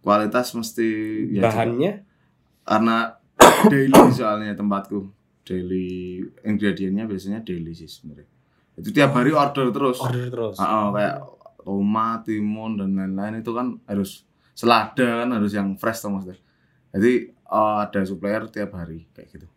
kualitas 0.01 0.55
mesti 0.55 0.87
ya 1.35 1.45
bahannya? 1.45 2.07
karena 2.63 2.97
daily 3.71 4.01
soalnya 4.13 4.53
tempatku 4.55 5.09
daily 5.43 6.21
ingredientnya 6.45 7.09
biasanya 7.09 7.41
daily 7.41 7.73
sih 7.73 7.89
sebenarnya 7.89 8.38
itu 8.79 8.89
tiap 8.89 9.11
hari 9.11 9.29
order 9.29 9.69
terus 9.69 9.99
order 9.99 10.27
terus. 10.27 10.55
Ah, 10.55 10.65
ah, 10.65 10.87
kayak 10.89 11.15
tomat 11.59 12.23
timun 12.23 12.75
dan 12.75 12.89
lain-lain 12.91 13.39
itu 13.39 13.51
kan 13.51 13.77
harus 13.85 14.23
selada 14.51 15.21
kan 15.21 15.29
harus 15.29 15.51
yang 15.51 15.75
fresh 15.75 15.99
tuh 15.99 16.09
maksudnya 16.09 16.39
jadi 16.89 17.13
eh, 17.29 17.77
ada 17.81 18.01
supplier 18.01 18.47
tiap 18.47 18.73
hari 18.73 19.05
kayak 19.09 19.29
gitu 19.31 19.47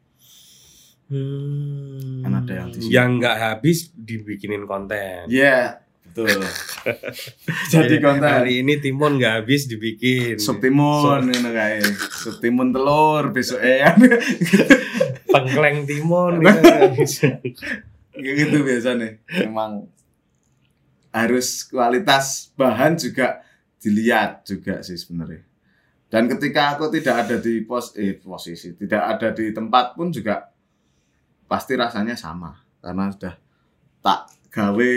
Hmm. 1.07 2.25
Kan 2.25 2.33
ada 2.35 2.53
yang 2.57 2.69
di 2.71 2.81
sini. 2.81 2.89
yang 2.91 3.11
nggak 3.15 3.37
habis 3.37 3.93
dibikinin 3.93 4.65
konten. 4.65 5.29
iya 5.29 5.77
betul 6.03 6.41
jadi 7.75 7.95
konten 7.99 8.25
Hari 8.25 8.61
ini 8.61 8.81
timun 8.81 9.17
nggak 9.17 9.45
habis 9.45 9.65
dibikin. 9.67 10.37
sup 10.37 10.57
timun 10.59 11.29
ini 11.29 11.51
kayak 11.51 11.85
sup 11.99 12.41
timun 12.41 12.73
telur 12.73 13.29
besok 13.29 13.61
eh 13.61 13.85
Tengkleng 15.29 15.85
timun 15.85 16.41
gitu 18.17 18.57
biasanya. 18.65 19.21
Memang. 19.47 19.89
Harus 21.13 21.69
kualitas 21.69 22.57
bahan 22.57 22.97
juga 22.97 23.45
dilihat 23.77 24.49
juga 24.49 24.81
sih 24.81 24.97
sebenarnya. 24.97 25.45
Dan 26.09 26.25
ketika 26.29 26.77
aku 26.77 26.89
tidak 26.89 27.29
ada 27.29 27.37
di 27.37 27.65
pos 27.65 27.93
eh, 27.97 28.17
posisi 28.17 28.73
tidak 28.77 29.17
ada 29.17 29.29
di 29.33 29.53
tempat 29.53 29.93
pun 29.93 30.09
juga 30.09 30.49
pasti 31.45 31.77
rasanya 31.77 32.17
sama. 32.17 32.57
Karena 32.81 33.13
sudah 33.13 33.35
tak 34.01 34.21
gawe 34.49 34.93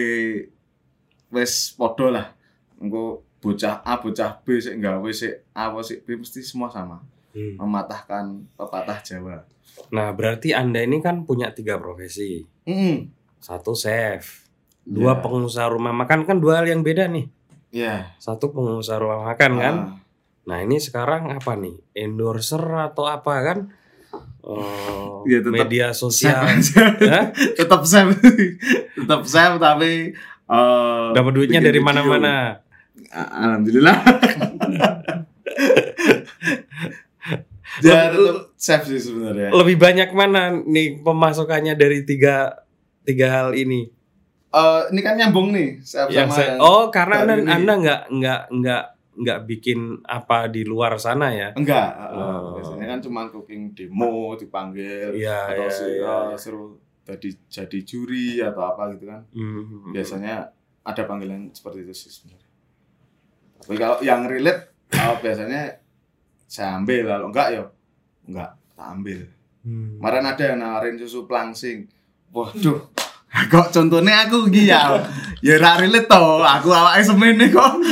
wes 1.36 1.76
podo 1.76 2.08
lah. 2.16 2.32
Engko 2.80 3.28
bocah 3.44 3.84
A 3.84 4.00
bocah 4.00 4.40
B 4.40 4.60
sik 4.64 4.80
gawe 4.80 5.10
sik 5.12 5.52
A 5.52 5.72
sik 5.84 6.08
B 6.08 6.16
mesti 6.20 6.40
semua 6.44 6.72
sama 6.72 7.04
Hmm. 7.36 7.60
mematahkan 7.60 8.26
pepatah 8.56 9.04
Jawa 9.04 9.44
Nah 9.92 10.08
berarti 10.10 10.56
anda 10.56 10.80
ini 10.80 10.98
kan 10.98 11.28
punya 11.28 11.52
tiga 11.52 11.76
profesi. 11.76 12.48
mm 12.64 13.12
Satu 13.38 13.76
chef, 13.76 14.48
dua 14.82 15.14
Ya. 15.14 15.20
pengusaha 15.20 15.68
rumah 15.68 15.92
makan 15.92 16.24
kan 16.24 16.40
dua 16.40 16.58
hal 16.58 16.68
yang 16.68 16.80
beda 16.80 17.06
nih. 17.06 17.28
ya 17.70 18.16
Satu 18.18 18.50
pengusaha 18.50 18.98
rumah 18.98 19.22
makan 19.28 19.52
kan. 19.56 19.76
Ah. 19.76 20.00
Nah 20.46 20.58
ini 20.62 20.80
sekarang 20.80 21.28
apa 21.30 21.54
nih? 21.54 21.76
Endorser 21.94 22.64
atau 22.64 23.04
apa 23.04 23.34
kan? 23.44 23.60
Eh, 24.42 25.14
Ya, 25.28 25.42
tetap 25.42 25.58
media 25.60 25.92
sosial. 25.92 26.40
Hah? 27.12 27.36
tetap 27.36 27.84
chef 27.84 28.16
tetap 28.96 29.22
chef 29.26 29.52
tapi 29.58 30.16
eh, 30.48 31.08
Dapat 31.12 31.32
duitnya 31.34 31.60
dari 31.60 31.84
mana-mana. 31.84 32.64
Alhamdulillah 33.12 33.98
ya 37.82 38.08
tetap 38.08 38.38
chef 38.56 38.82
sih 38.86 39.02
sebenarnya 39.02 39.50
Lebih 39.52 39.76
banyak 39.76 40.10
mana 40.12 40.42
nih 40.52 41.00
pemasukannya 41.00 41.74
dari 41.74 42.02
tiga 42.02 42.56
tiga 43.02 43.28
hal 43.30 43.50
ini? 43.52 43.92
Eh, 44.50 44.82
ini 44.90 45.02
kan 45.02 45.14
nyambung 45.14 45.52
nih 45.52 45.80
chef 45.80 46.08
Yang 46.08 46.30
sama 46.30 46.38
saya- 46.38 46.58
oh 46.58 46.88
karena 46.88 47.16
anda, 47.22 47.36
ini. 47.36 47.50
anda 47.50 47.74
nggak 47.76 48.02
nggak 48.10 48.42
nggak 48.54 48.84
nggak 49.16 49.40
bikin 49.46 49.80
apa 50.02 50.48
di 50.48 50.62
luar 50.62 50.96
sana 50.96 51.30
ya? 51.30 51.50
enggak 51.52 51.88
Oh. 52.10 52.56
biasanya 52.56 52.86
kan 52.90 53.00
cuma 53.00 53.28
cooking 53.28 53.72
demo 53.72 54.34
dipanggil 54.34 55.12
Iya 55.12 55.40
atau 55.50 55.56
iya, 55.62 55.70
si- 55.70 55.96
iya. 55.98 56.16
eh, 56.30 56.38
suruh 56.38 56.72
jadi 57.02 57.30
jadi 57.46 57.80
juri 57.82 58.40
atau 58.40 58.66
apa 58.66 58.92
gitu 58.92 59.06
kan 59.06 59.22
Hmm. 59.30 59.92
biasanya 59.92 60.52
ada 60.82 61.02
panggilan 61.04 61.50
seperti 61.50 61.82
itu 61.82 61.94
sih 61.94 62.12
sebenarnya. 62.12 62.50
Tapi 63.58 63.76
kalau 63.76 63.98
yang 64.00 64.24
relate 64.24 64.62
uh, 64.92 65.16
biasanya 65.18 65.80
saya 66.46 66.78
ambil 66.78 67.10
kalau 67.10 67.28
enggak 67.34 67.48
ya 67.52 67.64
enggak 68.30 68.52
tak 68.76 68.88
ambil. 68.92 69.20
Hmm. 69.66 69.98
Kemarin 69.98 70.26
ada 70.30 70.44
yang 70.46 70.58
nawarin 70.62 70.96
susu 71.02 71.26
plangsing. 71.26 71.90
Waduh. 72.30 72.94
Kok 73.36 73.68
contohnya 73.76 74.24
aku 74.24 74.48
iki 74.48 74.72
ya. 74.72 74.96
Ya 75.44 75.60
ra 75.60 75.76
relate 75.76 76.08
toh. 76.08 76.40
Aku 76.40 76.72
awake 76.72 77.04
semene 77.04 77.52
kok 77.52 77.84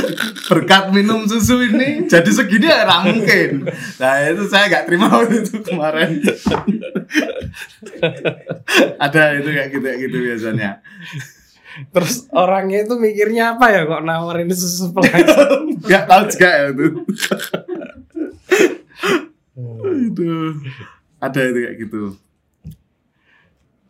berkat 0.48 0.96
minum 0.96 1.28
susu 1.28 1.60
ini 1.60 2.08
jadi 2.08 2.30
segini 2.32 2.72
ya 2.72 2.88
ra 2.88 3.04
mungkin. 3.04 3.68
Nah, 4.00 4.14
itu 4.24 4.44
saya 4.48 4.72
enggak 4.72 4.86
terima 4.88 5.12
waktu 5.12 5.36
itu 5.44 5.60
kemarin. 5.60 6.24
ada 9.04 9.22
itu 9.36 9.50
kayak 9.52 9.70
gitu 9.76 9.84
kayak 9.84 10.00
gitu 10.08 10.18
biasanya. 10.32 10.72
Terus 11.92 12.30
orangnya 12.32 12.86
itu 12.86 12.96
mikirnya 12.96 13.58
apa 13.58 13.66
ya 13.74 13.82
kok 13.84 14.06
nawarin 14.06 14.48
susu 14.54 14.96
pelan? 14.96 15.12
Enggak 15.84 16.04
tahu 16.08 16.24
juga 16.32 16.50
ya 16.50 16.64
itu. 16.72 16.86
Itu 20.10 20.26
ada 21.22 21.40
itu 21.40 21.60
kayak 21.64 21.76
gitu. 21.78 22.02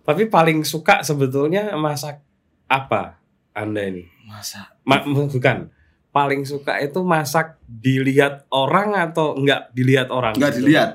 Tapi 0.04 0.28
paling 0.28 0.68
suka 0.68 1.00
sebetulnya 1.00 1.72
masak 1.80 2.20
apa 2.68 3.18
Anda 3.56 3.88
ini? 3.88 4.04
Masa 4.28 4.68
Ma- 4.84 5.04
bukan. 5.04 5.72
Paling 6.14 6.46
suka 6.46 6.78
itu 6.78 7.02
masak 7.02 7.58
dilihat 7.66 8.46
orang 8.54 8.94
atau 8.94 9.34
enggak 9.34 9.74
dilihat 9.74 10.14
orang? 10.14 10.38
enggak 10.38 10.54
gitu? 10.54 10.60
dilihat. 10.70 10.90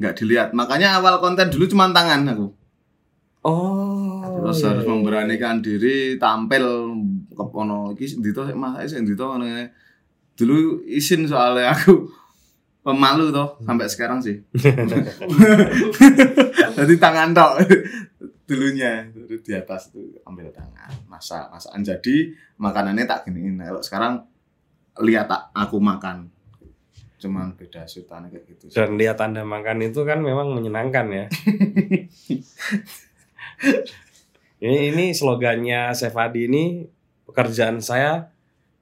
nggak 0.00 0.18
dilihat. 0.18 0.48
Makanya 0.50 0.98
awal 0.98 1.22
konten 1.22 1.46
dulu 1.46 1.68
cuma 1.70 1.86
tangan 1.94 2.26
aku. 2.26 2.50
Oh. 3.46 4.42
Terus 4.42 4.62
iya, 4.62 4.66
harus 4.74 4.84
iya. 4.86 4.90
memberanikan 4.90 5.62
diri 5.62 6.18
tampil 6.18 6.64
ke 7.30 7.44
ono 7.54 7.94
iki 7.94 8.18
ndito 8.18 8.42
sik 8.46 8.58
Mas, 8.58 8.90
sik 8.90 9.02
ndito. 9.02 9.26
Dulu 10.34 10.82
izin 10.86 11.26
soalnya 11.30 11.70
aku 11.74 12.10
pemalu 12.82 13.30
toh 13.30 13.62
sampai 13.62 13.86
sekarang 13.86 14.18
sih. 14.18 14.42
Jadi 16.78 16.94
tangan 16.98 17.30
tok 17.30 17.62
dulunya 18.52 19.08
Terus 19.08 19.40
di 19.40 19.52
atas 19.54 19.88
itu 19.94 20.18
ambil 20.28 20.52
tangan 20.52 20.92
masak 21.08 21.48
masakan 21.48 21.80
jadi 21.80 22.36
makanannya 22.58 23.08
tak 23.08 23.24
giniin 23.24 23.56
Nah, 23.56 23.72
kalau 23.72 23.80
sekarang 23.80 24.14
lihat 25.00 25.30
tak 25.30 25.48
aku 25.56 25.80
makan 25.80 26.28
cuman 27.22 27.54
beda 27.54 27.86
sutannya 27.86 28.34
kayak 28.34 28.44
gitu 28.50 28.64
sih. 28.66 28.74
Dan 28.74 28.98
lihat 28.98 29.22
Anda 29.22 29.46
makan 29.46 29.86
itu 29.86 30.02
kan 30.02 30.18
memang 30.18 30.58
menyenangkan 30.58 31.06
ya. 31.06 31.26
ini 34.58 34.90
ini 34.90 35.14
slogannya 35.14 35.94
Chef 35.94 36.18
Adi 36.18 36.50
ini 36.50 36.82
pekerjaan 37.22 37.78
saya 37.78 38.31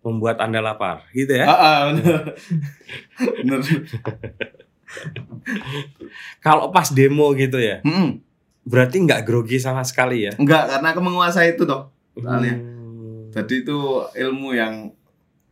membuat 0.01 0.41
Anda 0.41 0.61
lapar, 0.61 1.05
gitu 1.13 1.37
ya. 1.37 1.45
Ah, 1.45 1.59
ah, 1.61 1.81
bener. 1.93 3.61
Kalau 6.41 6.73
pas 6.73 6.89
demo 6.91 7.31
gitu 7.37 7.61
ya, 7.61 7.85
Mm-mm. 7.85 8.19
berarti 8.65 8.97
nggak 9.05 9.23
grogi 9.23 9.61
sama 9.61 9.85
sekali 9.85 10.27
ya. 10.27 10.33
Enggak, 10.35 10.67
karena 10.69 10.89
aku 10.91 11.01
menguasai 11.01 11.55
itu 11.55 11.63
toh. 11.63 11.93
Soalnya. 12.17 12.57
Hmm. 12.59 13.31
Jadi 13.31 13.63
itu 13.63 13.79
ilmu 14.19 14.51
yang 14.53 14.91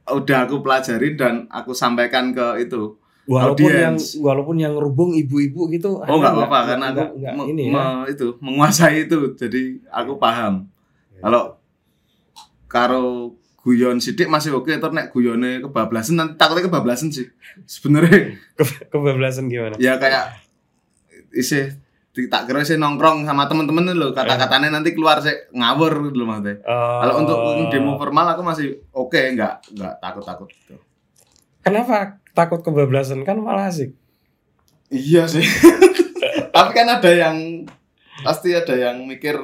udah 0.09 0.49
aku 0.49 0.65
pelajari 0.65 1.15
dan 1.15 1.47
aku 1.47 1.77
sampaikan 1.77 2.33
ke 2.33 2.65
itu. 2.65 2.97
Walaupun 3.29 3.69
yang 3.69 3.93
audience. 4.01 4.17
walaupun 4.17 4.57
yang 4.57 4.73
rubung 4.75 5.13
ibu-ibu 5.13 5.69
gitu. 5.69 6.01
Oh 6.01 6.17
enggak 6.17 6.33
apa-apa 6.33 6.59
karena 6.65 6.87
aku 6.89 6.97
nggak- 6.97 7.13
nggak 7.21 7.35
me- 7.37 7.49
ini 7.53 7.63
ya. 7.69 7.73
me- 7.77 8.07
itu 8.09 8.29
menguasai 8.41 9.05
itu. 9.05 9.37
Jadi 9.37 9.85
aku 9.93 10.17
paham. 10.17 10.65
Kalau 11.21 11.61
karo 12.65 13.37
guyon 13.59 13.99
sidik 13.99 14.27
masih 14.27 14.55
oke 14.55 14.71
terus 14.71 14.95
nek 14.95 15.11
guyone 15.11 15.59
kebablasan 15.61 16.15
nanti 16.15 16.35
takutnya 16.37 16.67
kebablasan 16.67 17.11
sih. 17.11 17.27
Sebenarnya 17.65 18.39
Ke- 18.59 18.87
kebablasan 18.89 19.47
gimana? 19.47 19.75
ya 19.77 19.99
kayak 19.99 20.39
isih 21.31 21.75
di- 22.11 22.27
tak 22.27 22.47
kira 22.47 22.63
sih 22.63 22.75
nongkrong 22.75 23.23
sama 23.23 23.45
temen-temen 23.45 23.93
loh 23.93 24.11
kata-katanya 24.11 24.73
nanti 24.73 24.91
keluar 24.91 25.19
sih 25.19 25.35
ngawur 25.53 26.09
gitu 26.09 26.25
maksudnya. 26.25 26.63
Oh. 26.65 26.99
Kalau 27.03 27.15
untuk 27.21 27.39
demo 27.69 27.95
formal 27.95 28.33
aku 28.33 28.43
masih 28.43 28.67
oke 28.91 29.19
nggak 29.35 29.75
nggak 29.75 29.95
takut-takut 29.99 30.49
gitu. 30.49 30.75
Kenapa 31.61 32.17
takut 32.33 32.63
kebablasan 32.63 33.23
kan 33.23 33.37
malah 33.37 33.69
asik. 33.69 33.93
Iya 34.89 35.29
sih. 35.29 35.45
Tapi 36.55 36.71
kan 36.73 36.89
ada 36.89 37.11
yang 37.11 37.67
pasti 38.25 38.51
ada 38.51 38.73
yang 38.73 39.05
mikir 39.05 39.37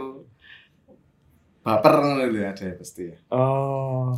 baper 1.65 1.95
ngono 2.05 2.29
lho 2.29 2.45
ada 2.45 2.65
ya 2.69 2.75
pasti 2.77 3.09
ya. 3.09 3.17
Oh. 3.33 4.13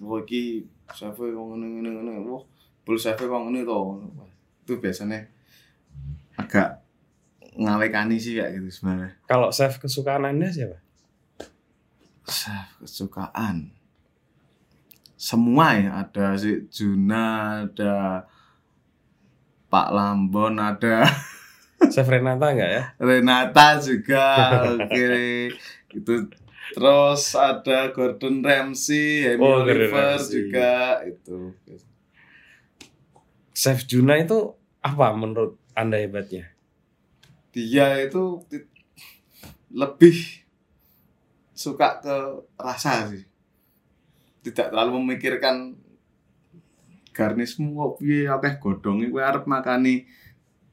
Wah 0.00 0.20
iki 0.22 0.62
chef 0.94 1.18
wong 1.18 1.58
ngene 1.58 1.66
ngene 1.66 1.90
ngene. 1.98 2.12
Wah, 2.22 2.46
bul 2.86 2.94
chef 2.94 3.18
wong 3.26 3.50
ngene 3.50 3.66
to. 3.66 3.78
Itu 4.62 4.78
biasanya 4.78 5.26
agak 6.38 6.78
ngawekani 7.58 8.16
sih 8.22 8.38
kayak 8.38 8.62
gitu 8.62 8.70
sebenarnya. 8.70 9.18
Kalau 9.26 9.50
chef 9.50 9.82
kesukaan 9.82 10.30
Anda 10.30 10.54
siapa? 10.54 10.78
Chef 12.30 12.70
kesukaan. 12.78 13.74
Semua 15.20 15.76
ya, 15.76 16.00
ada 16.00 16.32
si 16.40 16.64
Juna, 16.72 17.60
ada 17.68 18.24
Pak 19.68 19.88
Lambon, 19.92 20.56
ada 20.56 21.04
Chef 21.88 22.04
Renata 22.04 22.52
enggak 22.52 22.70
ya? 22.72 22.84
Renata 23.00 23.80
juga 23.80 24.24
oke 24.76 25.08
itu 25.90 26.14
terus 26.70 27.34
ada 27.34 27.90
Gordon 27.90 28.40
Ramsay, 28.40 29.34
Amy 29.34 29.42
Oh, 29.42 29.60
Oliver 29.60 29.90
Ramsay. 29.90 30.30
juga 30.32 30.70
itu. 31.02 31.54
Chef 33.52 33.84
Juna 33.84 34.16
itu 34.16 34.54
apa 34.80 35.12
menurut 35.12 35.58
Anda 35.72 35.98
hebatnya? 35.98 36.48
dia 37.50 37.98
itu 37.98 38.38
lebih 39.68 40.14
suka 41.50 41.98
ke 41.98 42.16
rasa 42.54 43.10
sih. 43.10 43.26
Tidak 44.40 44.70
terlalu 44.70 45.02
memikirkan 45.02 45.74
garnismu 47.10 47.74
kok 47.74 47.92
piye 47.98 48.30
akeh 48.30 48.54
godhonge 48.62 49.10
kowe 49.10 49.18
arep 49.18 49.44
makani. 49.44 50.06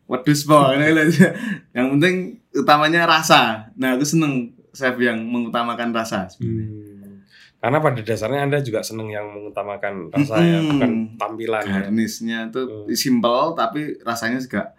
Wedhus 0.06 0.46
apa 0.46 0.78
ngene 0.78 1.10
yang 1.76 1.98
penting 1.98 2.16
utamanya 2.54 3.10
rasa. 3.10 3.74
Nah 3.76 3.98
aku 3.98 4.06
seneng 4.06 4.54
chef 4.78 4.94
yang 5.02 5.18
mengutamakan 5.20 5.90
rasa 5.90 6.30
Hmm. 6.38 7.26
Karena 7.58 7.82
pada 7.82 7.98
dasarnya 8.00 8.46
Anda 8.46 8.62
juga 8.62 8.86
seneng 8.86 9.10
yang 9.10 9.34
mengutamakan 9.34 10.14
rasa 10.14 10.38
ya, 10.40 10.62
Hmm. 10.62 10.70
bukan 10.70 10.92
tampilan 11.18 11.66
ya. 11.66 11.74
garnisnya 11.90 12.40
tuh 12.54 12.86
Hmm. 12.86 12.94
simple 12.94 13.58
tapi 13.58 13.98
rasanya 14.06 14.38
juga 14.38 14.78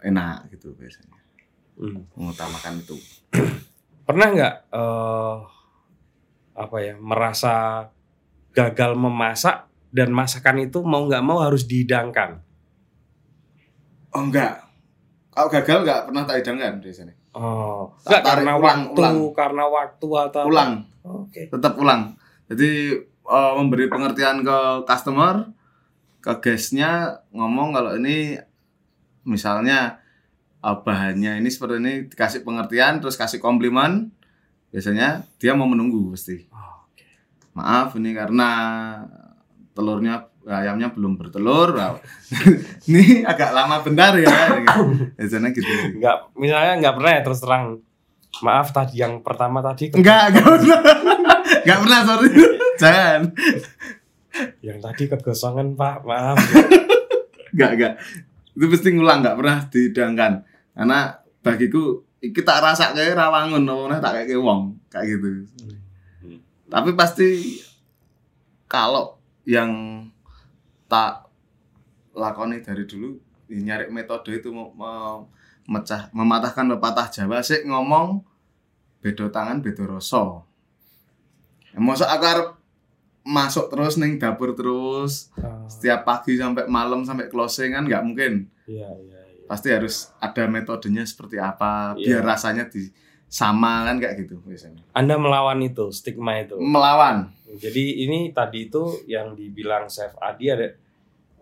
enak 0.00 0.52
gitu 0.52 0.76
biasanya 0.76 1.16
Hmm. 1.74 2.04
mengutamakan 2.12 2.76
itu 2.78 2.96
Pernah 4.06 4.26
nggak 4.28 4.54
eh, 4.68 5.34
apa 6.52 6.76
ya 6.78 6.94
merasa 7.00 7.88
gagal 8.52 8.92
memasak 8.94 9.64
dan 9.88 10.12
masakan 10.12 10.60
itu 10.60 10.84
mau 10.84 11.08
nggak 11.08 11.24
mau 11.24 11.40
harus 11.40 11.64
dihidangkan? 11.64 12.42
oh 14.10 14.22
enggak 14.26 14.58
kalau 15.30 15.48
gagal 15.48 15.78
enggak 15.86 16.00
pernah 16.04 16.22
tak 16.26 16.36
hidangkan 16.42 16.82
biasanya 16.82 17.14
Oh, 17.30 17.94
Tak 18.02 18.10
nggak 18.10 18.22
tarik, 18.22 18.26
karena 18.42 18.52
ulang, 18.52 18.80
waktu, 18.82 18.98
ulang. 18.98 19.16
karena 19.32 19.64
waktu 19.64 20.08
atau 20.20 20.42
ulang 20.44 20.72
Oke. 21.00 21.42
tetap 21.46 21.74
ulang 21.74 22.02
jadi 22.46 22.70
eh, 23.06 23.52
memberi 23.54 23.86
pengertian 23.86 24.42
ke 24.42 24.58
customer 24.82 25.46
ke 26.18 26.32
guestnya 26.38 26.90
ngomong 27.30 27.70
kalau 27.70 27.94
ini 27.94 28.34
misalnya 29.22 30.02
eh, 30.58 30.76
bahannya 30.76 31.38
ini 31.38 31.48
seperti 31.48 31.78
ini 31.78 31.92
dikasih 32.06 32.42
pengertian 32.42 32.98
terus 32.98 33.14
kasih 33.14 33.38
komplimen 33.38 34.10
biasanya 34.68 35.22
dia 35.36 35.54
mau 35.54 35.66
menunggu 35.66 36.10
pasti 36.10 36.50
Oh, 36.50 36.82
oke. 36.84 37.06
maaf 37.54 37.94
ini 37.94 38.10
karena 38.10 38.50
telurnya 39.70 40.29
ayamnya 40.48 40.88
belum 40.92 41.20
bertelur 41.20 41.76
ini 42.88 43.20
agak 43.26 43.52
lama 43.52 43.84
bentar 43.84 44.16
ya. 44.16 44.28
Biasanya 45.18 45.52
gitu. 45.52 45.68
Nggak, 46.00 46.32
misalnya 46.38 46.74
nggak 46.80 46.94
pernah 46.96 47.12
ya 47.12 47.20
terus 47.24 47.40
terang. 47.44 47.64
Maaf 48.40 48.70
tadi 48.70 49.02
yang 49.02 49.20
pertama 49.20 49.60
tadi 49.60 49.90
enggak 49.92 50.32
enggak 50.32 50.46
pernah. 50.48 50.80
Enggak 51.66 51.78
pernah 51.82 51.98
sorry. 52.06 52.28
Jangan. 52.80 53.20
Yang 54.64 54.78
tadi 54.80 55.02
kegosongan 55.10 55.68
Pak, 55.76 55.96
maaf. 56.06 56.38
enggak 57.52 57.70
enggak. 57.76 57.92
Itu 58.54 58.64
pasti 58.70 58.88
ngulang 58.94 59.18
enggak 59.20 59.36
pernah 59.36 59.58
dihidangkan. 59.68 60.32
Karena 60.72 61.00
bagiku 61.42 62.00
iki 62.22 62.40
tak 62.44 62.64
rasa 62.64 62.92
kayak 62.96 63.18
rawangun 63.18 63.64
ora 63.66 63.98
tak 63.98 64.24
kayak 64.24 64.40
wong 64.40 64.78
kayak 64.88 65.18
gitu. 65.18 65.44
Tapi 66.70 66.94
pasti 66.94 67.58
kalau 68.70 69.18
yang 69.42 69.99
tak 70.90 71.30
lakoni 72.12 72.58
dari 72.58 72.82
dulu 72.82 73.14
ya 73.46 73.58
nyari 73.62 73.86
metode 73.88 74.34
itu 74.34 74.50
mau 74.50 74.74
mau 74.74 75.30
mecah 75.64 76.10
mematahkan 76.10 76.66
pepatah 76.68 77.06
Jawa 77.08 77.38
sih 77.40 77.62
ngomong 77.62 78.26
bedo 78.98 79.30
tangan 79.30 79.62
bedo 79.62 79.86
rasa 79.86 80.42
ya, 81.70 81.78
masa 81.78 82.06
aku 82.06 82.24
arep 82.26 82.48
masuk 83.22 83.68
terus 83.68 83.94
ning 83.94 84.16
dapur 84.16 84.52
terus 84.52 85.30
Oh, 85.36 85.64
setiap 85.66 86.02
pagi 86.02 86.34
sampai 86.34 86.66
malam 86.66 87.00
sampai 87.00 87.28
closing 87.28 87.70
kan 87.70 87.86
nggak 87.86 88.02
mungkin 88.02 88.32
Iya, 88.66 88.86
iya, 88.98 89.20
iya. 89.30 89.46
pasti 89.46 89.68
harus 89.70 90.10
ada 90.18 90.46
metodenya 90.46 91.02
seperti 91.02 91.36
apa 91.36 91.94
Iya. 91.94 92.18
biar 92.18 92.22
rasanya 92.26 92.66
di 92.66 92.90
sama 93.26 93.86
kan 93.86 93.98
kayak 93.98 94.26
gitu 94.26 94.42
biasanya 94.42 94.82
Anda 94.90 95.14
melawan 95.14 95.62
itu, 95.62 95.90
stigma 95.90 96.38
itu. 96.38 96.58
melawan 96.58 97.30
Jadi 97.58 98.04
ini 98.06 98.30
tadi 98.30 98.70
itu 98.70 99.02
yang 99.10 99.34
dibilang 99.34 99.90
Chef 99.90 100.14
Adi 100.22 100.46
ada 100.52 100.68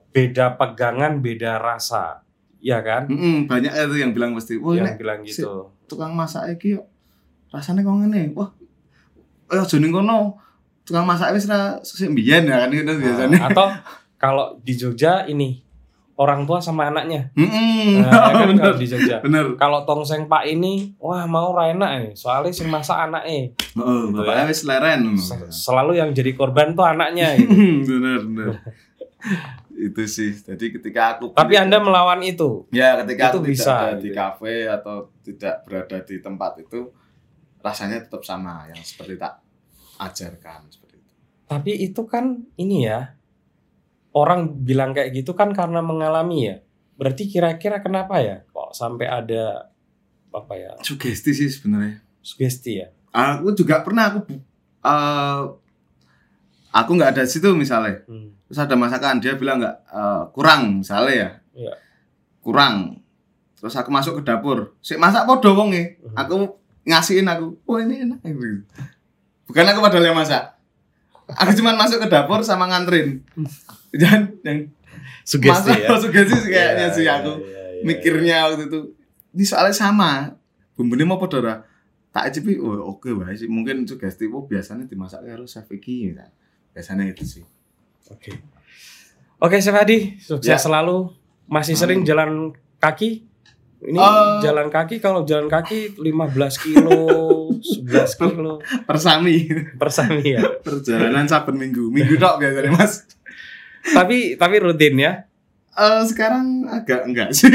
beda 0.09 0.56
pegangan, 0.56 1.20
beda 1.20 1.61
rasa. 1.61 2.24
Ya 2.59 2.80
kan? 2.80 3.06
Mm-mm, 3.06 3.46
banyak 3.46 3.70
itu 3.70 3.96
yang 4.02 4.11
bilang 4.16 4.34
pasti 4.34 4.59
wah 4.59 4.74
yang 4.74 4.88
nek 4.88 4.98
bilang 4.98 5.22
gitu. 5.22 5.70
tukang 5.88 6.12
masak 6.12 6.59
iki 6.59 6.76
rasanya 7.48 7.80
kok 7.80 7.96
ngene 7.96 8.36
wah 8.36 8.52
eh 9.48 9.56
aja 9.56 9.76
ning 9.80 9.88
kono 9.88 10.36
tukang 10.84 11.09
masak 11.09 11.32
wis 11.32 11.48
ra 11.48 11.80
sesuk 11.80 12.12
mbiyen 12.12 12.44
ya 12.44 12.66
kan 12.66 12.68
gitu 12.68 12.92
biasanya 12.98 13.38
Nah, 13.40 13.48
atau 13.48 13.66
kalau 14.20 14.46
di 14.61 14.76
Jogja 14.76 15.24
ini 15.24 15.64
orang 16.18 16.42
tua 16.44 16.58
sama 16.58 16.90
anaknya. 16.90 17.30
Mm-mm. 17.32 18.02
Nah, 18.02 18.10
ya 18.10 18.32
kan 18.34 18.44
bener 18.44 18.62
kalau 18.64 18.76
di 18.76 18.86
Jogja. 18.86 19.16
bener 19.20 19.44
Kalau 19.54 19.80
tongseng 19.84 20.26
Pak 20.26 20.44
ini, 20.44 20.92
wah 20.96 21.24
mau 21.24 21.50
ra 21.50 21.70
enak 21.70 21.90
nih, 21.96 22.12
soalnya 22.12 22.50
sing 22.50 22.66
masak 22.66 22.98
anaknya. 23.00 23.54
oh 23.76 24.10
bapaknya 24.10 24.44
wis 24.46 24.62
leren 24.62 25.14
Se- 25.14 25.46
Selalu 25.48 25.96
yang 25.96 26.10
jadi 26.10 26.34
korban 26.34 26.74
tuh 26.74 26.82
anaknya 26.82 27.32
gitu. 27.38 27.54
bener 27.88 28.18
bener 28.20 28.48
itu 29.70 30.02
sih 30.04 30.34
jadi 30.34 30.64
ketika 30.72 31.14
aku 31.14 31.30
Tapi 31.30 31.54
beli- 31.54 31.62
Anda 31.64 31.78
melawan 31.78 32.18
itu. 32.20 32.66
ya 32.68 32.98
ketika 32.98 33.30
itu 33.30 33.32
aku 33.32 33.40
bisa, 33.44 33.62
tidak 33.62 33.78
ada 33.78 33.94
di 33.96 34.02
gitu. 34.04 34.16
kafe 34.16 34.54
atau 34.66 34.96
tidak 35.20 35.54
berada 35.62 35.98
di 36.00 36.16
tempat 36.18 36.52
itu 36.58 36.80
rasanya 37.60 37.98
tetap 38.00 38.22
sama 38.22 38.66
yang 38.66 38.78
seperti 38.80 39.14
tak 39.14 39.38
ajarkan 39.96 40.66
seperti 40.66 40.96
itu 40.96 41.12
Tapi 41.46 41.72
itu 41.76 42.02
kan 42.04 42.24
ini 42.54 42.84
ya. 42.84 43.14
Orang 44.11 44.62
bilang 44.62 44.92
kayak 44.92 45.12
gitu 45.12 45.32
kan 45.32 45.50
karena 45.50 45.78
mengalami 45.78 46.46
ya. 46.46 46.56
Berarti 46.94 47.26
kira-kira 47.26 47.78
kenapa 47.78 48.18
ya 48.18 48.42
kok 48.44 48.72
sampai 48.72 49.06
ada 49.06 49.70
apa 50.28 50.54
ya? 50.54 50.72
sugesti 50.78 51.32
sih 51.32 51.48
sebenarnya 51.48 52.04
Sugesti 52.20 52.72
ya. 52.76 52.92
aku 53.09 53.54
juga 53.54 53.80
pernah 53.80 54.12
aku 54.12 54.28
eh, 54.78 55.42
aku 56.70 56.90
nggak 56.92 57.11
ada 57.11 57.22
di 57.22 57.30
situ 57.30 57.48
misalnya 57.52 58.04
Hmm. 58.04 58.36
terus 58.44 58.61
ada 58.61 58.74
masakan 58.74 59.18
dia 59.18 59.34
bilang 59.34 59.56
nggak 59.56 59.76
eh, 59.88 60.22
kurang 60.30 60.82
misalnya 60.82 61.14
ya 61.14 61.30
Iya. 61.56 61.74
kurang 62.38 63.00
terus 63.54 63.72
aku 63.72 63.88
masuk 63.88 64.20
ke 64.20 64.28
dapur 64.28 64.76
si 64.78 64.94
masak 64.94 65.24
podo 65.24 65.54
wong. 65.54 65.72
Mhm. 65.72 66.12
aku 66.14 66.34
ngasihin 66.84 67.24
aku 67.24 67.56
oh 67.64 67.78
ini 67.78 68.04
enak 68.04 68.20
gitu. 68.20 68.68
bukan 69.44 69.64
aku 69.66 69.80
padahal 69.80 70.04
yang 70.04 70.18
masak 70.18 70.44
aku 71.30 71.50
cuma 71.54 71.72
masuk 71.72 71.98
ke 71.98 72.09
dapur 72.09 72.40
sama 72.42 72.66
nganterin 72.66 73.24
dan 73.93 74.36
yang 74.43 74.59
Sugesti 75.22 75.70
ya. 75.78 75.93
sugesti 76.03 76.34
sih 76.34 76.51
kayaknya 76.51 76.84
Iya, 76.84 76.89
sih 76.91 77.05
iya, 77.05 77.12
aku 77.18 77.32
iya, 77.39 77.62
iya. 77.70 77.82
mikirnya 77.82 78.36
waktu 78.47 78.64
itu 78.66 78.80
ini 79.30 79.45
soalnya 79.45 79.72
sama 79.72 80.32
bumbunya 80.72 81.05
mau 81.05 81.16
podo 81.16 81.39
ra 81.39 81.61
tak 82.09 82.28
icipi 82.28 82.57
oh 82.57 82.74
oke 82.91 83.12
wae 83.14 83.34
sih 83.34 83.45
mungkin 83.45 83.84
sugesti 83.84 84.24
oh 84.26 84.43
biasanya 84.43 84.84
dimasak 84.84 85.20
harus 85.22 85.49
chef 85.51 85.68
iki 85.68 86.11
misal. 86.11 86.32
biasanya 86.70 87.05
itu 87.07 87.24
sih 87.24 87.45
Oke. 88.09 88.32
Oke, 89.39 89.61
Chef 89.61 89.70
Hadi, 89.70 90.16
sukses 90.16 90.49
Ya. 90.49 90.57
selalu. 90.57 91.12
Masih 91.45 91.76
Amin. 91.76 91.78
sering 91.78 92.01
jalan 92.03 92.30
kaki? 92.78 93.20
Ini 93.78 93.95
Eh. 93.95 94.41
jalan 94.41 94.66
kaki 94.66 94.97
kalau 94.97 95.22
jalan 95.22 95.45
kaki 95.47 95.93
15 95.95 96.57
kilo, 96.57 97.05
11 97.53 98.16
kilo 98.16 98.59
persami 98.82 99.45
per 99.76 99.86
sehari 99.89 100.34
ya. 100.34 100.43
perjalanan 100.59 101.22
saben 101.24 101.55
minggu 101.55 101.86
minggu 101.86 102.16
tok 102.16 102.41
biasanya 102.41 102.72
mas 102.72 103.05
Tapi 103.95 104.34
tapi 104.34 104.57
rutin 104.59 104.97
ya. 104.97 105.12
Eh 105.72 106.03
sekarang 106.05 106.66
agak 106.66 107.07
enggak 107.07 107.28
sih 107.30 107.49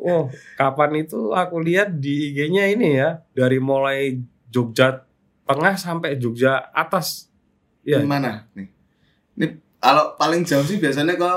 Oh, 0.00 0.32
kapan 0.56 1.04
itu 1.04 1.36
aku 1.36 1.60
lihat 1.60 2.00
di 2.00 2.32
IG-nya 2.32 2.72
ini 2.72 2.96
ya, 2.96 3.20
dari 3.36 3.60
mulai 3.60 4.16
Jogja 4.48 5.04
Tengah 5.44 5.76
sampai 5.76 6.16
Jogja 6.16 6.72
atas. 6.72 7.28
Ya. 7.82 8.00
Gimana 8.00 8.46
nih? 8.54 8.70
Ini 9.36 9.46
kalau 9.76 10.14
paling 10.14 10.46
jauh 10.46 10.62
sih 10.62 10.78
biasanya 10.78 11.18
ke 11.18 11.30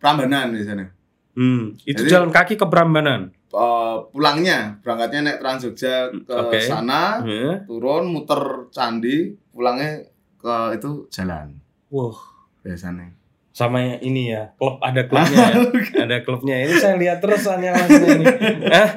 Prambanan 0.00 0.50
biasanya. 0.50 0.88
Hmm, 1.36 1.78
itu 1.84 2.02
Jadi- 2.02 2.10
jalan 2.10 2.32
kaki 2.32 2.56
ke 2.56 2.66
Prambanan. 2.66 3.30
Eh, 3.48 3.96
pulangnya 4.10 4.76
berangkatnya 4.82 5.20
naik 5.22 5.38
Trans 5.38 5.62
Jogja 5.62 6.10
ke 6.10 6.32
Oke. 6.32 6.58
sana, 6.60 7.22
Ya. 7.22 7.62
turun 7.64 8.10
muter 8.10 8.66
candi, 8.68 9.36
pulangnya 9.48 10.04
ke 10.38 10.54
itu 10.74 10.90
jalan 11.10 11.58
Wah, 11.88 12.14
biasanya. 12.60 13.10
sama 13.50 13.98
ini 13.98 14.30
ya, 14.30 14.54
klub 14.54 14.78
ada 14.78 15.02
klubnya 15.04 15.50
ya. 15.50 15.56
ada 16.06 16.16
klubnya. 16.22 16.56
Ini 16.62 16.74
saya 16.78 16.94
lihat 16.94 17.18
terus 17.18 17.42
soalnya 17.42 17.74
masnya 17.74 18.06
ini. 18.14 18.24
Hah? 18.74 18.88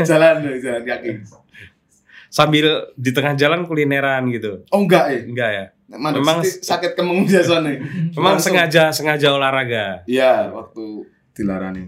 jalan 0.00 0.40
jalan 0.56 0.82
kaki. 0.82 1.20
Sambil 2.30 2.64
di 2.94 3.10
tengah 3.10 3.34
jalan 3.34 3.66
kulineran 3.66 4.24
gitu. 4.30 4.64
Oh 4.70 4.80
enggak 4.80 5.04
eh. 5.10 5.20
Enggak 5.28 5.50
ya? 5.50 5.64
Memang 5.90 6.16
Memang- 6.16 6.40
sakit 6.46 6.94
kemeng 6.94 7.26
biasanya. 7.26 7.76
Memang 8.14 8.38
Langsung. 8.38 8.54
sengaja 8.56 8.88
sengaja 8.88 9.34
olahraga. 9.34 10.00
Iya, 10.06 10.48
waktu 10.48 11.04
dilarani. 11.34 11.84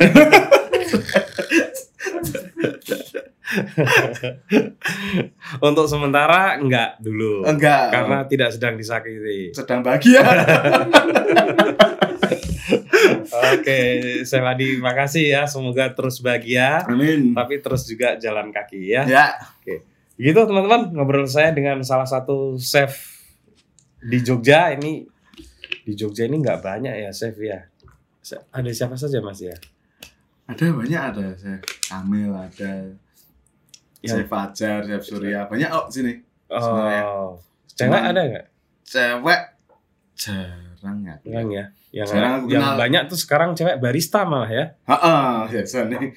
Untuk 5.68 5.86
sementara 5.86 6.58
enggak 6.58 6.98
dulu. 7.04 7.46
Enggak. 7.46 7.92
Karena 7.92 8.24
tidak 8.26 8.56
sedang 8.56 8.80
disakiti. 8.80 9.52
sedang 9.54 9.84
bahagia. 9.84 10.24
Oke, 13.34 13.80
saya 14.24 14.42
Wadi 14.46 14.80
makasih 14.80 15.36
ya. 15.36 15.44
Semoga 15.50 15.92
terus 15.92 16.24
bahagia, 16.24 16.88
Amin. 16.88 17.36
tapi 17.36 17.60
terus 17.60 17.84
juga 17.86 18.16
jalan 18.18 18.54
kaki 18.54 18.94
ya. 18.94 19.04
Ya. 19.06 19.28
Gitu 20.14 20.38
teman-teman, 20.38 20.94
ngobrol 20.94 21.26
saya 21.26 21.50
dengan 21.52 21.82
salah 21.82 22.08
satu 22.08 22.56
chef 22.62 22.96
di 24.00 24.22
Jogja. 24.22 24.72
Ini 24.78 25.04
di 25.84 25.94
Jogja 25.98 26.30
ini 26.30 26.40
nggak 26.40 26.62
banyak 26.64 26.94
ya 27.04 27.12
chef 27.12 27.36
ya. 27.42 27.68
Ada 28.56 28.72
siapa 28.72 28.96
saja 28.96 29.20
mas 29.20 29.44
ya? 29.44 29.58
Ada 30.54 30.66
banyak 30.70 31.02
ada 31.02 31.26
Chef 31.34 31.62
Kamil, 31.84 32.30
ada 32.30 32.72
Yang- 34.00 34.18
Chef 34.22 34.28
Fajar, 34.28 34.80
Chef 34.86 35.02
Surya, 35.02 35.50
banyak 35.50 35.70
oh 35.70 35.90
sini. 35.90 36.14
Sebenarnya. 36.46 37.04
Oh, 37.04 37.34
cewek 37.68 37.90
Cuman- 37.90 38.10
ada 38.14 38.22
nggak? 38.22 38.46
Cewek 38.86 39.42
jarang 40.14 40.98
ya. 41.02 41.16
Jarang 41.26 41.50
ya. 41.50 41.66
Yang, 41.94 42.08
Jarang 42.10 42.34
aku 42.38 42.46
yang 42.50 42.64
banyak 42.78 43.04
tuh 43.06 43.18
sekarang 43.18 43.50
cewek 43.54 43.78
barista 43.78 44.26
malah 44.26 44.50
ya. 44.50 44.66
Heeh, 44.86 45.62
ya 45.66 45.82
nih. 45.90 46.10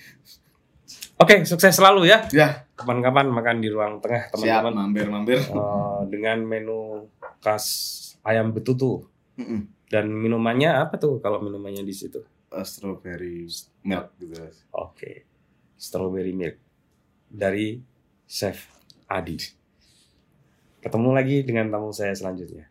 Oke, 1.17 1.49
sukses 1.49 1.73
selalu 1.73 2.13
ya. 2.13 2.29
Ya, 2.29 2.69
Kapan-kapan 2.77 3.33
makan 3.33 3.65
di 3.65 3.73
ruang 3.73 4.05
tengah 4.05 4.29
siap 4.37 4.61
teman-teman. 4.61 4.93
mampir-mampir. 4.93 5.41
Eh, 5.41 6.01
dengan 6.13 6.45
menu 6.45 7.09
khas 7.41 7.65
ayam 8.21 8.53
betutu 8.53 9.09
Heeh. 9.41 9.65
dan 9.89 10.13
minumannya 10.13 10.69
apa 10.77 11.01
tuh 11.01 11.17
kalau 11.25 11.41
minumannya 11.41 11.81
di 11.81 11.95
situ? 11.97 12.21
Uh, 12.47 12.63
strawberry 12.63 13.43
milk 13.83 14.15
gitu. 14.23 14.39
Oke, 14.71 15.27
strawberry 15.75 16.31
milk 16.31 16.57
dari 17.27 17.83
Chef 18.27 18.71
Adi. 19.11 19.35
Ketemu 20.79 21.11
lagi 21.11 21.43
dengan 21.43 21.67
tamu 21.75 21.91
saya 21.91 22.15
selanjutnya. 22.15 22.71